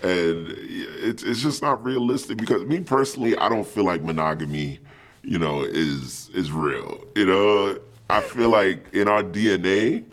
and 0.02 0.48
it's 0.58 1.22
it's 1.22 1.40
just 1.40 1.62
not 1.62 1.82
realistic 1.84 2.36
because 2.36 2.64
me 2.64 2.80
personally, 2.80 3.36
I 3.36 3.48
don't 3.48 3.66
feel 3.66 3.84
like 3.84 4.02
monogamy, 4.02 4.80
you 5.22 5.38
know, 5.38 5.62
is 5.62 6.30
is 6.34 6.50
real. 6.50 7.04
You 7.14 7.26
know, 7.26 7.78
I 8.10 8.20
feel 8.20 8.50
like 8.50 8.92
in 8.92 9.08
our 9.08 9.22
DNA, 9.22 10.04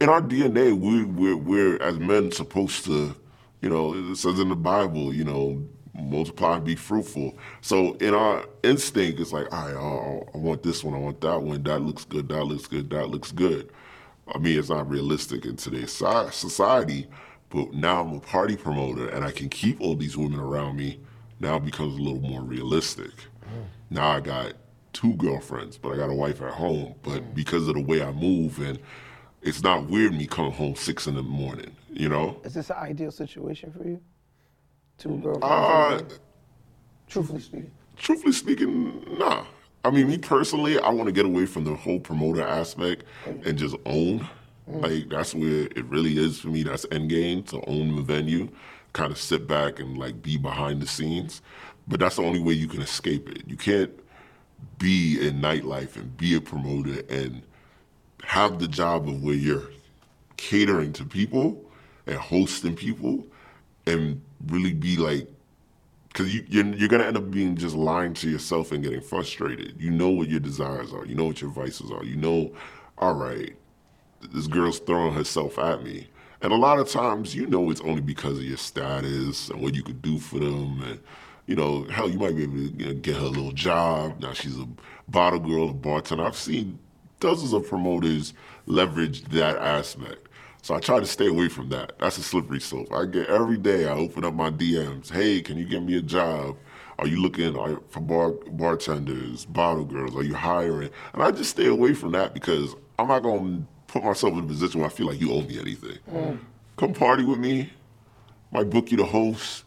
in 0.00 0.08
our 0.08 0.22
DNA, 0.22 0.72
we 0.78 1.04
we're, 1.04 1.36
we're 1.36 1.82
as 1.82 1.98
men 1.98 2.32
supposed 2.32 2.84
to, 2.86 3.14
you 3.60 3.68
know, 3.68 3.94
it 3.94 4.16
says 4.16 4.40
in 4.40 4.48
the 4.48 4.56
Bible, 4.56 5.14
you 5.14 5.24
know, 5.24 5.62
multiply 5.98 6.56
and 6.56 6.64
be 6.64 6.76
fruitful. 6.76 7.36
So 7.60 7.94
in 7.94 8.14
our 8.14 8.44
instinct, 8.62 9.20
it's 9.20 9.32
like, 9.32 9.52
all 9.52 9.66
right, 9.66 9.76
oh, 9.76 10.28
I 10.34 10.38
want 10.38 10.62
this 10.62 10.84
one, 10.84 10.94
I 10.94 10.98
want 10.98 11.20
that 11.20 11.42
one. 11.42 11.62
That 11.62 11.80
looks 11.80 12.04
good. 12.04 12.28
That 12.28 12.44
looks 12.44 12.66
good. 12.66 12.90
That 12.90 13.08
looks 13.08 13.32
good. 13.32 13.70
I 14.34 14.38
mean, 14.38 14.58
it's 14.58 14.68
not 14.68 14.88
realistic 14.88 15.44
in 15.44 15.56
today's 15.56 15.92
society. 15.92 17.08
But 17.50 17.72
now 17.72 18.02
I'm 18.02 18.14
a 18.14 18.20
party 18.20 18.56
promoter, 18.56 19.08
and 19.08 19.24
I 19.24 19.30
can 19.30 19.48
keep 19.48 19.80
all 19.80 19.96
these 19.96 20.16
women 20.16 20.38
around 20.38 20.76
me. 20.76 21.00
Now 21.40 21.56
it 21.56 21.64
becomes 21.64 21.96
a 21.98 22.02
little 22.02 22.20
more 22.20 22.42
realistic. 22.42 23.10
Mm. 23.10 23.64
Now 23.90 24.08
I 24.08 24.20
got 24.20 24.52
two 24.92 25.14
girlfriends, 25.14 25.78
but 25.78 25.90
I 25.92 25.96
got 25.96 26.10
a 26.10 26.14
wife 26.14 26.42
at 26.42 26.52
home. 26.52 26.94
But 27.02 27.22
mm. 27.22 27.34
because 27.34 27.66
of 27.68 27.74
the 27.74 27.80
way 27.80 28.02
I 28.02 28.12
move, 28.12 28.58
and 28.58 28.78
it's 29.40 29.62
not 29.62 29.88
weird 29.88 30.12
me 30.12 30.26
coming 30.26 30.52
home 30.52 30.74
six 30.74 31.06
in 31.06 31.14
the 31.14 31.22
morning. 31.22 31.74
You 31.90 32.10
know? 32.10 32.38
Is 32.44 32.54
this 32.54 32.68
an 32.68 32.76
ideal 32.76 33.10
situation 33.10 33.72
for 33.72 33.88
you? 33.88 34.00
Two 34.98 35.16
girlfriends. 35.18 35.44
Uh, 35.44 36.16
truthfully 37.08 37.40
speaking. 37.40 37.70
Truthfully 37.96 38.32
speaking, 38.32 39.18
nah. 39.18 39.44
I 39.84 39.90
mean, 39.90 40.08
me 40.08 40.18
personally, 40.18 40.78
I 40.78 40.90
want 40.90 41.06
to 41.06 41.12
get 41.12 41.24
away 41.24 41.46
from 41.46 41.64
the 41.64 41.74
whole 41.74 42.00
promoter 42.00 42.42
aspect 42.42 43.04
and 43.26 43.56
just 43.56 43.76
own. 43.86 44.28
Mm. 44.68 44.82
Like 44.82 45.08
that's 45.08 45.34
where 45.34 45.64
it 45.64 45.84
really 45.84 46.18
is 46.18 46.40
for 46.40 46.48
me. 46.48 46.62
That's 46.62 46.84
end 46.90 47.10
game 47.10 47.42
to 47.44 47.64
own 47.68 47.96
the 47.96 48.02
venue, 48.02 48.48
kind 48.92 49.12
of 49.12 49.18
sit 49.18 49.46
back 49.46 49.78
and 49.78 49.96
like 49.96 50.20
be 50.20 50.36
behind 50.36 50.82
the 50.82 50.86
scenes. 50.86 51.42
But 51.86 52.00
that's 52.00 52.16
the 52.16 52.22
only 52.22 52.40
way 52.40 52.52
you 52.52 52.68
can 52.68 52.82
escape 52.82 53.30
it. 53.30 53.44
You 53.46 53.56
can't 53.56 53.92
be 54.78 55.26
in 55.26 55.40
nightlife 55.40 55.96
and 55.96 56.16
be 56.16 56.34
a 56.34 56.40
promoter 56.40 57.02
and 57.08 57.42
have 58.24 58.58
the 58.58 58.68
job 58.68 59.08
of 59.08 59.22
where 59.22 59.34
you're 59.34 59.70
catering 60.36 60.92
to 60.94 61.04
people 61.04 61.64
and 62.06 62.16
hosting 62.16 62.74
people 62.74 63.24
and 63.86 64.20
really 64.46 64.72
be 64.72 64.96
like 64.96 65.28
because 66.08 66.34
you, 66.34 66.44
you're, 66.48 66.66
you're 66.74 66.88
going 66.88 67.02
to 67.02 67.06
end 67.06 67.16
up 67.16 67.30
being 67.30 67.54
just 67.56 67.76
lying 67.76 68.14
to 68.14 68.28
yourself 68.28 68.72
and 68.72 68.82
getting 68.82 69.00
frustrated. 69.00 69.74
You 69.78 69.90
know 69.90 70.08
what 70.08 70.28
your 70.28 70.40
desires 70.40 70.92
are. 70.92 71.06
You 71.06 71.14
know 71.14 71.26
what 71.26 71.40
your 71.40 71.50
vices 71.50 71.90
are. 71.92 72.04
You 72.04 72.16
know, 72.16 72.52
all 72.96 73.14
right, 73.14 73.54
this 74.32 74.46
girl's 74.46 74.80
throwing 74.80 75.14
herself 75.14 75.58
at 75.58 75.82
me. 75.84 76.08
And 76.40 76.52
a 76.52 76.56
lot 76.56 76.78
of 76.78 76.88
times, 76.88 77.34
you 77.34 77.46
know, 77.46 77.70
it's 77.70 77.80
only 77.80 78.00
because 78.00 78.38
of 78.38 78.44
your 78.44 78.56
status 78.56 79.48
and 79.50 79.60
what 79.60 79.74
you 79.74 79.82
could 79.82 80.02
do 80.02 80.18
for 80.18 80.38
them. 80.38 80.82
And, 80.82 81.00
you 81.46 81.56
know, 81.56 81.84
hell, 81.84 82.08
you 82.08 82.18
might 82.18 82.36
be 82.36 82.44
able 82.44 82.54
to 82.54 82.72
you 82.76 82.86
know, 82.86 82.94
get 82.94 83.16
her 83.16 83.26
a 83.26 83.28
little 83.28 83.52
job. 83.52 84.20
Now 84.20 84.32
she's 84.32 84.58
a 84.58 84.68
bottle 85.08 85.40
girl, 85.40 85.70
a 85.70 85.74
bartender. 85.74 86.24
I've 86.24 86.36
seen 86.36 86.78
dozens 87.20 87.52
of 87.52 87.68
promoters 87.68 88.34
leverage 88.66 89.22
that 89.24 89.56
aspect. 89.56 90.27
So 90.68 90.74
I 90.74 90.80
try 90.80 91.00
to 91.00 91.06
stay 91.06 91.28
away 91.28 91.48
from 91.48 91.70
that. 91.70 91.94
That's 91.98 92.18
a 92.18 92.22
slippery 92.22 92.60
slope. 92.60 92.92
I 92.92 93.06
get 93.06 93.28
every 93.28 93.56
day. 93.56 93.88
I 93.88 93.92
open 93.92 94.22
up 94.22 94.34
my 94.34 94.50
DMs. 94.50 95.10
Hey, 95.10 95.40
can 95.40 95.56
you 95.56 95.64
get 95.64 95.82
me 95.82 95.96
a 95.96 96.02
job? 96.02 96.58
Are 96.98 97.06
you 97.06 97.22
looking 97.22 97.54
for 97.88 98.00
bar, 98.00 98.32
bartenders, 98.50 99.46
bottle 99.46 99.86
girls? 99.86 100.14
Are 100.14 100.22
you 100.22 100.34
hiring? 100.34 100.90
And 101.14 101.22
I 101.22 101.30
just 101.30 101.48
stay 101.48 101.68
away 101.68 101.94
from 101.94 102.12
that 102.12 102.34
because 102.34 102.76
I'm 102.98 103.08
not 103.08 103.20
gonna 103.20 103.62
put 103.86 104.04
myself 104.04 104.34
in 104.34 104.40
a 104.40 104.46
position 104.46 104.82
where 104.82 104.90
I 104.90 104.92
feel 104.92 105.06
like 105.06 105.18
you 105.18 105.32
owe 105.32 105.40
me 105.40 105.58
anything. 105.58 105.96
Mm. 106.12 106.38
Come 106.76 106.92
party 106.92 107.24
with 107.24 107.38
me. 107.38 107.72
Might 108.52 108.68
book 108.68 108.90
you 108.90 108.98
to 108.98 109.06
host, 109.06 109.64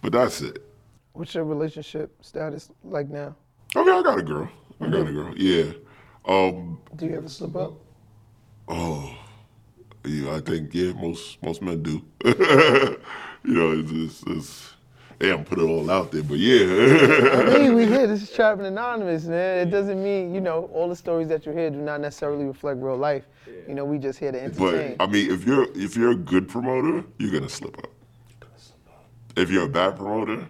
but 0.00 0.12
that's 0.12 0.40
it. 0.40 0.64
What's 1.12 1.34
your 1.34 1.44
relationship 1.44 2.16
status 2.24 2.70
like 2.82 3.10
now? 3.10 3.36
Okay, 3.76 3.90
I 3.90 4.02
got 4.02 4.18
a 4.18 4.22
girl. 4.22 4.50
I 4.80 4.88
got 4.88 5.06
a 5.06 5.12
girl. 5.12 5.36
Yeah. 5.36 5.72
Um, 6.24 6.80
Do 6.96 7.04
you 7.04 7.18
ever 7.18 7.28
slip 7.28 7.54
up? 7.56 7.74
Oh, 8.68 9.14
yeah. 10.04 10.34
I 10.34 10.40
think 10.40 10.74
yeah. 10.74 10.92
Most 10.92 11.42
most 11.42 11.62
men 11.62 11.82
do. 11.82 12.02
you 12.24 13.54
know, 13.54 13.72
it's, 13.72 13.90
it's, 13.90 14.22
it's 14.26 14.70
yeah, 15.20 15.34
I'm 15.34 15.44
put 15.44 15.58
it 15.58 15.62
all 15.62 15.90
out 15.90 16.12
there, 16.12 16.22
but 16.22 16.38
yeah. 16.38 16.64
I 16.64 17.58
mean, 17.58 17.74
we 17.74 17.86
hear 17.86 18.06
this 18.06 18.22
is 18.22 18.32
Trapping 18.32 18.64
Anonymous, 18.64 19.24
man. 19.24 19.68
It 19.68 19.70
doesn't 19.70 20.02
mean, 20.02 20.34
you 20.34 20.40
know, 20.40 20.70
all 20.72 20.88
the 20.88 20.96
stories 20.96 21.28
that 21.28 21.44
you 21.44 21.52
hear 21.52 21.68
do 21.68 21.76
not 21.76 22.00
necessarily 22.00 22.46
reflect 22.46 22.80
real 22.80 22.96
life. 22.96 23.24
Yeah. 23.46 23.52
You 23.68 23.74
know, 23.74 23.84
we 23.84 23.98
just 23.98 24.18
here 24.18 24.32
to 24.32 24.42
entertain. 24.42 24.96
But 24.96 25.04
I 25.04 25.06
mean, 25.06 25.30
if 25.30 25.44
you're 25.44 25.66
if 25.74 25.94
you're 25.94 26.12
a 26.12 26.16
good 26.16 26.48
promoter, 26.48 27.04
you're 27.18 27.32
gonna 27.32 27.50
slip 27.50 27.76
up. 27.78 27.90
If 29.36 29.50
you're 29.50 29.66
a 29.66 29.68
bad 29.68 29.96
promoter, 29.96 30.48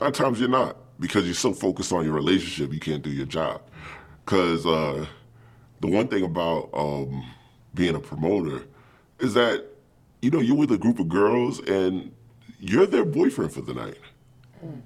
at 0.00 0.14
times 0.14 0.38
you're 0.38 0.48
not 0.48 0.76
because 1.00 1.24
you're 1.24 1.34
so 1.34 1.52
focused 1.52 1.92
on 1.92 2.04
your 2.04 2.14
relationship, 2.14 2.72
you 2.72 2.80
can't 2.80 3.02
do 3.02 3.10
your 3.10 3.26
job. 3.26 3.62
Because 4.24 4.64
uh, 4.64 5.04
the 5.80 5.88
one 5.88 6.06
thing 6.06 6.22
about 6.22 6.70
um, 6.72 7.24
being 7.74 7.94
a 7.94 8.00
promoter 8.00 8.64
is 9.18 9.34
that 9.34 9.64
you 10.20 10.30
know 10.30 10.40
you're 10.40 10.56
with 10.56 10.72
a 10.72 10.78
group 10.78 10.98
of 10.98 11.08
girls 11.08 11.60
and 11.60 12.12
you're 12.58 12.86
their 12.86 13.04
boyfriend 13.04 13.52
for 13.52 13.60
the 13.60 13.74
night. 13.74 13.98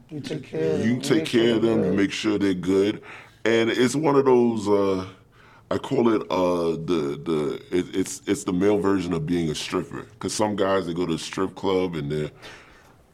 You 0.08 0.20
take 0.20 0.44
care 0.44 0.72
of 0.72 0.78
them. 0.78 0.88
You 0.88 1.00
take 1.00 1.26
care 1.26 1.54
of 1.56 1.62
them, 1.62 1.84
you 1.84 1.92
make 1.92 2.12
sure 2.12 2.38
they're 2.38 2.54
good. 2.54 3.02
And 3.44 3.70
it's 3.70 3.94
one 3.94 4.16
of 4.16 4.24
those 4.24 4.66
uh, 4.68 5.06
I 5.70 5.78
call 5.78 6.14
it 6.14 6.22
uh, 6.30 6.70
the 6.70 7.20
the 7.22 7.62
it, 7.70 7.94
it's 7.94 8.22
it's 8.26 8.44
the 8.44 8.52
male 8.52 8.78
version 8.78 9.12
of 9.12 9.26
being 9.26 9.50
a 9.50 9.54
stripper. 9.54 10.06
Cause 10.18 10.32
some 10.32 10.56
guys 10.56 10.86
they 10.86 10.94
go 10.94 11.06
to 11.06 11.14
a 11.14 11.18
strip 11.18 11.54
club 11.54 11.96
and 11.96 12.10
they're 12.10 12.30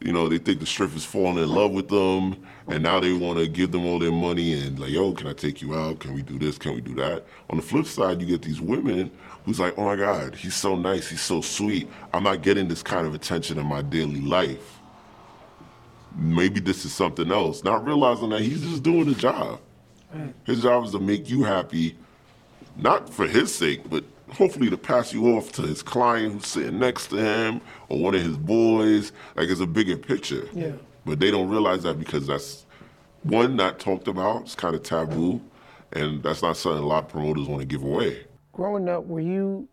you 0.04 0.12
know, 0.12 0.28
they 0.28 0.38
think 0.38 0.60
the 0.60 0.66
strippers 0.66 1.04
falling 1.04 1.38
in 1.38 1.48
love 1.48 1.70
with 1.70 1.88
them, 1.88 2.36
and 2.66 2.82
now 2.82 2.98
they 2.98 3.12
want 3.12 3.38
to 3.38 3.46
give 3.46 3.70
them 3.70 3.86
all 3.86 3.98
their 3.98 4.12
money 4.12 4.52
and 4.52 4.78
like, 4.78 4.90
yo, 4.90 5.12
can 5.12 5.28
I 5.28 5.32
take 5.32 5.62
you 5.62 5.74
out? 5.74 6.00
Can 6.00 6.14
we 6.14 6.22
do 6.22 6.38
this? 6.38 6.58
Can 6.58 6.74
we 6.74 6.80
do 6.80 6.94
that? 6.96 7.24
On 7.50 7.56
the 7.56 7.62
flip 7.62 7.86
side, 7.86 8.20
you 8.20 8.26
get 8.26 8.42
these 8.42 8.60
women 8.60 9.10
who's 9.44 9.58
like, 9.58 9.74
oh 9.76 9.84
my 9.84 9.96
God, 9.96 10.34
he's 10.34 10.54
so 10.54 10.76
nice, 10.76 11.08
he's 11.08 11.20
so 11.20 11.40
sweet. 11.40 11.88
I'm 12.12 12.22
not 12.22 12.42
getting 12.42 12.68
this 12.68 12.82
kind 12.82 13.06
of 13.06 13.14
attention 13.14 13.58
in 13.58 13.66
my 13.66 13.82
daily 13.82 14.20
life. 14.20 14.78
Maybe 16.16 16.60
this 16.60 16.84
is 16.84 16.92
something 16.92 17.30
else. 17.32 17.64
Not 17.64 17.84
realizing 17.84 18.30
that 18.30 18.42
he's 18.42 18.62
just 18.62 18.82
doing 18.82 19.08
a 19.08 19.14
job. 19.14 19.60
His 20.44 20.62
job 20.62 20.84
is 20.84 20.92
to 20.92 20.98
make 20.98 21.30
you 21.30 21.42
happy, 21.42 21.96
not 22.76 23.08
for 23.08 23.26
his 23.26 23.52
sake, 23.54 23.88
but 23.88 24.04
hopefully 24.30 24.68
to 24.68 24.76
pass 24.76 25.12
you 25.12 25.36
off 25.36 25.52
to 25.52 25.62
his 25.62 25.82
client 25.82 26.34
who's 26.34 26.46
sitting 26.46 26.78
next 26.78 27.06
to 27.08 27.16
him 27.16 27.62
or 27.88 27.98
one 27.98 28.14
of 28.14 28.22
his 28.22 28.36
boys. 28.36 29.12
Like 29.36 29.48
it's 29.48 29.60
a 29.60 29.66
bigger 29.66 29.96
picture. 29.96 30.48
Yeah. 30.52 30.72
But 31.06 31.18
they 31.18 31.30
don't 31.30 31.48
realize 31.48 31.84
that 31.84 31.98
because 31.98 32.26
that's 32.26 32.66
one 33.22 33.56
not 33.56 33.78
talked 33.78 34.06
about. 34.06 34.42
It's 34.42 34.54
kind 34.54 34.74
of 34.74 34.82
taboo, 34.82 35.40
and 35.92 36.22
that's 36.22 36.42
not 36.42 36.58
something 36.58 36.82
a 36.82 36.86
lot 36.86 37.04
of 37.04 37.08
promoters 37.08 37.48
want 37.48 37.60
to 37.60 37.66
give 37.66 37.82
away 37.82 38.26
growing 38.52 38.88
up, 38.88 39.04
were 39.06 39.20
you 39.20 39.68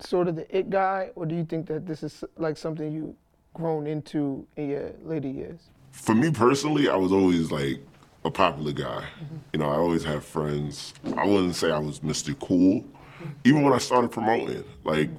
sort 0.00 0.28
of 0.28 0.36
the 0.36 0.56
it 0.56 0.70
guy, 0.70 1.10
or 1.14 1.26
do 1.26 1.34
you 1.34 1.44
think 1.44 1.66
that 1.66 1.86
this 1.86 2.02
is 2.02 2.24
like 2.36 2.56
something 2.56 2.90
you 2.90 3.14
grown 3.54 3.86
into 3.86 4.46
in 4.56 4.70
your 4.70 4.92
later 5.02 5.28
years? 5.28 5.70
For 5.90 6.14
me 6.14 6.30
personally, 6.30 6.88
I 6.88 6.96
was 6.96 7.12
always 7.12 7.50
like 7.50 7.80
a 8.24 8.30
popular 8.30 8.72
guy. 8.72 9.04
Mm-hmm. 9.22 9.36
You 9.52 9.58
know, 9.58 9.66
I 9.66 9.76
always 9.76 10.04
had 10.04 10.22
friends. 10.22 10.94
I 11.16 11.26
wouldn't 11.26 11.54
say 11.54 11.70
I 11.70 11.78
was 11.78 12.00
Mr. 12.00 12.38
Cool. 12.38 12.80
Mm-hmm. 12.80 13.28
Even 13.44 13.62
when 13.62 13.72
I 13.72 13.78
started 13.78 14.10
promoting, 14.10 14.64
like 14.84 15.10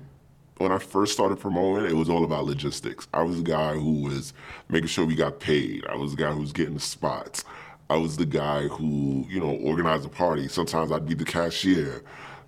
when 0.57 0.71
I 0.71 0.79
first 0.79 1.13
started 1.13 1.39
promoting, 1.39 1.89
it 1.89 1.95
was 1.95 2.09
all 2.09 2.23
about 2.23 2.45
logistics. 2.45 3.07
I 3.13 3.21
was 3.23 3.37
the 3.37 3.43
guy 3.43 3.73
who 3.73 4.03
was 4.03 4.33
making 4.69 4.87
sure 4.87 5.05
we 5.05 5.15
got 5.15 5.39
paid. 5.39 5.85
I 5.87 5.95
was 5.95 6.15
the 6.15 6.23
guy 6.23 6.31
who 6.31 6.41
was 6.41 6.53
getting 6.53 6.73
the 6.73 6.79
spots. 6.79 7.43
I 7.89 7.97
was 7.97 8.17
the 8.17 8.25
guy 8.25 8.67
who, 8.67 9.25
you 9.29 9.39
know, 9.39 9.57
organized 9.57 10.05
the 10.05 10.09
party. 10.09 10.47
Sometimes 10.47 10.91
I'd 10.91 11.05
be 11.05 11.13
the 11.13 11.25
cashier 11.25 12.01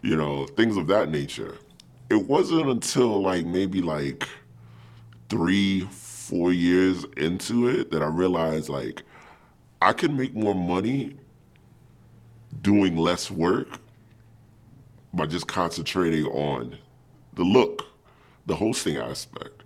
you 0.06 0.16
know, 0.16 0.46
things 0.46 0.78
of 0.78 0.86
that 0.86 1.10
nature. 1.10 1.58
It 2.12 2.28
wasn't 2.28 2.70
until 2.70 3.24
like 3.24 3.44
maybe 3.44 3.82
like 3.82 4.30
three, 5.30 5.82
four 5.82 6.54
years 6.54 7.06
into 7.18 7.68
it 7.68 7.90
that 7.90 8.04
I 8.04 8.06
realized 8.06 8.70
like 8.70 9.02
I 9.82 9.94
can 9.94 10.16
make 10.16 10.36
more 10.36 10.54
money 10.54 11.18
doing 12.62 12.96
less 12.96 13.32
work 13.32 13.80
by 15.12 15.26
just 15.26 15.48
concentrating 15.48 16.26
on 16.26 16.78
the 17.34 17.44
look, 17.44 17.88
the 18.46 18.56
hosting 18.56 18.98
aspect. 18.98 19.64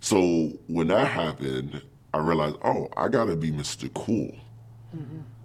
So 0.00 0.52
when 0.66 0.88
that 0.88 1.06
happened, 1.06 1.80
I 2.12 2.18
realized, 2.18 2.56
oh, 2.62 2.88
I 2.98 3.08
gotta 3.08 3.34
be 3.34 3.50
Mr. 3.50 3.92
Cool. 3.94 4.36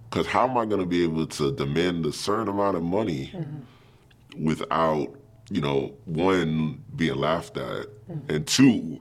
Because 0.10 0.26
mm-hmm. 0.26 0.38
how 0.38 0.50
am 0.50 0.58
I 0.58 0.66
gonna 0.66 0.86
be 0.86 1.04
able 1.04 1.26
to 1.26 1.54
demand 1.54 2.06
a 2.06 2.12
certain 2.12 2.50
amount 2.50 2.76
of 2.76 2.84
money 2.84 3.32
mm-hmm 3.34 3.60
without, 4.38 5.16
you 5.50 5.62
know, 5.62 5.94
one, 6.06 6.84
being 6.96 7.16
laughed 7.16 7.58
at, 7.58 7.88
mm-hmm. 8.10 8.32
and 8.32 8.48
two, 8.48 9.00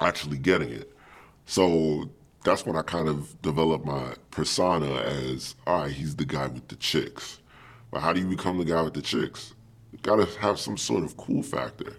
actually 0.00 0.38
getting 0.38 0.70
it. 0.70 0.92
So 1.46 2.10
that's 2.44 2.64
when 2.64 2.76
I 2.76 2.82
kind 2.82 3.08
of 3.08 3.40
developed 3.42 3.84
my 3.84 4.14
persona 4.30 4.94
as, 5.02 5.54
all 5.66 5.82
right, 5.82 5.92
he's 5.92 6.16
the 6.16 6.24
guy 6.24 6.46
with 6.46 6.68
the 6.68 6.76
chicks. 6.76 7.40
But 7.90 8.00
how 8.00 8.12
do 8.12 8.20
you 8.20 8.26
become 8.26 8.58
the 8.58 8.64
guy 8.64 8.82
with 8.82 8.94
the 8.94 9.02
chicks? 9.02 9.54
You 9.92 9.98
gotta 10.02 10.26
have 10.38 10.58
some 10.58 10.76
sort 10.76 11.04
of 11.04 11.16
cool 11.16 11.42
factor. 11.42 11.96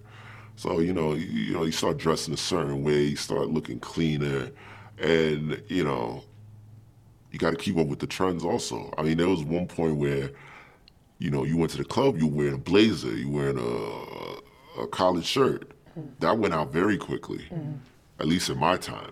So, 0.55 0.79
you 0.79 0.93
know, 0.93 1.13
you, 1.13 1.25
you 1.25 1.53
know, 1.53 1.63
you 1.63 1.71
start 1.71 1.97
dressing 1.97 2.33
a 2.33 2.37
certain 2.37 2.83
way, 2.83 3.03
you 3.03 3.15
start 3.15 3.49
looking 3.49 3.79
cleaner, 3.79 4.51
and, 4.99 5.61
you 5.67 5.83
know, 5.83 6.23
you 7.31 7.39
gotta 7.39 7.57
keep 7.57 7.77
up 7.77 7.87
with 7.87 7.99
the 7.99 8.07
trends 8.07 8.43
also. 8.43 8.93
I 8.97 9.03
mean, 9.03 9.17
there 9.17 9.29
was 9.29 9.43
one 9.43 9.67
point 9.67 9.97
where 9.97 10.31
you 11.21 11.29
know, 11.29 11.43
you 11.43 11.55
went 11.55 11.71
to 11.71 11.77
the 11.77 11.85
club, 11.85 12.17
you 12.17 12.27
were 12.27 12.35
wearing 12.35 12.55
a 12.55 12.57
blazer, 12.57 13.15
you 13.15 13.29
were 13.29 13.53
wearing 13.53 13.59
a, 13.59 14.81
a 14.81 14.87
collared 14.87 15.23
shirt. 15.23 15.69
Mm-hmm. 15.91 16.09
That 16.19 16.39
went 16.39 16.53
out 16.53 16.73
very 16.73 16.97
quickly, 16.97 17.45
mm-hmm. 17.51 17.73
at 18.19 18.27
least 18.27 18.49
in 18.49 18.57
my 18.57 18.75
time. 18.75 19.11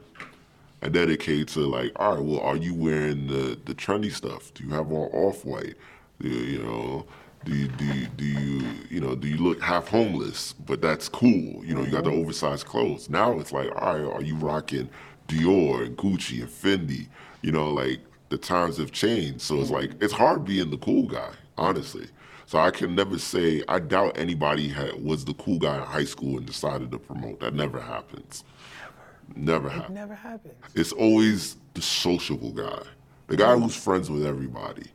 It 0.82 1.20
came 1.20 1.46
to 1.46 1.60
like, 1.60 1.92
all 1.98 2.16
right, 2.16 2.24
well, 2.24 2.40
are 2.40 2.56
you 2.56 2.74
wearing 2.74 3.28
the, 3.28 3.60
the 3.66 3.76
trendy 3.76 4.12
stuff? 4.12 4.54
Do 4.54 4.64
you 4.64 4.70
have 4.72 4.92
on 4.92 5.10
off 5.12 5.46
white? 5.46 5.76
You 6.20 6.64
know, 6.64 7.06
do 7.46 7.54
you, 7.54 7.68
do 7.68 7.86
you, 7.86 8.08
do 8.18 8.26
you 8.26 8.68
you 8.90 9.00
know 9.00 9.16
do 9.16 9.28
you 9.28 9.38
look 9.38 9.62
half 9.62 9.88
homeless? 9.90 10.54
But 10.54 10.82
that's 10.82 11.08
cool. 11.08 11.64
You 11.64 11.76
know, 11.76 11.84
you 11.84 11.92
got 11.92 12.06
the 12.06 12.12
oversized 12.12 12.66
clothes. 12.66 13.10
Now 13.10 13.40
it's 13.40 13.52
like, 13.52 13.70
all 13.76 13.98
right, 13.98 14.14
are 14.14 14.22
you 14.22 14.36
rocking 14.36 14.90
Dior 15.28 15.86
and 15.86 15.98
Gucci 15.98 16.42
and 16.42 16.50
Fendi? 16.50 17.08
You 17.42 17.52
know, 17.52 17.70
like 17.70 18.00
the 18.30 18.38
times 18.38 18.78
have 18.78 18.92
changed. 18.92 19.42
So 19.42 19.60
it's 19.60 19.70
like 19.70 19.92
it's 20.02 20.14
hard 20.14 20.46
being 20.46 20.70
the 20.70 20.78
cool 20.78 21.08
guy, 21.08 21.32
honestly. 21.60 22.08
So 22.46 22.58
I 22.58 22.72
can 22.72 22.96
never 22.96 23.20
say 23.20 23.64
I 23.68 23.78
doubt 23.80 24.18
anybody 24.18 24.70
had, 24.70 25.04
was 25.04 25.24
the 25.24 25.36
cool 25.36 25.60
guy 25.60 25.76
in 25.76 25.84
high 25.84 26.06
school 26.06 26.38
and 26.38 26.46
decided 26.48 26.92
to 26.92 26.98
promote. 26.98 27.40
That 27.42 27.54
never 27.54 27.80
happens. 27.80 28.44
Never 29.36 29.68
It 29.68 29.74
happens. 29.74 29.96
never 29.96 30.16
happens. 30.16 30.56
It's 30.74 30.92
always 30.92 31.58
the 31.76 31.82
sociable 31.82 32.52
guy, 32.52 32.82
the 33.28 33.38
guy 33.38 33.56
who's 33.56 33.76
friends 33.76 34.10
with 34.10 34.26
everybody. 34.26 34.88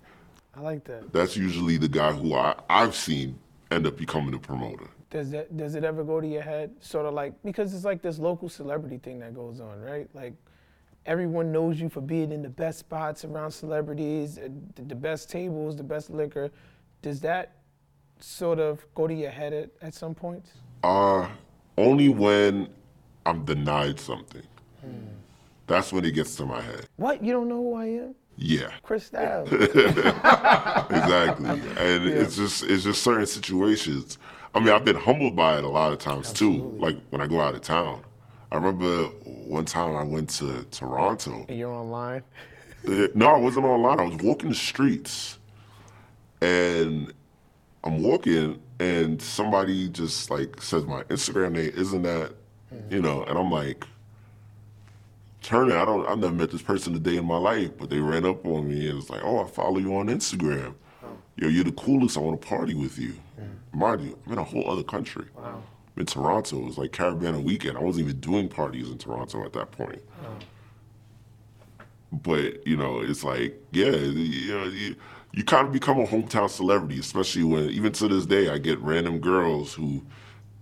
I 0.57 0.61
like 0.61 0.85
that. 0.85 1.13
That's 1.13 1.37
usually 1.37 1.77
the 1.77 1.89
guy 1.89 2.13
who 2.13 2.35
I, 2.35 2.57
I've 2.69 2.97
seen 2.97 3.39
end 3.71 3.87
up 3.87 3.97
becoming 3.97 4.35
a 4.35 4.39
promoter. 4.39 4.87
Does 5.11 5.31
that 5.31 5.57
does 5.57 5.77
it 5.77 5.85
ever 5.85 6.03
go 6.03 6.21
to 6.21 6.27
your 6.27 6.43
head? 6.43 6.73
Sort 6.81 7.07
of 7.07 7.15
like 7.15 7.35
because 7.45 7.73
it's 7.73 7.85
like 7.85 8.03
this 8.03 8.19
local 8.19 8.49
celebrity 8.49 8.99
thing 8.99 9.21
that 9.21 9.33
goes 9.35 9.61
on, 9.61 9.81
right? 9.81 10.09
Like 10.13 10.35
everyone 11.07 11.53
knows 11.53 11.81
you 11.81 11.89
for 11.89 12.01
being 12.01 12.33
in 12.33 12.43
the 12.43 12.49
best 12.49 12.79
spots 12.79 13.25
around 13.25 13.51
celebrities, 13.51 14.39
uh, 14.39 14.49
the, 14.75 14.83
the 14.83 14.95
best 14.95 15.31
tables, 15.31 15.77
the 15.77 15.83
best 15.83 16.11
liquor. 16.11 16.51
Does 17.03 17.21
that 17.21 17.57
sort 18.21 18.59
of 18.59 18.85
go 18.95 19.07
to 19.07 19.15
your 19.15 19.31
head 19.31 19.53
at, 19.53 19.71
at 19.83 19.95
some 19.95 20.15
points? 20.15 20.51
Uh, 20.83 21.29
only 21.77 22.09
when 22.09 22.69
I'm 23.27 23.45
denied 23.45 23.99
something. 24.01 24.43
That's 25.67 25.93
when 25.93 26.05
it 26.05 26.13
gets 26.13 26.37
to 26.37 26.47
my 26.47 26.61
head. 26.61 26.87
What? 26.97 27.25
You 27.25 27.33
don't 27.33 27.49
know 27.49 27.57
who 27.57 27.75
I 27.75 27.87
am? 27.87 28.15
Yeah, 28.37 28.71
Chris 28.83 29.07
Styles. 29.07 29.51
exactly. 29.53 31.49
And 31.79 32.07
it's 32.07 32.37
just 32.37 32.65
it's 32.65 32.85
just 32.85 33.03
certain 33.03 33.27
situations. 33.27 34.19
I 34.55 34.61
mean, 34.61 34.71
I've 34.71 34.85
been 34.85 34.97
humbled 34.97 35.37
by 35.37 35.59
it 35.59 35.65
a 35.65 35.69
lot 35.69 35.93
of 35.93 35.99
times 35.99 36.33
too. 36.33 36.77
Like 36.79 36.97
when 37.11 37.21
I 37.21 37.27
go 37.27 37.41
out 37.41 37.55
of 37.55 37.63
town. 37.63 38.03
I 38.53 38.57
remember 38.57 39.09
one 39.47 39.65
time 39.65 39.97
I 39.97 40.05
went 40.05 40.31
to 40.31 40.65
Toronto. 40.71 41.47
and 41.49 41.59
you're 41.59 41.73
online. 41.73 42.23
No, 43.15 43.29
I 43.29 43.39
wasn't 43.39 43.65
online. 43.65 44.01
I 44.01 44.05
was 44.05 44.17
walking 44.23 44.51
the 44.51 44.55
streets, 44.55 45.39
and 46.43 47.13
I'm 47.83 48.03
walking, 48.03 48.61
and 48.79 49.21
somebody 49.21 49.89
just 49.89 50.31
like 50.31 50.61
says 50.61 50.85
my 50.85 51.03
Instagram 51.05 51.53
name 51.53 51.73
isn't 51.75 52.03
that, 52.03 52.35
hmm. 52.69 52.95
you 52.95 53.01
know, 53.01 53.25
and 53.25 53.39
I'm 53.39 53.51
like, 53.51 53.85
turning. 55.45 55.77
I 55.77 55.85
don't. 55.85 56.07
I've 56.07 56.19
never 56.19 56.35
met 56.35 56.51
this 56.51 56.63
person 56.63 56.95
a 56.97 56.99
day 56.99 57.17
in 57.17 57.25
my 57.25 57.37
life, 57.37 57.71
but 57.79 57.91
they 57.91 58.01
ran 58.01 58.27
up 58.27 58.45
on 58.45 58.69
me 58.69 58.89
and 58.89 58.97
was 58.97 59.11
like, 59.11 59.23
"Oh, 59.23 59.45
I 59.45 59.47
follow 59.47 59.79
you 59.79 59.95
on 59.97 60.09
Instagram. 60.09 60.75
Oh. 61.03 61.09
Yo, 61.37 61.49
you're 61.49 61.65
the 61.65 61.73
coolest. 61.73 62.17
I 62.17 62.21
want 62.21 62.41
to 62.41 62.47
party 62.47 62.75
with 62.75 62.99
you." 62.99 63.15
Hmm. 63.37 63.79
Mind 63.79 64.03
you, 64.03 64.19
I'm 64.27 64.33
in 64.33 64.39
a 64.39 64.45
whole 64.45 64.69
other 64.69 64.83
country. 64.83 65.27
I'm 65.39 65.63
in 65.97 66.07
Toronto. 66.07 66.59
It 66.59 66.65
was 66.65 66.79
like 66.79 66.93
Caribbean 66.93 67.45
weekend. 67.45 67.77
I 67.77 67.81
wasn't 67.81 68.07
even 68.07 68.21
doing 68.21 68.49
parties 68.49 68.89
in 68.89 68.99
Toronto 68.99 69.45
at 69.45 69.53
that 69.53 69.71
point 69.71 70.03
oh. 70.25 71.87
but 72.13 72.67
you 72.67 72.77
know, 72.77 73.01
it's 73.01 73.25
like, 73.25 73.61
yeah, 73.73 73.91
you 73.91 74.55
know, 74.55 74.65
you, 74.65 74.97
you 75.33 75.45
kind 75.45 75.67
of 75.67 75.73
become 75.73 75.99
a 75.99 76.07
hometown 76.07 76.49
celebrity, 76.49 76.99
especially 77.01 77.45
when 77.45 77.71
even 77.71 77.93
to 77.93 78.09
this 78.09 78.27
day 78.27 78.49
I 78.49 78.59
get 78.59 78.79
random 78.81 79.19
girls 79.19 79.75
who, 79.75 80.05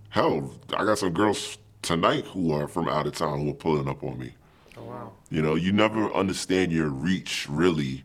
hell, 0.09 0.53
I 0.75 0.83
got 0.83 0.97
some 0.97 1.13
girls 1.13 1.57
tonight 1.81 2.25
who 2.25 2.51
are 2.53 2.67
from 2.67 2.87
out 2.87 3.05
of 3.05 3.15
town 3.15 3.41
who 3.41 3.51
are 3.51 3.55
pulling 3.55 3.87
up 3.87 4.03
on 4.03 4.17
me. 4.17 4.33
Oh 4.77 4.83
wow. 4.83 5.11
You 5.29 5.41
know, 5.41 5.55
you 5.55 5.71
never 5.71 6.11
understand 6.13 6.71
your 6.71 6.89
reach 6.89 7.47
really, 7.49 8.03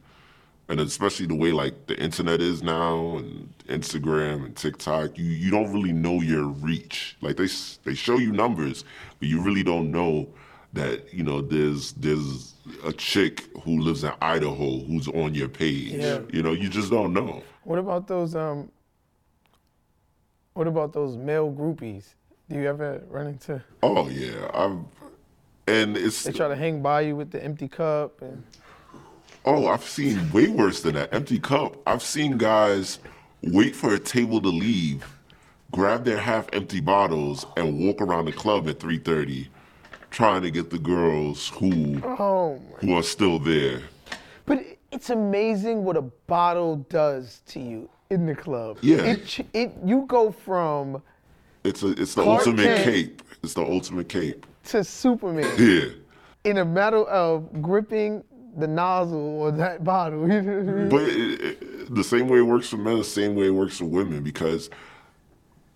and 0.68 0.81
especially 0.81 1.26
the 1.26 1.35
way 1.35 1.50
like 1.50 1.87
the 1.87 1.98
internet 1.98 2.40
is 2.40 2.62
now 2.62 3.16
and 3.16 3.52
Instagram 3.68 4.44
and 4.44 4.57
TikTok. 4.57 5.16
You 5.16 5.24
you 5.24 5.50
don't 5.50 5.72
really 5.72 5.92
know 5.92 6.20
your 6.20 6.44
reach. 6.44 7.16
Like 7.20 7.37
they 7.37 7.48
they 7.85 7.94
show 7.94 8.18
you 8.18 8.33
numbers, 8.33 8.85
but 9.18 9.28
you 9.28 9.42
really 9.42 9.62
don't 9.62 9.90
know 9.90 10.28
that 10.74 11.12
you 11.12 11.24
know 11.24 11.40
there's 11.40 11.92
there's 11.92 12.54
a 12.85 12.92
chick 12.92 13.44
who 13.62 13.81
lives 13.81 14.04
in 14.04 14.12
Idaho 14.20 14.81
who's 14.81 15.09
on 15.09 15.35
your 15.35 15.48
page. 15.48 15.92
Yeah. 15.92 16.20
You 16.31 16.42
know, 16.42 16.52
you 16.52 16.68
just 16.68 16.90
don't 16.90 17.12
know. 17.12 17.42
What 17.64 17.78
about 17.78 18.07
those 18.07 18.35
um 18.35 18.70
what 20.52 20.66
about 20.66 20.92
those 20.92 21.16
male 21.16 21.50
groupies? 21.50 22.14
Do 22.50 22.57
you 22.57 22.68
ever 22.68 23.02
run 23.09 23.26
into 23.26 23.62
Oh 23.83 24.09
yeah, 24.09 24.50
I've 24.52 24.78
and 25.66 25.96
it's 25.96 26.24
they 26.24 26.33
try 26.33 26.48
to 26.48 26.57
hang 26.57 26.83
by 26.83 27.02
you 27.02 27.16
with 27.16 27.31
the 27.31 27.42
empty 27.42 27.68
cup 27.68 28.22
and 28.22 28.42
Oh, 29.44 29.66
I've 29.68 29.85
seen 29.85 30.31
way 30.33 30.48
worse 30.48 30.83
than 30.83 30.94
that. 30.94 31.12
Empty 31.14 31.38
cup. 31.38 31.77
I've 31.87 32.03
seen 32.03 32.37
guys 32.38 32.98
wait 33.42 33.74
for 33.74 33.94
a 33.94 33.98
table 33.98 34.40
to 34.42 34.48
leave, 34.48 35.05
grab 35.70 36.05
their 36.05 36.18
half-empty 36.18 36.81
bottles, 36.81 37.46
and 37.57 37.79
walk 37.79 38.01
around 38.03 38.27
the 38.27 38.33
club 38.33 38.68
at 38.68 38.79
3:30, 38.79 39.48
trying 40.11 40.42
to 40.42 40.51
get 40.51 40.70
the 40.70 40.79
girls 40.79 41.48
who 41.48 42.01
oh 42.05 42.61
who 42.81 42.94
are 42.96 43.03
still 43.03 43.38
there. 43.38 43.81
But 44.44 44.64
it's 44.90 45.11
amazing 45.11 45.85
what 45.85 45.96
a 45.96 46.03
bottle 46.03 46.77
does 46.88 47.40
to 47.48 47.61
you 47.61 47.88
in 48.11 48.27
the 48.27 48.35
club. 48.35 48.79
Yeah. 48.81 48.96
It, 48.98 49.27
ch- 49.27 49.42
it 49.53 49.72
you 49.85 50.05
go 50.09 50.31
from 50.31 51.03
It's 51.64 51.83
a 51.83 51.88
it's 51.92 52.14
the 52.14 52.22
Clark 52.24 52.40
ultimate 52.46 52.64
Kent. 52.64 52.85
cape. 52.85 53.22
It's 53.42 53.55
the 53.55 53.62
ultimate 53.62 54.09
cape. 54.09 54.46
to 54.66 54.83
Superman 54.85 55.51
Yeah. 55.59 55.90
in 56.44 56.59
a 56.59 56.64
matter 56.64 57.05
of 57.05 57.62
gripping 57.62 58.24
the 58.59 58.66
nozzle 58.66 59.40
or 59.40 59.51
that 59.53 59.85
bottle. 59.85 60.21
You 60.29 60.42
know 60.42 60.59
what 60.59 60.68
I 60.68 60.73
mean? 60.73 60.88
But 60.88 61.03
it, 61.03 61.40
it, 61.40 61.94
the 61.94 62.05
same 62.05 62.29
way 62.29 62.38
it 62.38 62.42
works 62.42 62.68
for 62.68 62.77
men, 62.77 62.99
the 62.99 63.05
same 63.05 63.35
way 63.35 63.47
it 63.47 63.51
works 63.51 63.79
for 63.79 63.87
women, 63.87 64.23
because 64.23 64.71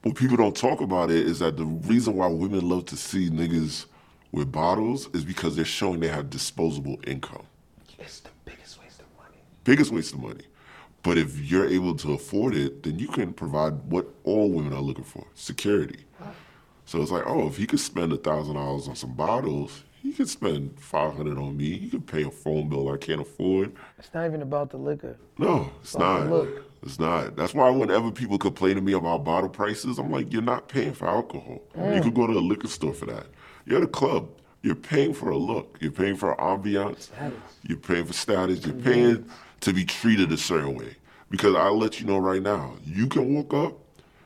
what 0.02 0.16
people 0.16 0.36
don't 0.36 0.56
talk 0.56 0.80
about 0.80 1.10
it 1.10 1.26
is 1.26 1.38
that 1.38 1.56
the 1.56 1.64
reason 1.64 2.16
why 2.16 2.26
women 2.26 2.68
love 2.68 2.86
to 2.86 2.96
see 2.96 3.30
niggas 3.30 3.86
with 4.32 4.50
bottles 4.50 5.08
is 5.14 5.24
because 5.24 5.56
they're 5.56 5.64
showing 5.64 6.00
they 6.00 6.08
have 6.08 6.30
disposable 6.30 6.98
income. 7.06 7.44
It's 7.98 8.20
the 8.20 8.30
biggest 8.44 8.80
waste 8.80 9.00
of 9.00 9.06
money. 9.16 9.38
Biggest 9.64 9.92
waste 9.92 10.14
of 10.14 10.20
money. 10.20 10.44
But 11.02 11.18
if 11.18 11.38
you're 11.38 11.68
able 11.68 11.94
to 11.96 12.14
afford 12.14 12.54
it, 12.54 12.82
then 12.82 12.98
you 12.98 13.08
can 13.08 13.32
provide 13.32 13.74
what 13.84 14.08
all 14.24 14.50
women 14.50 14.72
are 14.72 14.80
looking 14.80 15.04
for 15.04 15.26
security. 15.34 16.04
So 16.84 17.00
it's 17.00 17.10
like, 17.10 17.24
oh, 17.26 17.46
if 17.46 17.56
he 17.56 17.66
could 17.66 17.80
spend 17.80 18.12
a 18.12 18.16
thousand 18.16 18.54
dollars 18.54 18.88
on 18.88 18.96
some 18.96 19.14
bottles, 19.14 19.82
he 20.02 20.12
could 20.12 20.28
spend 20.28 20.78
five 20.80 21.14
hundred 21.14 21.38
on 21.38 21.56
me. 21.56 21.78
He 21.78 21.88
could 21.88 22.06
pay 22.06 22.24
a 22.24 22.30
phone 22.30 22.68
bill 22.68 22.90
I 22.92 22.96
can't 22.96 23.20
afford. 23.20 23.72
It's 23.98 24.12
not 24.12 24.26
even 24.26 24.42
about 24.42 24.70
the 24.70 24.76
liquor. 24.76 25.16
No, 25.38 25.70
it's 25.80 25.96
not. 25.96 26.28
look. 26.28 26.64
It's 26.82 26.98
not. 26.98 27.36
That's 27.36 27.54
why 27.54 27.70
whenever 27.70 28.10
people 28.10 28.36
complain 28.38 28.74
to 28.74 28.80
me 28.80 28.92
about 28.94 29.24
bottle 29.24 29.48
prices, 29.48 29.98
I'm 29.98 30.10
like, 30.10 30.32
you're 30.32 30.42
not 30.42 30.68
paying 30.68 30.92
for 30.92 31.06
alcohol. 31.06 31.62
You 31.76 31.80
mm. 31.80 32.02
could 32.02 32.14
go 32.14 32.26
to 32.26 32.32
a 32.32 32.40
liquor 32.40 32.66
store 32.66 32.92
for 32.92 33.06
that. 33.06 33.26
You're 33.64 33.78
at 33.78 33.84
a 33.84 33.88
club. 33.88 34.28
You're 34.62 34.74
paying 34.74 35.14
for 35.14 35.30
a 35.30 35.36
look. 35.36 35.78
You're 35.80 35.92
paying 35.92 36.16
for 36.16 36.34
ambiance. 36.36 37.02
Status. 37.02 37.38
You're 37.62 37.78
paying 37.78 38.04
for 38.06 38.12
status. 38.12 38.66
You're 38.66 38.74
mm-hmm. 38.74 38.90
paying 38.90 39.30
to 39.60 39.72
be 39.72 39.84
treated 39.84 40.32
a 40.32 40.36
certain 40.36 40.74
way. 40.74 40.96
Because 41.30 41.54
I'll 41.54 41.78
let 41.78 42.00
you 42.00 42.06
know 42.06 42.18
right 42.18 42.42
now, 42.42 42.74
you 42.84 43.06
can 43.06 43.34
walk 43.34 43.54
up 43.54 43.78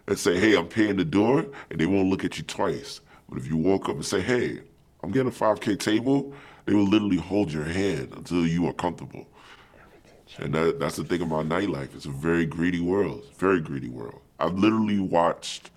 and 0.08 0.18
say, 0.18 0.38
hey, 0.38 0.56
I'm 0.56 0.68
paying 0.68 0.96
the 0.96 1.04
door, 1.04 1.46
and 1.70 1.78
they 1.78 1.86
won't 1.86 2.08
look 2.08 2.24
at 2.24 2.38
you 2.38 2.44
twice. 2.44 3.00
But 3.28 3.38
if 3.38 3.46
you 3.46 3.56
walk 3.56 3.88
up 3.88 3.96
and 3.96 4.04
say, 4.04 4.20
hey, 4.20 4.60
I'm 5.06 5.12
getting 5.12 5.28
a 5.28 5.30
5K 5.30 5.78
table, 5.78 6.34
they 6.64 6.74
will 6.74 6.88
literally 6.88 7.16
hold 7.16 7.52
your 7.52 7.62
hand 7.62 8.12
until 8.16 8.44
you 8.44 8.66
are 8.66 8.72
comfortable. 8.72 9.24
And 10.38 10.52
that, 10.52 10.80
that's 10.80 10.96
the 10.96 11.04
thing 11.04 11.22
about 11.22 11.48
nightlife. 11.48 11.94
It's 11.94 12.06
a 12.06 12.10
very 12.10 12.44
greedy 12.44 12.80
world. 12.80 13.22
Very 13.38 13.60
greedy 13.60 13.88
world. 13.88 14.20
I've 14.40 14.54
literally 14.54 14.98
watched, 14.98 15.70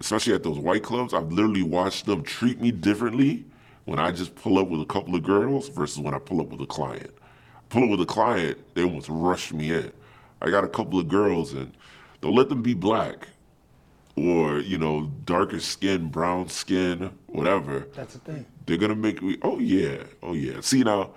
especially 0.00 0.34
at 0.34 0.42
those 0.42 0.58
white 0.58 0.82
clubs, 0.82 1.14
I've 1.14 1.30
literally 1.30 1.62
watched 1.62 2.06
them 2.06 2.24
treat 2.24 2.60
me 2.60 2.72
differently 2.72 3.44
when 3.84 4.00
I 4.00 4.10
just 4.10 4.34
pull 4.34 4.58
up 4.58 4.66
with 4.66 4.80
a 4.80 4.86
couple 4.86 5.14
of 5.14 5.22
girls 5.22 5.68
versus 5.68 6.00
when 6.00 6.12
I 6.12 6.18
pull 6.18 6.40
up 6.40 6.48
with 6.48 6.60
a 6.60 6.66
client. 6.66 7.12
Pull 7.68 7.84
up 7.84 7.90
with 7.90 8.00
a 8.00 8.06
client, 8.06 8.58
they 8.74 8.82
almost 8.82 9.08
rush 9.08 9.52
me 9.52 9.70
in. 9.72 9.92
I 10.40 10.50
got 10.50 10.64
a 10.64 10.68
couple 10.68 10.98
of 10.98 11.06
girls 11.06 11.52
and 11.52 11.72
don't 12.20 12.34
let 12.34 12.48
them 12.48 12.62
be 12.62 12.74
black 12.74 13.28
or, 14.16 14.58
you 14.58 14.76
know, 14.78 15.10
darker 15.24 15.58
skin, 15.60 16.08
brown 16.08 16.48
skin, 16.48 17.10
whatever 17.28 17.88
That's 17.94 18.14
the 18.14 18.20
thing. 18.20 18.46
they're 18.66 18.76
gonna 18.76 18.94
make 18.94 19.22
me 19.22 19.38
oh 19.42 19.58
yeah 19.58 20.04
oh 20.22 20.34
yeah. 20.34 20.60
See 20.60 20.82
now 20.82 21.10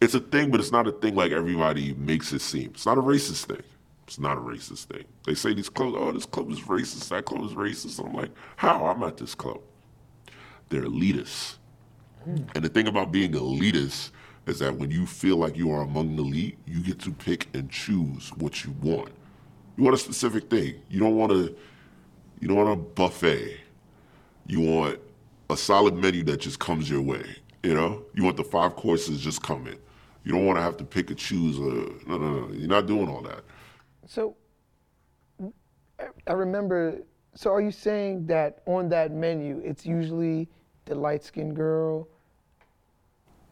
it's 0.00 0.14
a 0.14 0.20
thing 0.20 0.50
but 0.50 0.60
it's 0.60 0.70
not 0.72 0.86
a 0.86 0.92
thing 0.92 1.14
like 1.14 1.32
everybody 1.32 1.94
makes 1.94 2.32
it 2.32 2.40
seem. 2.40 2.70
It's 2.74 2.86
not 2.86 2.98
a 2.98 3.02
racist 3.02 3.46
thing. 3.46 3.62
It's 4.06 4.18
not 4.18 4.36
a 4.38 4.40
racist 4.40 4.84
thing. 4.84 5.04
They 5.26 5.34
say 5.34 5.54
these 5.54 5.68
clubs 5.68 5.96
oh 5.98 6.12
this 6.12 6.26
club 6.26 6.50
is 6.50 6.60
racist 6.60 7.08
that 7.08 7.24
club 7.24 7.44
is 7.44 7.52
racist. 7.52 7.98
And 7.98 8.08
i'm 8.08 8.14
like 8.14 8.30
how? 8.56 8.86
I'm 8.86 9.02
at 9.02 9.16
this 9.16 9.34
club 9.34 9.60
they're 10.70 10.82
elitists. 10.82 11.56
Hmm. 12.24 12.36
And 12.54 12.64
the 12.64 12.68
thing 12.68 12.88
about 12.88 13.10
being 13.10 13.32
elitist 13.32 14.10
is 14.46 14.58
that 14.58 14.74
when 14.76 14.90
you 14.90 15.06
feel 15.06 15.36
like 15.36 15.56
you 15.56 15.70
are 15.70 15.82
among 15.82 16.16
the 16.16 16.22
elite 16.22 16.58
you 16.66 16.80
get 16.82 16.98
to 17.00 17.10
pick 17.10 17.48
and 17.54 17.70
choose 17.70 18.30
what 18.36 18.64
you 18.64 18.74
want. 18.82 19.10
You 19.76 19.84
want 19.84 19.94
a 19.94 19.98
specific 19.98 20.50
thing. 20.50 20.74
You 20.90 21.00
don't 21.00 21.16
want 21.16 21.32
to 21.32 21.56
you 22.40 22.48
don't 22.48 22.56
want 22.56 22.70
a 22.70 22.76
buffet 22.76 23.58
you 24.48 24.60
want 24.60 24.98
a 25.50 25.56
solid 25.56 25.94
menu 25.94 26.24
that 26.24 26.38
just 26.38 26.58
comes 26.58 26.90
your 26.90 27.02
way. 27.02 27.24
You 27.62 27.74
know, 27.74 28.02
you 28.14 28.24
want 28.24 28.36
the 28.36 28.44
five 28.44 28.74
courses 28.74 29.20
just 29.20 29.42
coming. 29.42 29.78
You 30.24 30.32
don't 30.32 30.46
want 30.46 30.58
to 30.58 30.62
have 30.62 30.76
to 30.78 30.84
pick 30.84 31.10
and 31.10 31.18
choose. 31.18 31.58
Or, 31.58 31.70
no, 32.08 32.18
no, 32.18 32.40
no. 32.40 32.52
You're 32.52 32.68
not 32.68 32.86
doing 32.86 33.08
all 33.08 33.22
that. 33.22 33.44
So 34.06 34.36
I 36.26 36.32
remember. 36.32 37.02
So 37.34 37.52
are 37.52 37.60
you 37.60 37.70
saying 37.70 38.26
that 38.26 38.62
on 38.66 38.88
that 38.88 39.12
menu, 39.12 39.60
it's 39.64 39.86
usually 39.86 40.48
the 40.86 40.94
light 40.94 41.22
skinned 41.22 41.54
girl? 41.54 42.08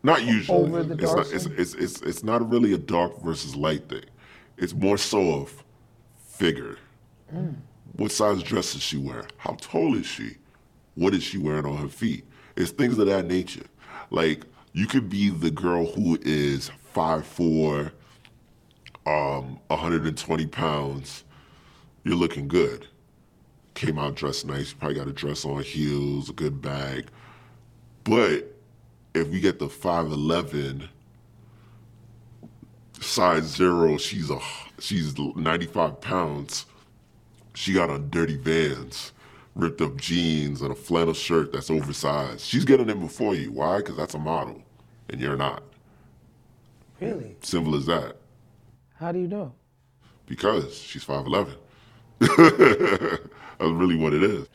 Not 0.02 0.24
usually. 0.24 0.58
Over 0.58 0.82
the 0.82 0.94
it's, 0.94 1.02
dark 1.02 1.16
not, 1.18 1.32
it's, 1.32 1.46
it's, 1.46 1.74
it's, 1.74 2.00
it's 2.02 2.22
not 2.24 2.48
really 2.50 2.72
a 2.72 2.78
dark 2.78 3.20
versus 3.22 3.54
light 3.54 3.88
thing. 3.88 4.04
It's 4.56 4.72
more 4.72 4.96
so 4.96 5.40
of 5.40 5.64
figure. 6.16 6.78
Mm. 7.34 7.56
What 7.96 8.12
size 8.12 8.42
dress 8.42 8.74
does 8.74 8.82
she 8.82 8.98
wear? 8.98 9.24
How 9.38 9.56
tall 9.58 9.96
is 9.96 10.06
she? 10.06 10.36
What 10.94 11.14
is 11.14 11.22
she 11.22 11.38
wearing 11.38 11.64
on 11.64 11.78
her 11.78 11.88
feet? 11.88 12.24
It's 12.54 12.70
things 12.70 12.98
of 12.98 13.06
that 13.06 13.26
nature. 13.26 13.66
Like 14.10 14.44
you 14.72 14.86
could 14.86 15.08
be 15.08 15.30
the 15.30 15.50
girl 15.50 15.86
who 15.86 16.18
is 16.20 16.70
5'4", 16.94 17.92
um, 19.06 19.58
120 19.68 20.46
pounds. 20.46 21.24
You're 22.04 22.16
looking 22.16 22.48
good. 22.48 22.86
Came 23.74 23.98
out 23.98 24.14
dressed 24.14 24.46
nice. 24.46 24.70
You 24.70 24.76
probably 24.76 24.96
got 24.96 25.08
a 25.08 25.12
dress 25.12 25.44
on, 25.44 25.62
heels, 25.62 26.28
a 26.28 26.32
good 26.34 26.60
bag. 26.60 27.06
But 28.04 28.54
if 29.14 29.28
we 29.28 29.40
get 29.40 29.58
the 29.58 29.68
5'11", 29.68 30.88
size 33.00 33.44
zero, 33.44 33.96
she's 33.96 34.30
a 34.30 34.38
she's 34.78 35.18
95 35.18 36.00
pounds. 36.00 36.66
She 37.56 37.72
got 37.72 37.88
on 37.88 38.10
dirty 38.10 38.36
Vans, 38.36 39.14
ripped 39.54 39.80
up 39.80 39.96
jeans, 39.96 40.60
and 40.60 40.70
a 40.70 40.74
flannel 40.74 41.14
shirt 41.14 41.52
that's 41.52 41.70
oversized. 41.70 42.42
She's 42.42 42.66
getting 42.66 42.90
in 42.90 43.00
before 43.00 43.34
you. 43.34 43.50
Why? 43.50 43.78
Because 43.78 43.96
that's 43.96 44.12
a 44.12 44.18
model, 44.18 44.62
and 45.08 45.18
you're 45.18 45.38
not. 45.38 45.62
Really? 47.00 47.34
Simple 47.40 47.74
as 47.74 47.86
that. 47.86 48.16
How 48.96 49.10
do 49.10 49.18
you 49.18 49.26
know? 49.26 49.54
Because 50.26 50.76
she's 50.76 51.02
5'11". 51.06 51.56
that's 52.20 53.30
really 53.62 53.96
what 53.96 54.12
it 54.12 54.22
is. 54.22 54.46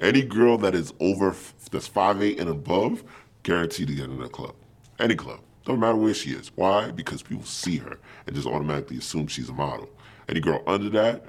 Any 0.00 0.22
girl 0.22 0.58
that 0.58 0.74
is 0.74 0.92
over, 0.98 1.32
that's 1.70 1.88
5'8 1.88 2.40
and 2.40 2.50
above, 2.50 3.04
guaranteed 3.44 3.86
to 3.86 3.94
get 3.94 4.10
in 4.10 4.20
a 4.20 4.28
club. 4.28 4.56
Any 4.98 5.14
club. 5.14 5.38
Doesn't 5.64 5.78
matter 5.78 5.96
where 5.96 6.14
she 6.14 6.30
is. 6.30 6.50
Why? 6.56 6.90
Because 6.90 7.22
people 7.22 7.44
see 7.44 7.76
her 7.76 8.00
and 8.26 8.34
just 8.34 8.48
automatically 8.48 8.98
assume 8.98 9.28
she's 9.28 9.48
a 9.48 9.52
model. 9.52 9.88
Any 10.28 10.40
girl 10.40 10.64
under 10.66 10.90
that, 10.90 11.24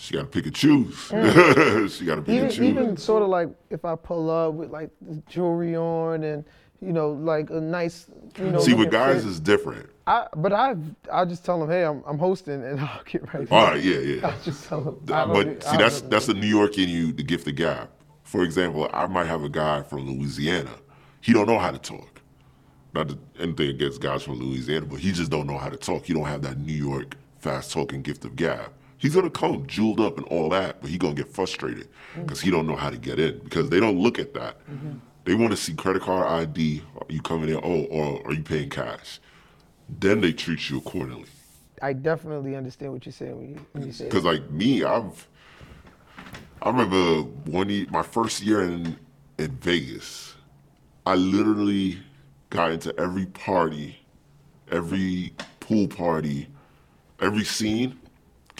she 0.00 0.14
got 0.14 0.20
to 0.22 0.26
pick 0.28 0.46
and 0.46 0.54
choose. 0.54 0.96
she 1.94 2.06
got 2.06 2.16
to 2.16 2.22
pick 2.22 2.34
Even, 2.34 2.44
and 2.44 2.50
choose. 2.52 2.60
even 2.60 2.96
sort 2.96 3.22
of 3.22 3.28
like 3.28 3.50
if 3.68 3.84
I 3.84 3.96
pull 3.96 4.30
up 4.30 4.54
with 4.54 4.70
like 4.70 4.88
jewelry 5.28 5.76
on 5.76 6.24
and 6.24 6.42
you 6.80 6.94
know 6.94 7.10
like 7.10 7.50
a 7.50 7.60
nice 7.60 8.06
you 8.38 8.50
know. 8.50 8.60
See, 8.60 8.72
with 8.72 8.90
guys, 8.90 9.24
fit. 9.24 9.30
it's 9.30 9.40
different. 9.40 9.90
I 10.06 10.26
but 10.36 10.54
I 10.54 10.74
I 11.12 11.26
just 11.26 11.44
tell 11.44 11.60
them 11.60 11.68
hey 11.68 11.84
I'm 11.84 12.02
I'm 12.06 12.18
hosting 12.18 12.64
and 12.64 12.80
I'll 12.88 13.02
get 13.04 13.32
right. 13.34 13.46
All 13.52 13.64
right, 13.66 13.82
yeah, 13.82 13.98
yeah. 13.98 14.26
I'll 14.26 14.40
just 14.40 14.64
tell 14.66 14.80
them. 14.80 15.00
I 15.12 15.26
But 15.26 15.66
I 15.66 15.70
see, 15.72 15.76
that's 15.76 16.00
that's 16.00 16.26
the 16.26 16.34
New 16.34 16.46
York 16.48 16.78
in 16.78 16.88
you, 16.88 17.12
the 17.12 17.22
gift 17.22 17.46
of 17.46 17.56
gap. 17.56 17.90
For 18.22 18.42
example, 18.42 18.88
I 18.94 19.06
might 19.06 19.26
have 19.26 19.44
a 19.44 19.50
guy 19.50 19.82
from 19.82 20.06
Louisiana. 20.08 20.70
He 21.20 21.34
don't 21.34 21.46
know 21.46 21.58
how 21.58 21.72
to 21.72 21.78
talk. 21.78 22.22
Not 22.94 23.12
anything 23.38 23.68
against 23.68 24.00
guys 24.00 24.22
from 24.22 24.34
Louisiana, 24.40 24.86
but 24.86 24.98
he 25.00 25.12
just 25.12 25.30
don't 25.30 25.46
know 25.46 25.58
how 25.58 25.68
to 25.68 25.76
talk. 25.76 26.06
He 26.06 26.14
don't 26.14 26.24
have 26.24 26.42
that 26.42 26.58
New 26.58 26.72
York 26.72 27.16
fast 27.38 27.70
talking 27.70 28.00
gift 28.00 28.24
of 28.24 28.34
gab. 28.34 28.72
He's 29.00 29.14
gonna 29.14 29.30
come 29.30 29.66
jeweled 29.66 29.98
up 29.98 30.18
and 30.18 30.26
all 30.26 30.50
that, 30.50 30.82
but 30.82 30.90
he 30.90 30.98
gonna 30.98 31.14
get 31.14 31.26
frustrated 31.26 31.88
mm-hmm. 31.90 32.22
because 32.22 32.40
he 32.40 32.50
don't 32.50 32.66
know 32.66 32.76
how 32.76 32.90
to 32.90 32.98
get 32.98 33.18
in 33.18 33.38
because 33.38 33.70
they 33.70 33.80
don't 33.80 33.98
look 33.98 34.18
at 34.18 34.34
that. 34.34 34.58
Mm-hmm. 34.70 34.98
They 35.24 35.34
want 35.34 35.52
to 35.52 35.56
see 35.56 35.72
credit 35.72 36.02
card 36.02 36.26
ID. 36.26 36.82
Are 36.96 37.06
you 37.08 37.22
coming 37.22 37.48
in? 37.48 37.56
Oh, 37.56 37.84
or 37.84 38.26
are 38.26 38.32
you 38.32 38.42
paying 38.42 38.68
cash? 38.68 39.18
Then 39.88 40.20
they 40.20 40.32
treat 40.32 40.68
you 40.68 40.78
accordingly. 40.78 41.24
I 41.80 41.94
definitely 41.94 42.56
understand 42.56 42.92
what 42.92 43.06
you're 43.06 43.12
saying 43.12 43.36
when 43.38 43.48
you 43.48 43.66
when 43.72 43.86
you 43.86 43.92
say. 43.92 44.04
Because 44.04 44.24
like 44.24 44.50
me, 44.50 44.84
I've 44.84 45.26
I 46.60 46.68
remember 46.68 47.22
one 47.50 47.70
year, 47.70 47.86
my 47.90 48.02
first 48.02 48.42
year 48.42 48.60
in 48.60 48.98
in 49.38 49.50
Vegas, 49.62 50.34
I 51.06 51.14
literally 51.14 51.98
got 52.50 52.72
into 52.72 52.94
every 53.00 53.24
party, 53.26 53.98
every 54.70 55.32
pool 55.60 55.88
party, 55.88 56.48
every 57.18 57.44
scene, 57.44 57.98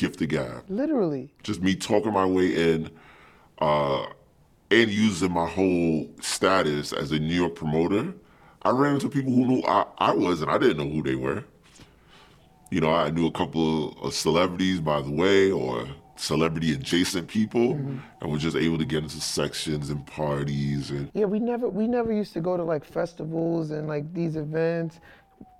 gift 0.01 0.19
the 0.19 0.27
gab. 0.27 0.65
Literally. 0.69 1.31
Just 1.43 1.63
me 1.63 1.75
talking 1.75 2.13
my 2.13 2.25
way 2.25 2.73
in, 2.73 2.91
uh, 3.59 4.07
and 4.71 4.91
using 4.91 5.31
my 5.33 5.47
whole 5.47 6.09
status 6.21 6.93
as 6.93 7.13
a 7.13 7.19
New 7.19 7.35
York 7.35 7.55
promoter. 7.55 8.15
I 8.63 8.71
ran 8.71 8.95
into 8.95 9.09
people 9.11 9.33
who 9.33 9.47
knew 9.47 9.63
I, 9.63 9.85
I 9.99 10.13
was, 10.13 10.41
and 10.41 10.51
I 10.51 10.59
didn't 10.59 10.79
know 10.79 10.89
who 10.91 11.03
they 11.03 11.17
were. 11.17 11.45
You 12.71 12.81
know, 12.81 12.93
I 12.93 13.11
knew 13.11 13.27
a 13.27 13.33
couple 13.33 13.99
of 14.01 14.15
celebrities 14.15 14.81
by 14.81 15.03
the 15.03 15.11
way, 15.11 15.51
or 15.51 15.87
celebrity 16.17 16.73
adjacent 16.73 17.27
people, 17.29 17.73
and 17.73 18.31
was 18.31 18.43
just 18.43 18.57
able 18.57 18.79
to 18.79 18.85
get 18.85 19.03
into 19.03 19.21
sections 19.21 19.91
and 19.91 20.07
parties 20.07 20.91
and 20.91 21.11
Yeah, 21.15 21.25
we 21.25 21.41
never 21.41 21.69
we 21.69 21.87
never 21.87 22.13
used 22.13 22.33
to 22.35 22.41
go 22.41 22.57
to 22.57 22.63
like 22.63 22.85
festivals 22.85 23.71
and 23.71 23.89
like 23.89 24.13
these 24.15 24.37
events 24.37 25.01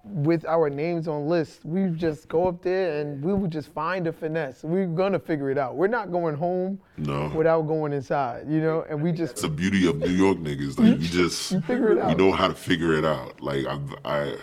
with 0.03 0.47
our 0.47 0.71
names 0.71 1.09
on 1.09 1.29
lists. 1.29 1.61
We 1.65 1.91
just 1.91 2.29
go 2.29 2.49
up 2.49 2.63
there 2.63 3.01
and 3.01 3.23
we 3.23 3.35
would 3.35 3.51
just 3.51 3.69
find 3.73 4.07
a 4.07 4.13
finesse. 4.13 4.63
We're 4.65 4.87
gonna 4.87 5.19
figure 5.19 5.51
it 5.51 5.59
out. 5.59 5.77
We're 5.77 5.89
not 5.89 6.11
going 6.11 6.35
home 6.37 6.81
No. 6.97 7.29
without 7.29 7.63
going 7.63 7.93
inside, 7.93 8.47
you 8.49 8.61
know. 8.61 8.85
And 8.89 9.03
we 9.03 9.13
just 9.13 9.33
It's 9.33 9.43
the 9.43 9.49
beauty 9.49 9.87
of 9.87 9.99
New 9.99 10.09
York 10.11 10.39
niggas. 10.39 10.79
Like 10.79 11.01
you 11.01 11.07
just 11.09 11.53
You 11.53 11.61
figure 11.61 11.93
it 11.93 11.97
You 11.97 12.03
out. 12.03 12.17
know 12.17 12.33
how 12.33 12.49
to 12.49 12.55
figure 12.55 12.95
it 12.95 13.05
out. 13.05 13.41
Like 13.43 13.67
I, 13.67 13.79
I, 14.05 14.37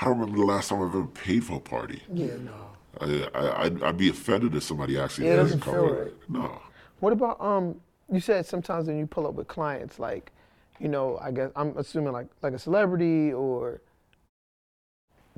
I 0.00 0.04
don't 0.04 0.18
remember 0.18 0.38
the 0.38 0.44
last 0.44 0.68
time 0.68 0.80
I've 0.82 0.88
ever 0.94 1.06
paid 1.06 1.44
for 1.44 1.54
a 1.56 1.60
party. 1.60 2.02
yeah 2.12 2.36
no. 2.36 2.52
I, 3.00 3.28
I, 3.34 3.62
I'd, 3.64 3.82
I'd 3.82 3.96
be 3.96 4.10
offended 4.10 4.54
if 4.54 4.64
somebody 4.64 4.98
actually 4.98 5.28
Yeah, 5.28 5.36
doesn't 5.36 5.60
cover 5.60 6.02
it. 6.02 6.04
right. 6.04 6.12
No. 6.28 6.60
What 6.98 7.12
about 7.14 7.40
um? 7.40 7.80
You 8.12 8.20
said 8.20 8.44
sometimes 8.44 8.88
when 8.88 8.98
you 8.98 9.06
pull 9.06 9.26
up 9.26 9.34
with 9.34 9.46
clients, 9.46 9.98
like, 10.00 10.32
you 10.80 10.88
know, 10.88 11.16
I 11.22 11.30
guess 11.30 11.50
I'm 11.56 11.74
assuming 11.78 12.12
like 12.12 12.26
like 12.42 12.52
a 12.52 12.58
celebrity 12.58 13.32
or. 13.32 13.80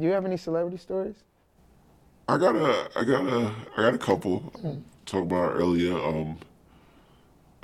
Do 0.02 0.08
you 0.08 0.14
have 0.14 0.24
any 0.24 0.36
celebrity 0.36 0.78
stories? 0.78 1.14
I 2.26 2.36
got 2.36 2.56
a, 2.56 2.88
I 2.96 3.04
got 3.04 3.24
a, 3.24 3.54
I 3.76 3.82
got 3.82 3.94
a 3.94 3.98
couple. 3.98 4.52
Talked 5.06 5.26
about 5.26 5.52
earlier. 5.52 5.96
Um, 5.96 6.38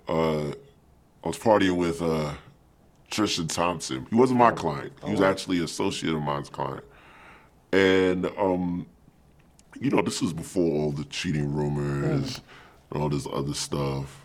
uh, 0.06 0.50
I 0.50 1.26
was 1.26 1.36
partying 1.36 1.76
with 1.76 2.00
uh, 2.00 2.34
Tristan 3.10 3.48
Thompson. 3.48 4.06
He 4.08 4.14
wasn't 4.14 4.38
my 4.38 4.52
client. 4.52 4.92
He 5.04 5.10
was 5.10 5.20
actually 5.20 5.58
an 5.58 5.64
associate 5.64 6.14
of 6.14 6.22
mine's 6.22 6.48
client. 6.48 6.84
And 7.72 8.26
um, 8.38 8.86
you 9.80 9.90
know, 9.90 10.00
this 10.00 10.22
was 10.22 10.32
before 10.32 10.80
all 10.80 10.92
the 10.92 11.06
cheating 11.06 11.52
rumors 11.52 12.40
and 12.92 13.02
all 13.02 13.08
this 13.08 13.26
other 13.32 13.54
stuff. 13.54 14.24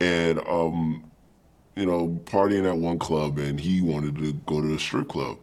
And 0.00 0.40
um, 0.40 1.08
you 1.76 1.86
know, 1.86 2.20
partying 2.24 2.68
at 2.68 2.78
one 2.78 2.98
club, 2.98 3.38
and 3.38 3.60
he 3.60 3.80
wanted 3.80 4.16
to 4.16 4.32
go 4.32 4.60
to 4.60 4.74
a 4.74 4.78
strip 4.80 5.06
club. 5.06 5.38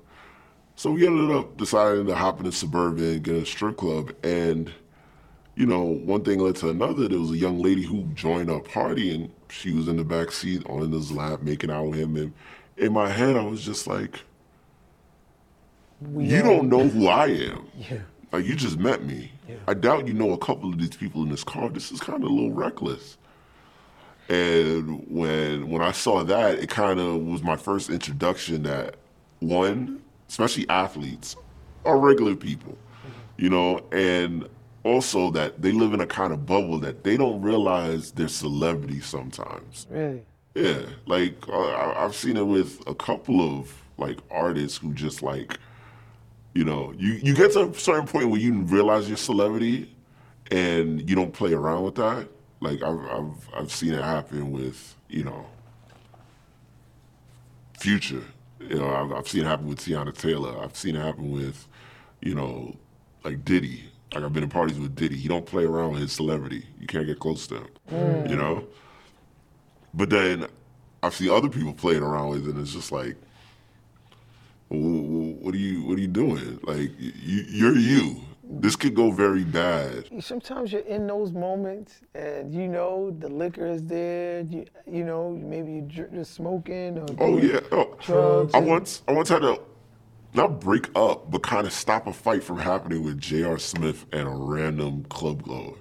So 0.75 0.91
we 0.91 1.07
ended 1.07 1.35
up 1.35 1.57
deciding 1.57 2.05
to 2.07 2.15
hop 2.15 2.39
in 2.39 2.45
a 2.45 2.51
suburban, 2.51 3.21
get 3.21 3.35
a 3.35 3.45
strip 3.45 3.77
club, 3.77 4.13
and 4.23 4.71
you 5.55 5.65
know, 5.65 5.83
one 5.83 6.21
thing 6.23 6.39
led 6.39 6.57
to 6.57 6.69
another. 6.69 7.07
There 7.07 7.19
was 7.19 7.31
a 7.31 7.37
young 7.37 7.61
lady 7.61 7.83
who 7.83 8.03
joined 8.13 8.51
our 8.51 8.59
party, 8.59 9.15
and 9.15 9.31
she 9.49 9.71
was 9.71 9.87
in 9.87 9.95
the 9.95 10.03
back 10.03 10.31
seat 10.31 10.65
on 10.67 10.91
his 10.91 11.13
lap, 11.13 11.43
making 11.43 11.71
out 11.71 11.87
with 11.87 11.99
him. 11.99 12.17
And 12.17 12.33
in 12.75 12.91
my 12.91 13.09
head, 13.09 13.37
I 13.37 13.43
was 13.43 13.63
just 13.63 13.87
like, 13.87 14.19
"You 16.13 16.41
don't 16.41 16.67
know 16.67 16.87
who 16.87 17.07
I 17.07 17.27
am. 17.27 17.67
Yeah. 17.77 17.99
Like 18.31 18.45
you 18.45 18.55
just 18.55 18.77
met 18.77 19.05
me. 19.05 19.31
I 19.65 19.73
doubt 19.75 20.07
you 20.07 20.13
know 20.13 20.31
a 20.31 20.37
couple 20.37 20.69
of 20.69 20.77
these 20.77 20.97
people 20.97 21.23
in 21.23 21.29
this 21.29 21.43
car. 21.43 21.69
This 21.69 21.89
is 21.89 22.01
kind 22.01 22.21
of 22.21 22.29
a 22.29 22.33
little 22.33 22.51
reckless." 22.51 23.17
And 24.27 25.05
when 25.07 25.69
when 25.69 25.81
I 25.81 25.93
saw 25.93 26.23
that, 26.25 26.59
it 26.59 26.69
kind 26.69 26.99
of 26.99 27.21
was 27.21 27.43
my 27.43 27.55
first 27.55 27.89
introduction 27.89 28.63
that 28.63 28.95
one, 29.39 30.01
especially 30.29 30.67
athletes, 30.69 31.35
are 31.85 31.97
regular 31.97 32.35
people, 32.35 32.77
you 33.37 33.49
know, 33.49 33.79
and 33.91 34.47
also 34.83 35.31
that 35.31 35.61
they 35.61 35.71
live 35.71 35.93
in 35.93 36.01
a 36.01 36.07
kind 36.07 36.31
of 36.33 36.45
bubble 36.45 36.79
that 36.79 37.03
they 37.03 37.17
don't 37.17 37.41
realize 37.41 38.11
they're 38.11 38.27
celebrities 38.27 39.05
sometimes. 39.05 39.87
Really? 39.89 40.23
Yeah, 40.55 40.81
like 41.05 41.35
uh, 41.49 41.59
I- 41.69 42.05
I've 42.05 42.15
seen 42.15 42.37
it 42.37 42.45
with 42.45 42.81
a 42.87 42.95
couple 42.95 43.41
of 43.41 43.73
like 43.97 44.19
artists 44.31 44.77
who 44.77 44.93
just 44.93 45.21
like, 45.21 45.57
you 46.53 46.63
know, 46.63 46.93
you 46.97 47.13
you 47.21 47.33
get 47.35 47.51
to 47.53 47.69
a 47.69 47.73
certain 47.73 48.07
point 48.07 48.29
where 48.29 48.39
you 48.39 48.61
realize 48.61 49.07
you're 49.07 49.15
a 49.15 49.17
celebrity, 49.17 49.93
and 50.51 51.07
you 51.09 51.15
don't 51.15 51.33
play 51.33 51.53
around 51.53 51.83
with 51.83 51.95
that. 51.95 52.27
Like 52.61 52.81
I've 52.83 52.99
I've 53.09 53.49
I've 53.55 53.71
seen 53.71 53.93
it 53.93 54.01
happen 54.03 54.51
with 54.51 54.95
you 55.09 55.23
know, 55.23 55.45
Future. 57.79 58.23
You 58.59 58.79
know, 58.79 58.89
I've, 58.89 59.11
I've 59.11 59.27
seen 59.27 59.41
it 59.41 59.47
happen 59.47 59.67
with 59.67 59.79
Teyana 59.79 60.15
Taylor. 60.15 60.61
I've 60.63 60.75
seen 60.75 60.95
it 60.95 61.01
happen 61.01 61.31
with, 61.31 61.67
you 62.21 62.35
know, 62.35 62.75
like 63.23 63.43
Diddy. 63.45 63.83
Like 64.13 64.23
I've 64.23 64.33
been 64.33 64.43
in 64.43 64.49
parties 64.49 64.79
with 64.79 64.95
Diddy. 64.95 65.17
He 65.17 65.27
don't 65.27 65.45
play 65.45 65.65
around 65.65 65.93
with 65.93 66.01
his 66.01 66.13
celebrity. 66.13 66.65
You 66.79 66.87
can't 66.87 67.05
get 67.05 67.19
close 67.19 67.47
to 67.47 67.55
him. 67.57 67.67
Mm. 67.91 68.29
You 68.29 68.35
know. 68.35 68.67
But 69.93 70.09
then 70.09 70.47
I've 71.03 71.13
seen 71.13 71.29
other 71.29 71.49
people 71.49 71.73
playing 71.73 72.01
around 72.01 72.29
with 72.29 72.47
it, 72.47 72.51
and 72.51 72.61
it's 72.61 72.73
just 72.73 72.91
like, 72.91 73.15
what 74.69 75.53
are 75.53 75.57
you 75.57 75.83
what 75.83 75.97
are 75.97 76.01
you 76.01 76.07
doing? 76.07 76.59
Like 76.63 76.91
you, 76.97 77.45
you're 77.47 77.77
you. 77.77 78.21
This 78.47 78.75
could 78.75 78.95
go 78.95 79.11
very 79.11 79.43
bad. 79.43 80.09
Sometimes 80.21 80.71
you're 80.71 80.81
in 80.81 81.07
those 81.07 81.31
moments, 81.31 82.01
and 82.13 82.53
you 82.53 82.67
know 82.67 83.11
the 83.19 83.27
liquor 83.27 83.65
is 83.67 83.83
there. 83.83 84.41
You, 84.41 84.65
you 84.85 85.03
know 85.03 85.31
maybe 85.31 85.83
you're 85.93 86.07
just 86.07 86.33
smoking 86.33 86.97
or 86.97 87.05
oh 87.19 87.37
yeah. 87.37 87.59
Oh, 87.71 87.95
drugs. 88.01 88.53
I 88.53 88.59
once 88.59 89.01
I 89.07 89.13
once 89.13 89.29
had 89.29 89.41
to 89.41 89.59
not 90.33 90.59
break 90.59 90.89
up, 90.95 91.31
but 91.31 91.43
kind 91.43 91.65
of 91.65 91.73
stop 91.73 92.07
a 92.07 92.13
fight 92.13 92.43
from 92.43 92.59
happening 92.59 93.03
with 93.03 93.19
J.R. 93.19 93.57
Smith 93.57 94.05
and 94.11 94.27
a 94.27 94.31
random 94.31 95.05
club 95.05 95.43
goer. 95.43 95.75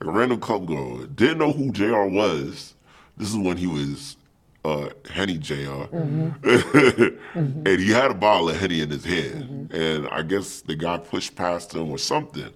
Like 0.00 0.08
a 0.08 0.10
random 0.10 0.40
club 0.40 0.66
goer 0.66 1.06
didn't 1.06 1.38
know 1.38 1.52
who 1.52 1.70
J.R. 1.70 2.08
was. 2.08 2.74
This 3.16 3.30
is 3.30 3.36
when 3.36 3.56
he 3.56 3.66
was 3.66 4.16
uh, 4.64 4.88
Henny 5.10 5.38
junior 5.38 5.86
mm-hmm. 5.86 7.38
and 7.66 7.80
he 7.80 7.90
had 7.90 8.10
a 8.10 8.14
bottle 8.14 8.50
of 8.50 8.58
Henny 8.58 8.80
in 8.80 8.90
his 8.90 9.04
hand, 9.04 9.70
mm-hmm. 9.70 9.74
and 9.74 10.08
I 10.08 10.22
guess 10.22 10.62
the 10.62 10.76
guy 10.76 10.98
pushed 10.98 11.36
past 11.36 11.74
him 11.74 11.90
or 11.90 11.98
something, 11.98 12.50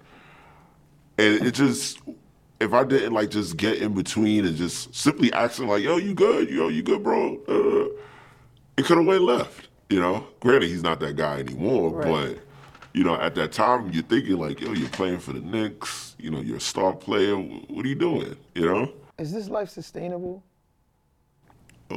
and 1.17 1.45
it 1.45 1.53
just. 1.53 1.99
If 2.59 2.71
I 2.71 2.85
didn't 2.85 3.11
like 3.11 3.29
just 3.29 3.57
get 3.57 3.79
in 3.79 3.93
between 3.93 4.45
and 4.45 4.55
just 4.55 4.95
simply 4.95 5.33
asking 5.33 5.67
like, 5.67 5.83
"Yo, 5.83 5.97
you 5.97 6.13
good? 6.13 6.49
Yo, 6.49 6.69
you 6.69 6.81
good, 6.81 7.03
bro?" 7.03 7.33
Uh, 7.45 7.93
it 8.77 8.85
could 8.85 8.95
have 8.97 9.05
went 9.05 9.23
left. 9.23 9.67
You 9.89 9.99
know, 9.99 10.25
granted 10.39 10.69
he's 10.69 10.83
not 10.83 11.01
that 11.01 11.17
guy 11.17 11.39
anymore, 11.39 11.89
right. 11.89 12.07
but 12.07 12.39
you 12.93 13.03
know, 13.03 13.15
at 13.19 13.35
that 13.35 13.51
time 13.51 13.91
you're 13.91 14.03
thinking 14.03 14.37
like, 14.37 14.61
"Yo, 14.61 14.71
you're 14.71 14.87
playing 14.89 15.19
for 15.19 15.33
the 15.33 15.41
Knicks. 15.41 16.15
You 16.17 16.31
know, 16.31 16.39
you're 16.39 16.57
a 16.57 16.61
star 16.61 16.93
player. 16.93 17.35
What 17.35 17.85
are 17.85 17.89
you 17.89 17.95
doing?" 17.95 18.37
You 18.55 18.65
know. 18.65 18.93
Is 19.17 19.33
this 19.33 19.49
life 19.49 19.69
sustainable? 19.69 20.41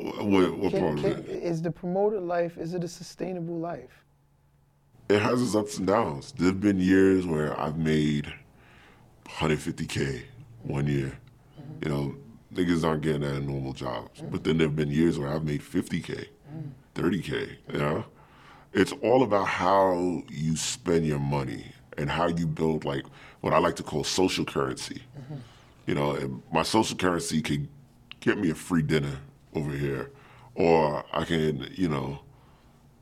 What, 0.03 0.59
what 0.59 0.73
can, 0.73 0.81
part 0.81 0.99
can? 0.99 1.25
Is 1.27 1.63
the 1.63 1.71
promoter 1.71 2.21
life, 2.21 2.59
is 2.59 2.75
it 2.75 2.85
a 2.85 2.89
sustainable 2.89 3.59
life? 3.59 4.05
It 5.09 5.23
has 5.23 5.41
its 5.41 5.55
ups 5.55 5.79
and 5.79 5.87
downs. 5.87 6.33
There 6.33 6.49
have 6.49 6.61
been 6.61 6.81
years 6.81 7.27
where 7.27 7.59
I've 7.59 7.79
made 7.79 8.33
150K 9.27 10.23
one 10.65 10.87
year. 10.87 11.17
Mm-hmm. 11.61 11.85
You 11.85 11.89
know, 11.91 12.15
niggas 12.53 12.85
aren't 12.85 13.03
getting 13.03 13.21
that 13.23 13.37
in 13.37 13.47
normal 13.47 13.73
jobs. 13.73 14.21
Mm-hmm. 14.21 14.31
But 14.31 14.45
then 14.45 14.59
there 14.59 14.67
have 14.67 14.77
been 14.77 14.91
years 14.91 15.19
where 15.19 15.29
I've 15.29 15.45
made 15.45 15.63
50K, 15.63 16.03
mm-hmm. 16.03 17.01
30K, 17.01 17.57
you 17.73 17.79
know? 17.79 18.05
It's 18.73 18.93
all 19.03 19.23
about 19.23 19.47
how 19.47 20.23
you 20.29 20.57
spend 20.57 21.07
your 21.07 21.21
money 21.21 21.67
and 21.97 22.11
how 22.11 22.27
you 22.27 22.47
build, 22.47 22.85
like, 22.85 23.05
what 23.41 23.55
I 23.55 23.59
like 23.59 23.77
to 23.77 23.83
call 23.83 24.05
social 24.05 24.45
currency. 24.45 25.03
Mm-hmm. 25.19 25.35
You 25.87 25.95
know, 25.95 26.11
and 26.17 26.43
my 26.53 26.65
social 26.65 26.97
currency 26.97 27.41
could 27.41 27.69
get 28.21 28.39
me 28.39 28.51
a 28.51 28.55
free 28.55 28.83
dinner 28.83 29.21
over 29.57 29.71
here, 29.73 30.11
or 30.55 31.05
I 31.13 31.25
can, 31.25 31.69
you 31.75 31.89
know, 31.89 32.21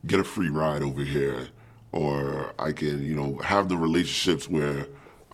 get 0.07 0.21
a 0.21 0.25
free 0.25 0.49
ride 0.51 0.83
over 0.83 1.03
here, 1.03 1.49
or 1.93 2.53
I 2.59 2.73
can, 2.73 3.05
you 3.05 3.15
know, 3.15 3.39
have 3.39 3.69
the 3.69 3.77
relationships 3.77 4.49
where 4.49 4.87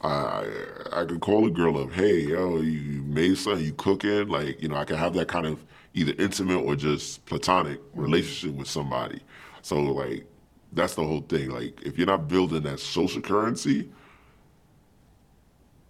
I 0.03 0.47
I 0.93 1.05
can 1.05 1.21
call 1.21 1.47
a 1.47 1.51
girl 1.51 1.79
up, 1.79 1.93
hey, 1.93 2.21
yo, 2.21 2.59
you 2.59 3.03
made 3.03 3.39
something, 3.39 3.65
you 3.65 3.73
cooking, 3.75 4.29
like, 4.29 4.63
you 4.63 4.69
know, 4.69 4.77
I 4.77 4.85
can 4.85 4.97
have 4.97 5.15
that 5.15 5.29
kind 5.29 5.47
of 5.47 5.65
either 5.95 6.15
intimate 6.19 6.59
or 6.59 6.77
just 6.77 7.25
platonic 7.27 7.81
relationship 7.95 8.57
with 8.57 8.69
somebody. 8.69 9.21
So 9.63 9.81
like 9.83 10.27
that's 10.73 10.95
the 10.95 11.05
whole 11.05 11.23
thing. 11.23 11.51
Like 11.51 11.83
if 11.83 11.99
you're 11.99 12.07
not 12.07 12.29
building 12.29 12.63
that 12.63 12.81
social 12.81 13.21
currency, 13.21 13.91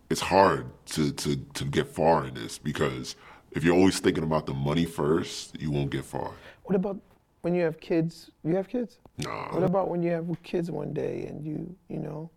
it's 0.09 0.21
hard 0.21 0.67
to 0.87 1.13
to 1.13 1.37
to 1.37 1.65
get 1.65 1.87
far 1.89 2.27
in 2.27 2.35
this 2.35 2.59
because 2.59 3.17
if 3.53 3.65
you're 3.65 3.75
always 3.75 3.99
thinking 3.99 4.25
about 4.25 4.47
the 4.47 4.55
money 4.55 4.85
first, 4.85 5.61
you 5.61 5.71
won't 5.71 5.91
get 5.91 6.05
far. 6.05 6.33
What 6.65 6.77
about 6.77 6.99
when 7.43 7.55
you 7.55 7.63
have 7.63 7.81
kids? 7.81 8.31
You 8.45 8.55
have 8.57 8.69
kids? 8.69 8.99
Nah. 9.19 9.53
What 9.53 9.63
about 9.63 9.89
when 9.89 10.03
you 10.03 10.13
have 10.13 10.27
kids 10.43 10.71
one 10.71 10.93
day 10.93 11.27
and 11.27 11.45
you, 11.45 11.75
you 11.89 11.99
know, 11.99 12.31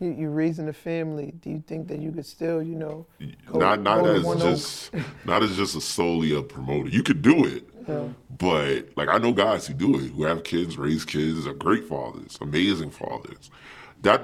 you, 0.00 0.10
you're 0.10 0.30
raising 0.30 0.68
a 0.68 0.72
family? 0.72 1.34
Do 1.40 1.50
you 1.50 1.62
think 1.66 1.88
that 1.88 2.00
you 2.00 2.10
could 2.10 2.26
still, 2.26 2.62
you 2.62 2.74
know, 2.74 3.06
go, 3.46 3.58
not 3.58 3.80
not 3.80 4.06
as 4.06 4.22
just 4.42 4.90
not 5.24 5.42
as 5.42 5.56
just 5.56 5.76
a 5.76 5.80
solely 5.80 6.34
a 6.34 6.42
promoter. 6.42 6.88
You 6.88 7.02
could 7.02 7.22
do 7.22 7.44
it, 7.44 7.68
yeah. 7.88 8.08
but 8.38 8.88
like 8.96 9.08
I 9.08 9.18
know 9.18 9.32
guys 9.32 9.66
who 9.66 9.74
do 9.74 9.96
it, 9.98 10.10
who 10.10 10.24
have 10.24 10.44
kids, 10.44 10.76
raise 10.76 11.04
kids, 11.04 11.46
are 11.46 11.54
great 11.54 11.84
fathers, 11.84 12.38
amazing 12.40 12.90
fathers. 12.90 13.50
That 14.02 14.20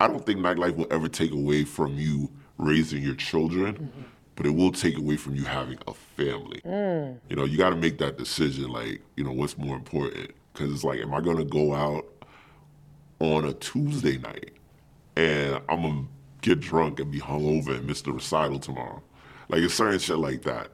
I 0.00 0.08
don't 0.08 0.26
think 0.26 0.40
nightlife 0.40 0.76
will 0.76 0.88
ever 0.90 1.08
take 1.08 1.30
away 1.32 1.64
from 1.64 1.94
you 1.94 2.30
raising 2.58 3.02
your 3.02 3.14
children. 3.14 3.74
Mm-hmm 3.74 4.02
but 4.36 4.46
it 4.46 4.50
will 4.50 4.72
take 4.72 4.96
away 4.96 5.16
from 5.16 5.34
you 5.34 5.44
having 5.44 5.78
a 5.86 5.94
family. 5.94 6.60
Mm. 6.64 7.18
You 7.28 7.36
know, 7.36 7.44
you 7.44 7.58
got 7.58 7.70
to 7.70 7.76
make 7.76 7.98
that 7.98 8.16
decision. 8.16 8.70
Like, 8.70 9.02
you 9.16 9.24
know, 9.24 9.32
what's 9.32 9.58
more 9.58 9.76
important? 9.76 10.30
Because 10.52 10.72
it's 10.72 10.84
like, 10.84 11.00
am 11.00 11.14
I 11.14 11.20
going 11.20 11.36
to 11.36 11.44
go 11.44 11.74
out 11.74 12.06
on 13.20 13.44
a 13.44 13.52
Tuesday 13.54 14.18
night 14.18 14.50
and 15.16 15.60
I'm 15.68 15.82
gonna 15.82 16.06
get 16.40 16.58
drunk 16.58 16.98
and 16.98 17.10
be 17.10 17.20
hungover 17.20 17.76
and 17.76 17.86
miss 17.86 18.02
the 18.02 18.12
recital 18.12 18.58
tomorrow? 18.58 19.02
Like, 19.48 19.60
it's 19.60 19.74
certain 19.74 19.98
shit 19.98 20.18
like 20.18 20.42
that. 20.42 20.70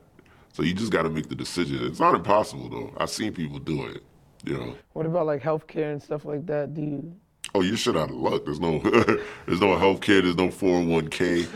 So 0.53 0.63
you 0.63 0.75
just 0.75 0.91
got 0.91 1.03
to 1.03 1.11
make 1.11 1.29
the 1.29 1.35
decision. 1.35 1.85
It's 1.87 2.01
not 2.01 2.15
impossible 2.15 2.69
though. 2.69 2.93
I've 2.97 3.11
seen 3.11 3.33
people 3.33 3.59
do 3.59 3.87
it. 3.87 4.03
You 4.45 4.57
know. 4.57 4.75
What 4.93 5.07
about 5.07 5.27
like 5.27 5.43
healthcare 5.43 5.93
and 5.93 6.03
stuff 6.03 6.25
like 6.25 6.47
that? 6.47 6.75
Do 6.75 6.81
you? 6.81 7.17
Oh, 7.55 7.63
you're 7.63 7.77
shit 7.77 7.97
out 7.97 8.11
of 8.11 8.17
luck. 8.17 8.45
There's 8.45 8.61
no, 8.61 8.79
there's 9.47 9.61
no 9.61 9.77
healthcare. 9.77 10.23
There's 10.23 10.37
no 10.37 10.49
401k. 10.49 11.49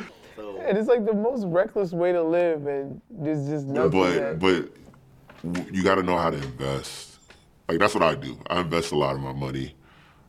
And 0.67 0.79
it's 0.79 0.89
like 0.89 1.05
the 1.05 1.15
most 1.15 1.45
reckless 1.47 1.93
way 1.93 2.13
to 2.13 2.23
live, 2.23 2.67
and 2.67 3.01
there's 3.11 3.49
just 3.49 3.67
nothing. 3.67 4.39
But 4.39 4.69
but 5.45 5.75
you 5.75 5.83
got 5.83 5.97
to 5.97 6.03
know 6.03 6.17
how 6.17 6.31
to 6.31 6.37
invest. 6.37 7.19
Like 7.69 7.79
that's 7.79 7.95
what 7.95 8.03
I 8.03 8.15
do. 8.15 8.39
I 8.49 8.61
invest 8.61 8.93
a 8.93 8.97
lot 8.97 9.15
of 9.15 9.21
my 9.21 9.33
money. 9.33 9.75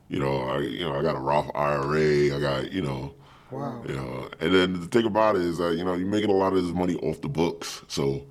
You 0.08 0.18
know, 0.18 0.42
I 0.42 0.58
you 0.58 0.80
know 0.80 0.98
I 0.98 1.02
got 1.02 1.16
a 1.16 1.20
Roth 1.20 1.50
IRA. 1.54 2.36
I 2.36 2.40
got 2.40 2.72
you 2.72 2.82
know. 2.82 3.14
Wow. 3.50 3.84
You 3.86 3.94
know, 3.94 4.30
and 4.40 4.52
then 4.52 4.80
the 4.80 4.86
thing 4.86 5.04
about 5.06 5.36
it 5.36 5.42
is 5.42 5.58
that 5.58 5.76
you 5.76 5.84
know 5.84 5.94
you're 5.94 6.08
making 6.08 6.30
a 6.30 6.34
lot 6.34 6.52
of 6.52 6.62
this 6.62 6.74
money 6.74 6.96
off 6.96 7.20
the 7.20 7.28
books, 7.28 7.82
so 7.86 8.26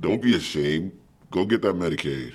don't 0.00 0.20
be 0.20 0.36
ashamed. 0.36 0.92
Go 1.30 1.46
get 1.46 1.62
that 1.62 1.76
Medicaid. 1.76 2.34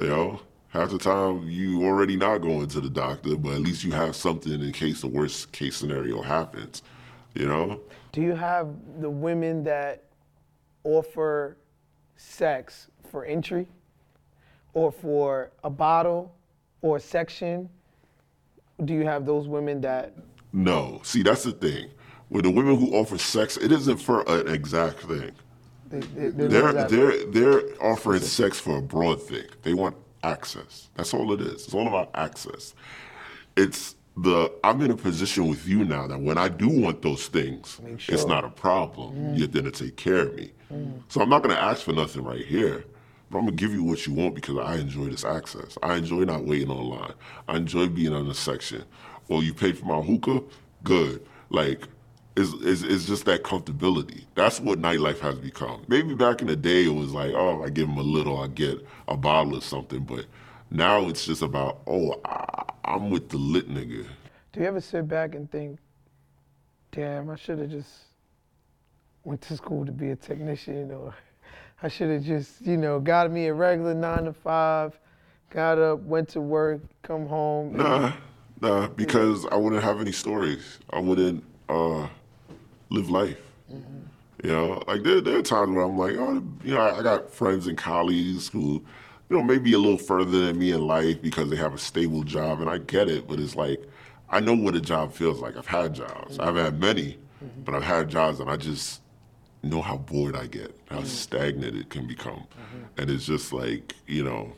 You 0.00 0.08
know, 0.08 0.40
half 0.70 0.90
the 0.90 0.98
time 0.98 1.48
you 1.48 1.84
already 1.84 2.16
not 2.16 2.38
going 2.38 2.66
to 2.66 2.80
the 2.80 2.90
doctor, 2.90 3.36
but 3.36 3.52
at 3.52 3.60
least 3.60 3.84
you 3.84 3.92
have 3.92 4.16
something 4.16 4.52
in 4.52 4.72
case 4.72 5.02
the 5.02 5.06
worst 5.06 5.52
case 5.52 5.76
scenario 5.76 6.20
happens 6.20 6.82
you 7.34 7.46
know? 7.46 7.80
Do 8.12 8.22
you 8.22 8.34
have 8.34 8.68
the 9.00 9.10
women 9.10 9.64
that 9.64 10.04
offer 10.84 11.56
sex 12.16 12.88
for 13.10 13.24
entry 13.24 13.66
or 14.72 14.92
for 14.92 15.50
a 15.62 15.70
bottle 15.70 16.34
or 16.82 16.96
a 16.98 17.00
section? 17.00 17.68
Do 18.84 18.94
you 18.94 19.04
have 19.04 19.26
those 19.26 19.48
women 19.48 19.80
that? 19.82 20.14
No. 20.52 21.00
See, 21.02 21.22
that's 21.22 21.44
the 21.44 21.52
thing. 21.52 21.90
With 22.30 22.44
the 22.44 22.50
women 22.50 22.76
who 22.76 22.94
offer 22.96 23.18
sex, 23.18 23.56
it 23.56 23.70
isn't 23.70 23.98
for 23.98 24.22
an 24.28 24.48
exact 24.48 25.00
thing. 25.00 25.32
They, 25.90 26.00
they, 26.00 26.28
they're 26.30 26.72
they're, 26.72 26.88
they're, 26.88 27.26
they're 27.26 27.62
offering 27.82 28.20
sex 28.20 28.58
for 28.58 28.78
a 28.78 28.82
broad 28.82 29.22
thing. 29.22 29.46
They 29.62 29.74
want 29.74 29.96
access. 30.22 30.88
That's 30.94 31.12
all 31.14 31.32
it 31.32 31.40
is. 31.40 31.64
It's 31.66 31.74
all 31.74 31.86
about 31.86 32.10
access. 32.14 32.74
It's 33.56 33.94
the 34.16 34.52
I'm 34.62 34.80
in 34.80 34.90
a 34.90 34.96
position 34.96 35.48
with 35.48 35.66
you 35.66 35.84
now 35.84 36.06
that 36.06 36.20
when 36.20 36.38
I 36.38 36.48
do 36.48 36.68
want 36.68 37.02
those 37.02 37.26
things, 37.26 37.80
sure. 37.98 38.14
it's 38.14 38.26
not 38.26 38.44
a 38.44 38.50
problem. 38.50 39.14
Mm. 39.14 39.38
You're 39.38 39.48
gonna 39.48 39.70
take 39.70 39.96
care 39.96 40.26
of 40.28 40.34
me. 40.36 40.52
Mm. 40.72 41.02
So 41.08 41.20
I'm 41.20 41.28
not 41.28 41.42
gonna 41.42 41.54
ask 41.54 41.82
for 41.82 41.92
nothing 41.92 42.22
right 42.22 42.44
here. 42.44 42.84
But 43.30 43.38
I'm 43.38 43.44
gonna 43.46 43.56
give 43.56 43.72
you 43.72 43.82
what 43.82 44.06
you 44.06 44.14
want 44.14 44.34
because 44.34 44.58
I 44.58 44.76
enjoy 44.76 45.06
this 45.06 45.24
access. 45.24 45.76
I 45.82 45.96
enjoy 45.96 46.20
not 46.24 46.44
waiting 46.44 46.70
online. 46.70 47.14
I 47.48 47.56
enjoy 47.56 47.88
being 47.88 48.12
on 48.12 48.28
the 48.28 48.34
section. 48.34 48.84
Well, 49.28 49.42
you 49.42 49.54
pay 49.54 49.72
for 49.72 49.86
my 49.86 50.00
hookah? 50.00 50.42
Good. 50.84 51.26
Like 51.50 51.88
it's, 52.36 52.52
it's, 52.62 52.82
it's, 52.82 53.06
just 53.06 53.24
that 53.26 53.42
comfortability. 53.42 54.24
That's 54.34 54.60
what 54.60 54.80
nightlife 54.80 55.20
has 55.20 55.38
become. 55.38 55.84
Maybe 55.88 56.14
back 56.14 56.40
in 56.40 56.48
the 56.48 56.56
day, 56.56 56.84
it 56.86 56.94
was 56.94 57.12
like, 57.12 57.32
oh, 57.32 57.62
I 57.62 57.70
give 57.70 57.86
them 57.86 57.96
a 57.96 58.02
little, 58.02 58.40
I 58.40 58.48
get 58.48 58.84
a 59.06 59.16
bottle 59.16 59.56
or 59.56 59.60
something. 59.60 60.00
But 60.00 60.26
now 60.74 61.08
it's 61.08 61.24
just 61.24 61.40
about, 61.42 61.82
oh, 61.86 62.20
I, 62.24 62.64
I'm 62.84 63.08
with 63.08 63.28
the 63.28 63.38
lit 63.38 63.70
nigga. 63.70 64.06
Do 64.52 64.60
you 64.60 64.66
ever 64.66 64.80
sit 64.80 65.06
back 65.08 65.34
and 65.34 65.50
think, 65.50 65.78
damn, 66.90 67.30
I 67.30 67.36
should 67.36 67.60
have 67.60 67.70
just 67.70 67.92
went 69.22 69.40
to 69.42 69.56
school 69.56 69.86
to 69.86 69.92
be 69.92 70.10
a 70.10 70.16
technician 70.16 70.90
or 70.90 71.14
I 71.82 71.88
should 71.88 72.10
have 72.10 72.24
just, 72.24 72.60
you 72.60 72.76
know, 72.76 72.98
got 72.98 73.30
me 73.30 73.46
a 73.46 73.54
regular 73.54 73.94
nine 73.94 74.24
to 74.24 74.32
five, 74.32 74.98
got 75.50 75.78
up, 75.78 76.00
went 76.00 76.28
to 76.30 76.40
work, 76.40 76.80
come 77.02 77.26
home. 77.26 77.76
Nah, 77.76 78.12
nah, 78.60 78.88
because 78.88 79.46
I 79.46 79.56
wouldn't 79.56 79.82
have 79.82 80.00
any 80.00 80.12
stories. 80.12 80.78
I 80.90 80.98
wouldn't 80.98 81.44
uh, 81.68 82.08
live 82.90 83.10
life. 83.10 83.38
Mm-hmm. 83.72 84.00
You 84.42 84.50
know, 84.50 84.82
like 84.88 85.04
there, 85.04 85.20
there 85.20 85.38
are 85.38 85.42
times 85.42 85.74
where 85.74 85.84
I'm 85.84 85.96
like, 85.96 86.16
oh, 86.16 86.42
you 86.64 86.74
know, 86.74 86.80
I, 86.80 86.98
I 86.98 87.02
got 87.02 87.30
friends 87.30 87.66
and 87.66 87.78
colleagues 87.78 88.48
who 88.48 88.84
you 89.28 89.36
know, 89.36 89.42
maybe 89.42 89.72
a 89.72 89.78
little 89.78 89.98
further 89.98 90.46
than 90.46 90.58
me 90.58 90.72
in 90.72 90.86
life 90.86 91.20
because 91.22 91.48
they 91.50 91.56
have 91.56 91.74
a 91.74 91.78
stable 91.78 92.22
job, 92.22 92.60
and 92.60 92.68
I 92.68 92.78
get 92.78 93.08
it. 93.08 93.26
But 93.26 93.40
it's 93.40 93.56
like 93.56 93.82
I 94.28 94.40
know 94.40 94.54
what 94.54 94.74
a 94.74 94.80
job 94.80 95.12
feels 95.12 95.40
like. 95.40 95.56
I've 95.56 95.66
had 95.66 95.94
jobs. 95.94 96.38
I've 96.38 96.56
had 96.56 96.80
many, 96.80 97.18
mm-hmm. 97.42 97.62
but 97.64 97.74
I've 97.74 97.84
had 97.84 98.08
jobs, 98.08 98.40
and 98.40 98.50
I 98.50 98.56
just 98.56 99.00
know 99.62 99.80
how 99.80 99.96
bored 99.96 100.36
I 100.36 100.46
get, 100.46 100.76
how 100.90 100.96
mm-hmm. 100.96 101.06
stagnant 101.06 101.76
it 101.76 101.88
can 101.88 102.06
become, 102.06 102.40
mm-hmm. 102.40 103.00
and 103.00 103.10
it's 103.10 103.26
just 103.26 103.52
like 103.52 103.94
you 104.06 104.24
know. 104.24 104.52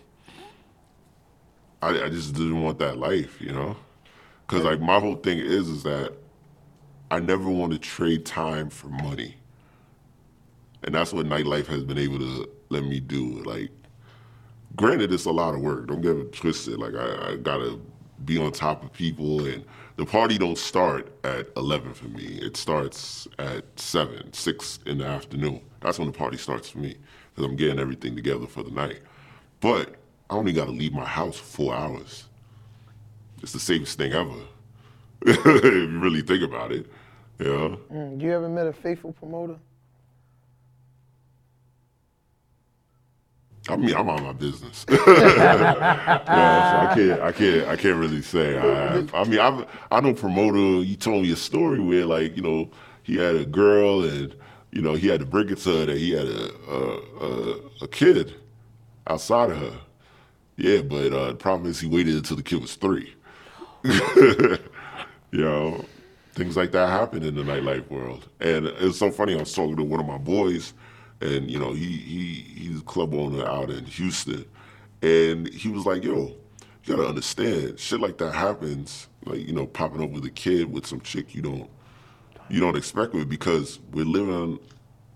I, 1.83 2.05
I 2.05 2.09
just 2.09 2.33
didn't 2.33 2.63
want 2.63 2.79
that 2.79 2.97
life, 2.97 3.39
you 3.41 3.53
know. 3.53 3.77
Because 4.47 4.65
like 4.65 4.81
my 4.81 4.99
whole 4.99 5.17
thing 5.17 5.39
is 5.39 5.69
is 5.69 5.83
that 5.83 6.13
I 7.11 7.21
never 7.21 7.49
want 7.49 7.73
to 7.73 7.79
trade 7.79 8.25
time 8.25 8.71
for 8.71 8.89
money, 8.89 9.37
and 10.83 10.95
that's 10.95 11.13
what 11.13 11.27
nightlife 11.27 11.67
has 11.67 11.85
been 11.85 11.99
able 11.99 12.19
to 12.19 12.49
let 12.69 12.85
me 12.85 12.99
do. 12.99 13.43
Like, 13.43 13.71
granted, 14.77 15.13
it's 15.13 15.25
a 15.25 15.33
lot 15.33 15.55
of 15.55 15.61
work. 15.61 15.89
Don't 15.89 16.01
get 16.01 16.17
it 16.17 16.33
twisted. 16.33 16.79
Like 16.79 16.95
I, 16.95 17.33
I 17.33 17.37
gotta 17.37 17.79
be 18.25 18.39
on 18.39 18.53
top 18.53 18.85
of 18.85 18.93
people, 18.93 19.45
and 19.47 19.65
the 19.97 20.07
party 20.07 20.39
don't 20.39 20.59
start 20.59 21.13
at 21.25 21.49
eleven 21.57 21.95
for 21.95 22.09
me. 22.09 22.25
It 22.41 22.57
starts 22.57 23.27
at 23.39 23.65
seven, 23.79 24.33
six 24.33 24.79
in 24.87 24.99
the 24.99 25.07
afternoon. 25.07 25.61
That's 25.81 25.99
when 25.99 26.07
the 26.07 26.17
party 26.17 26.37
starts 26.37 26.69
for 26.69 26.79
me 26.79 26.97
because 27.35 27.51
I'm 27.51 27.57
getting 27.57 27.79
everything 27.79 28.15
together 28.15 28.47
for 28.47 28.63
the 28.63 28.71
night. 28.71 29.01
But 29.61 29.97
I 30.31 30.35
only 30.35 30.53
got 30.53 30.67
to 30.67 30.73
leave 30.73 30.93
my 30.93 31.05
house 31.05 31.37
for 31.37 31.45
four 31.45 31.75
hours. 31.75 32.25
It's 33.43 33.53
the 33.53 33.61
safest 33.61 33.99
thing 33.99 34.13
ever, 34.13 34.35
if 35.27 35.65
you 35.65 35.99
really 35.99 36.23
think 36.23 36.43
about 36.43 36.73
it. 36.73 36.87
Yeah. 37.39 37.77
Mm, 37.93 38.21
you 38.21 38.33
ever 38.33 38.49
met 38.49 38.67
a 38.67 38.73
faithful 38.73 39.13
promoter? 39.13 39.57
I 43.69 43.77
mean, 43.77 43.95
I'm 43.95 44.09
on 44.09 44.23
my 44.23 44.33
business. 44.33 44.87
yeah, 44.91 46.25
so 46.25 46.33
I 46.33 46.95
can't, 46.95 47.21
I 47.21 47.33
can't, 47.33 47.69
I 47.69 47.77
can't 47.77 47.97
really 47.97 48.23
say. 48.23 48.59
I. 48.59 49.05
I 49.13 49.25
mean, 49.25 49.41
I, 49.41 49.67
I 49.91 50.01
know 50.01 50.15
promoter. 50.15 50.85
You 50.85 50.97
told 50.97 51.23
me 51.23 51.33
a 51.33 51.37
story 51.37 51.81
where, 51.81 52.07
like, 52.07 52.37
you 52.37 52.43
know, 52.43 52.71
he 53.03 53.17
had 53.17 53.35
a 53.35 53.45
girl, 53.45 54.05
and 54.05 54.35
you 54.71 54.83
know, 54.83 54.95
he 54.95 55.09
had 55.09 55.21
to 55.21 55.27
break 55.27 55.51
it 55.51 55.59
to 55.59 55.79
her 55.81 55.87
that 55.87 55.97
he 55.97 56.13
had 56.13 56.27
a 56.27 56.51
a, 56.71 57.01
a, 57.21 57.61
a 57.83 57.89
kid 57.89 58.35
outside 59.09 59.51
of 59.51 59.59
her. 59.59 59.79
Yeah, 60.57 60.83
but 60.83 61.13
uh, 61.13 61.29
the 61.29 61.35
problem 61.35 61.71
is 61.71 61.81
he 61.81 61.89
waited 61.89 62.15
until 62.15 62.37
the 62.37 62.43
kid 62.43 62.61
was 62.61 62.77
three. 62.77 63.15
you 63.85 64.59
know, 65.33 65.85
things 66.33 66.57
like 66.57 66.73
that 66.73 66.89
happen 66.89 67.23
in 67.23 67.35
the 67.35 67.43
nightlife 67.43 67.89
world. 67.91 68.29
And 68.41 68.67
it's 68.67 68.99
so 68.99 69.11
funny. 69.11 69.35
I 69.35 69.39
was 69.39 69.53
talking 69.53 69.77
to 69.77 69.85
one 69.85 70.01
of 70.01 70.07
my 70.07 70.19
boys, 70.19 70.73
and 71.21 71.51
you 71.51 71.59
know, 71.59 71.73
he 71.73 71.97
he 71.97 72.45
he's 72.57 72.81
a 72.81 72.85
club 72.85 73.15
owner 73.15 73.47
out 73.47 73.71
in 73.71 73.85
Houston, 73.85 74.45
and 75.03 75.49
he 75.49 75.69
was 75.69 75.87
like, 75.87 76.05
"Yo, 76.05 76.35
you 76.85 76.97
gotta 76.97 77.09
understand, 77.09 77.79
shit 77.79 78.01
like 78.01 78.19
that 78.19 78.33
happens. 78.33 79.09
Like 79.25 79.47
you 79.47 79.53
know, 79.53 79.67
popping 79.67 80.03
up 80.03 80.11
with 80.11 80.25
a 80.25 80.31
kid 80.31 80.73
with 80.73 80.87
some 80.87 81.01
chick 81.01 81.35
you 81.35 81.43
don't 81.43 81.69
you 82.49 82.61
don't 82.61 82.77
expect 82.77 83.15
it 83.15 83.29
because 83.29 83.81
we're 83.93 84.05
living 84.05 84.61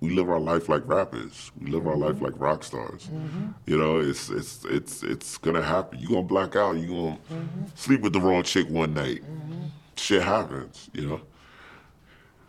we 0.00 0.10
live 0.10 0.30
our 0.30 0.40
life 0.40 0.68
like 0.68 0.82
rappers. 0.86 1.52
We 1.60 1.70
live 1.70 1.86
our 1.86 1.96
life 1.96 2.16
mm-hmm. 2.16 2.24
like 2.24 2.40
rock 2.40 2.64
stars. 2.64 3.06
Mm-hmm. 3.06 3.48
You 3.66 3.78
know, 3.78 4.00
it's 4.00 4.30
it's 4.30 4.64
it's 4.64 5.02
it's 5.02 5.36
gonna 5.38 5.62
happen. 5.62 5.98
You're 5.98 6.10
gonna 6.10 6.22
black 6.22 6.56
out. 6.56 6.76
You're 6.78 6.88
gonna 6.88 7.18
mm-hmm. 7.30 7.64
sleep 7.74 8.00
with 8.00 8.14
the 8.14 8.20
wrong 8.20 8.42
chick 8.42 8.68
one 8.68 8.94
night. 8.94 9.22
Mm-hmm. 9.22 9.64
Shit 9.96 10.22
happens. 10.22 10.88
You 10.94 11.06
know. 11.06 11.20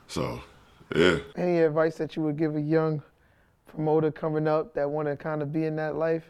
So, 0.08 0.42
yeah. 0.96 1.18
Any 1.36 1.60
advice 1.60 1.98
that 1.98 2.16
you 2.16 2.24
would 2.24 2.38
give 2.38 2.56
a 2.56 2.62
young 2.62 3.02
promoter 3.72 4.12
coming 4.12 4.48
up 4.48 4.74
that 4.74 4.90
want 4.90 5.08
to 5.08 5.16
kind 5.16 5.42
of 5.42 5.52
be 5.52 5.66
in 5.66 5.76
that 5.78 5.96
life? 5.96 6.24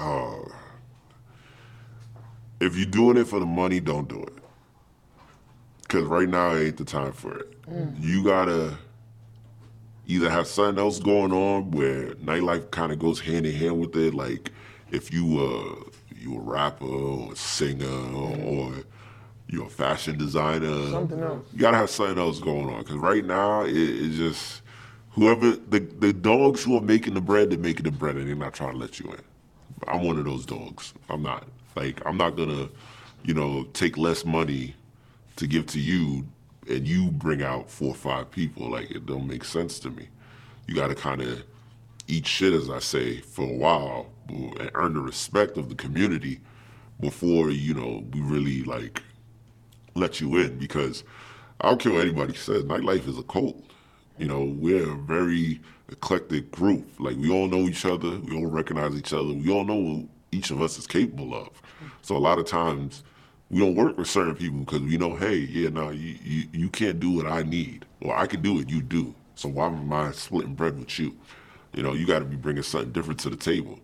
Oh, 0.00 0.46
if 2.60 2.76
you're 2.76 2.86
doing 2.86 3.16
it 3.16 3.26
for 3.26 3.38
the 3.38 3.46
money, 3.46 3.80
don't 3.80 4.08
do 4.08 4.22
it. 4.22 4.32
Cause 5.88 6.04
right 6.04 6.28
now 6.28 6.54
ain't 6.54 6.76
the 6.76 6.84
time 6.84 7.12
for 7.12 7.38
it. 7.38 7.62
Mm. 7.70 7.94
You 8.00 8.24
gotta 8.24 8.76
either 10.06 10.28
have 10.28 10.46
something 10.46 10.82
else 10.82 10.98
going 10.98 11.32
on 11.32 11.70
where 11.70 12.14
nightlife 12.16 12.70
kind 12.70 12.90
of 12.90 12.98
goes 12.98 13.20
hand 13.20 13.46
in 13.46 13.54
hand 13.54 13.78
with 13.78 13.94
it. 13.94 14.12
Like 14.14 14.50
if 14.90 15.12
you 15.12 15.38
uh 15.38 15.90
you 16.16 16.36
a 16.36 16.40
rapper 16.40 16.86
or 16.86 17.32
a 17.32 17.36
singer 17.36 17.86
or 18.44 18.72
you're 19.46 19.66
a 19.66 19.70
fashion 19.70 20.18
designer, 20.18 20.90
something 20.90 21.20
else. 21.20 21.46
You 21.52 21.60
gotta 21.60 21.76
have 21.76 21.90
something 21.90 22.18
else 22.18 22.40
going 22.40 22.74
on 22.74 22.80
because 22.80 22.96
right 22.96 23.24
now 23.24 23.62
it, 23.62 23.76
it's 23.76 24.16
just 24.16 24.62
whoever 25.14 25.52
the 25.52 25.80
the 25.80 26.12
dogs 26.12 26.64
who 26.64 26.76
are 26.76 26.82
making 26.82 27.14
the 27.14 27.20
bread, 27.20 27.50
they're 27.50 27.58
making 27.58 27.84
the 27.84 27.90
bread 27.90 28.16
and 28.16 28.28
they're 28.28 28.34
not 28.34 28.54
trying 28.54 28.72
to 28.72 28.78
let 28.78 29.00
you 29.00 29.10
in. 29.12 29.20
I'm 29.88 30.02
one 30.02 30.18
of 30.18 30.24
those 30.24 30.46
dogs. 30.46 30.94
I'm 31.08 31.22
not 31.22 31.46
like 31.76 32.00
I'm 32.06 32.16
not 32.16 32.36
gonna, 32.36 32.68
you 33.24 33.34
know, 33.34 33.64
take 33.72 33.96
less 33.96 34.24
money 34.24 34.74
to 35.36 35.46
give 35.46 35.66
to 35.66 35.80
you 35.80 36.26
and 36.68 36.86
you 36.86 37.10
bring 37.10 37.42
out 37.42 37.70
four 37.70 37.90
or 37.90 37.94
five 37.94 38.30
people, 38.30 38.70
like 38.70 38.90
it 38.90 39.06
don't 39.06 39.26
make 39.26 39.44
sense 39.44 39.78
to 39.80 39.90
me. 39.90 40.08
You 40.66 40.74
got 40.74 40.88
to 40.88 40.94
kind 40.94 41.20
of 41.20 41.42
eat 42.08 42.26
shit, 42.26 42.52
as 42.52 42.70
I 42.70 42.78
say, 42.78 43.18
for 43.20 43.42
a 43.42 43.52
while 43.52 44.06
and 44.28 44.70
earn 44.74 44.94
the 44.94 45.00
respect 45.00 45.56
of 45.56 45.68
the 45.68 45.74
community 45.74 46.40
before 47.00 47.50
you 47.50 47.74
know 47.74 48.04
we 48.12 48.20
really 48.20 48.62
like 48.64 49.02
let 49.94 50.20
you 50.20 50.36
in. 50.36 50.58
Because 50.58 51.04
I 51.60 51.68
don't 51.68 51.80
care 51.80 51.92
what 51.92 52.02
anybody 52.02 52.34
says, 52.34 52.64
nightlife 52.64 53.06
is 53.08 53.18
a 53.18 53.22
cult. 53.22 53.62
You 54.18 54.28
know, 54.28 54.44
we're 54.44 54.92
a 54.92 54.96
very 54.96 55.60
eclectic 55.90 56.50
group. 56.50 56.88
Like 57.00 57.16
we 57.16 57.30
all 57.30 57.48
know 57.48 57.68
each 57.68 57.84
other, 57.84 58.18
we 58.20 58.36
all 58.36 58.46
recognize 58.46 58.94
each 58.94 59.12
other, 59.12 59.32
we 59.34 59.50
all 59.50 59.64
know 59.64 59.74
what 59.74 60.06
each 60.32 60.50
of 60.50 60.62
us 60.62 60.78
is 60.78 60.86
capable 60.86 61.34
of. 61.34 61.48
So 62.02 62.16
a 62.16 62.18
lot 62.18 62.38
of 62.38 62.46
times 62.46 63.02
we 63.50 63.60
don't 63.60 63.74
work 63.74 63.98
with 63.98 64.08
certain 64.08 64.34
people 64.34 64.60
because 64.60 64.80
we 64.80 64.96
know, 64.96 65.16
hey, 65.16 65.36
yeah, 65.36 65.68
no, 65.68 65.90
you, 65.90 66.16
you, 66.22 66.44
you 66.52 66.68
can't 66.68 67.00
do 67.00 67.10
what 67.10 67.26
I 67.26 67.42
need, 67.42 67.86
or 68.00 68.16
I 68.16 68.26
can 68.26 68.40
do 68.40 68.54
what 68.54 68.70
you 68.70 68.82
do. 68.82 69.14
So 69.34 69.48
why 69.48 69.66
am 69.66 69.92
I 69.92 70.12
splitting 70.12 70.54
bread 70.54 70.78
with 70.78 70.98
you? 70.98 71.16
You 71.74 71.82
know, 71.82 71.92
you 71.92 72.06
got 72.06 72.20
to 72.20 72.24
be 72.24 72.36
bringing 72.36 72.62
something 72.62 72.92
different 72.92 73.20
to 73.20 73.30
the 73.30 73.36
table. 73.36 73.80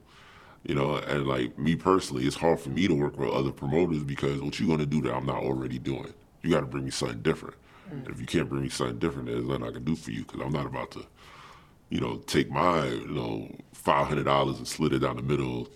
You 0.64 0.74
know, 0.74 0.96
and 0.96 1.26
like 1.26 1.58
me 1.58 1.74
personally, 1.74 2.24
it's 2.26 2.36
hard 2.36 2.60
for 2.60 2.68
me 2.68 2.86
to 2.86 2.94
work 2.94 3.18
with 3.18 3.30
other 3.30 3.50
promoters 3.50 4.04
because 4.04 4.40
what 4.40 4.60
you 4.60 4.66
are 4.66 4.76
gonna 4.76 4.86
do 4.86 5.00
that 5.02 5.14
I'm 5.14 5.24
not 5.26 5.42
already 5.42 5.78
doing? 5.78 6.12
You 6.42 6.50
got 6.50 6.60
to 6.60 6.66
bring 6.66 6.84
me 6.84 6.90
something 6.90 7.22
different. 7.22 7.56
Mm. 7.92 8.10
If 8.10 8.20
you 8.20 8.26
can't 8.26 8.48
bring 8.48 8.62
me 8.62 8.68
something 8.68 8.98
different, 8.98 9.26
there's 9.28 9.44
nothing 9.44 9.64
I 9.64 9.70
can 9.70 9.84
do 9.84 9.96
for 9.96 10.10
you 10.10 10.24
because 10.24 10.40
I'm 10.40 10.52
not 10.52 10.66
about 10.66 10.90
to, 10.92 11.04
you 11.88 12.00
know, 12.00 12.16
take 12.26 12.50
my 12.50 12.86
you 12.86 13.08
know 13.08 13.54
five 13.72 14.06
hundred 14.06 14.24
dollars 14.24 14.58
and 14.58 14.66
split 14.66 14.92
it 14.92 15.00
down 15.00 15.16
the 15.16 15.22
middle 15.22 15.68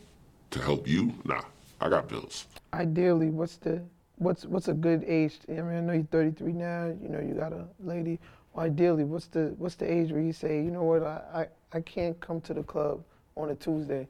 to 0.50 0.60
help 0.60 0.86
you. 0.86 1.14
Nah, 1.24 1.42
I 1.80 1.88
got 1.88 2.08
bills. 2.08 2.46
Ideally, 2.72 3.30
what's 3.30 3.56
the 3.56 3.82
what's 4.16 4.44
what's 4.44 4.68
a 4.68 4.74
good 4.74 5.04
age? 5.06 5.38
I 5.48 5.52
mean, 5.52 5.76
I 5.76 5.80
know 5.80 5.92
you're 5.92 6.04
33 6.04 6.52
now. 6.52 6.86
You 7.02 7.08
know, 7.08 7.20
you 7.20 7.34
got 7.34 7.52
a 7.52 7.66
lady. 7.80 8.18
Well, 8.52 8.66
ideally, 8.66 9.04
what's 9.04 9.26
the 9.26 9.54
what's 9.58 9.74
the 9.74 9.90
age 9.90 10.12
where 10.12 10.22
you 10.22 10.32
say, 10.32 10.56
you 10.56 10.70
know 10.70 10.84
what, 10.84 11.02
I 11.02 11.48
I, 11.72 11.78
I 11.78 11.80
can't 11.80 12.18
come 12.20 12.40
to 12.42 12.54
the 12.54 12.62
club 12.62 13.02
on 13.36 13.50
a 13.50 13.54
Tuesday 13.54 14.06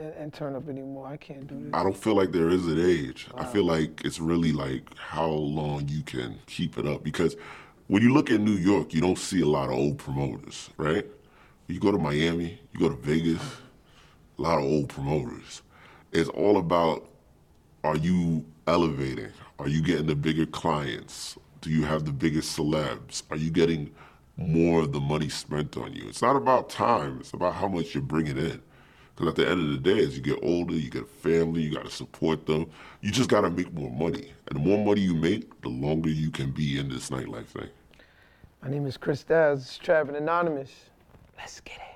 and, 0.00 0.14
and 0.14 0.32
turn 0.32 0.56
up 0.56 0.68
anymore. 0.68 1.06
I 1.06 1.16
can't 1.16 1.46
do 1.46 1.60
this. 1.60 1.70
I 1.74 1.82
don't 1.82 1.96
feel 1.96 2.14
like 2.14 2.32
there 2.32 2.48
is 2.48 2.66
an 2.66 2.80
age. 2.80 3.28
Wow. 3.34 3.42
I 3.42 3.44
feel 3.46 3.64
like 3.64 4.02
it's 4.04 4.18
really 4.18 4.52
like 4.52 4.96
how 4.96 5.28
long 5.28 5.88
you 5.88 6.02
can 6.02 6.38
keep 6.46 6.78
it 6.78 6.86
up 6.86 7.04
because 7.04 7.36
when 7.86 8.02
you 8.02 8.12
look 8.12 8.30
at 8.30 8.40
New 8.40 8.52
York, 8.52 8.94
you 8.94 9.00
don't 9.00 9.18
see 9.18 9.40
a 9.40 9.46
lot 9.46 9.68
of 9.68 9.74
old 9.74 9.98
promoters, 9.98 10.70
right? 10.76 11.06
You 11.66 11.78
go 11.78 11.92
to 11.92 11.98
Miami, 11.98 12.60
you 12.72 12.80
go 12.80 12.88
to 12.88 12.96
Vegas, 12.96 13.42
a 14.38 14.42
lot 14.42 14.58
of 14.58 14.64
old 14.64 14.88
promoters. 14.88 15.62
It's 16.12 16.28
all 16.30 16.56
about 16.56 17.08
are 17.84 17.96
you 17.96 18.44
elevating? 18.66 19.32
Are 19.58 19.68
you 19.68 19.82
getting 19.82 20.06
the 20.06 20.14
bigger 20.14 20.46
clients? 20.46 21.38
Do 21.60 21.70
you 21.70 21.84
have 21.84 22.04
the 22.04 22.12
biggest 22.12 22.56
celebs? 22.58 23.22
Are 23.30 23.36
you 23.36 23.50
getting 23.50 23.92
more 24.36 24.80
of 24.80 24.92
the 24.92 25.00
money 25.00 25.28
spent 25.28 25.76
on 25.76 25.92
you? 25.92 26.08
It's 26.08 26.22
not 26.22 26.36
about 26.36 26.70
time, 26.70 27.18
it's 27.20 27.32
about 27.32 27.54
how 27.54 27.68
much 27.68 27.94
you're 27.94 28.02
bringing 28.02 28.38
in. 28.38 28.62
Because 29.20 29.32
at 29.32 29.36
the 29.36 29.50
end 29.50 29.60
of 29.60 29.68
the 29.68 29.94
day, 29.94 30.02
as 30.02 30.16
you 30.16 30.22
get 30.22 30.38
older, 30.42 30.72
you 30.72 30.88
get 30.88 31.02
a 31.02 31.04
family, 31.04 31.60
you 31.60 31.74
got 31.74 31.84
to 31.84 31.90
support 31.90 32.46
them. 32.46 32.70
You 33.02 33.10
just 33.10 33.28
got 33.28 33.42
to 33.42 33.50
make 33.50 33.70
more 33.74 33.90
money. 33.90 34.32
And 34.46 34.56
the 34.56 34.60
more 34.60 34.82
money 34.82 35.02
you 35.02 35.14
make, 35.14 35.60
the 35.60 35.68
longer 35.68 36.08
you 36.08 36.30
can 36.30 36.52
be 36.52 36.78
in 36.78 36.88
this 36.88 37.10
nightlife 37.10 37.44
thing. 37.48 37.68
My 38.62 38.70
name 38.70 38.86
is 38.86 38.96
Chris 38.96 39.20
Styles, 39.20 39.76
Trapping 39.76 40.16
Anonymous. 40.16 40.70
Let's 41.36 41.60
get 41.60 41.76
it. 41.76 41.89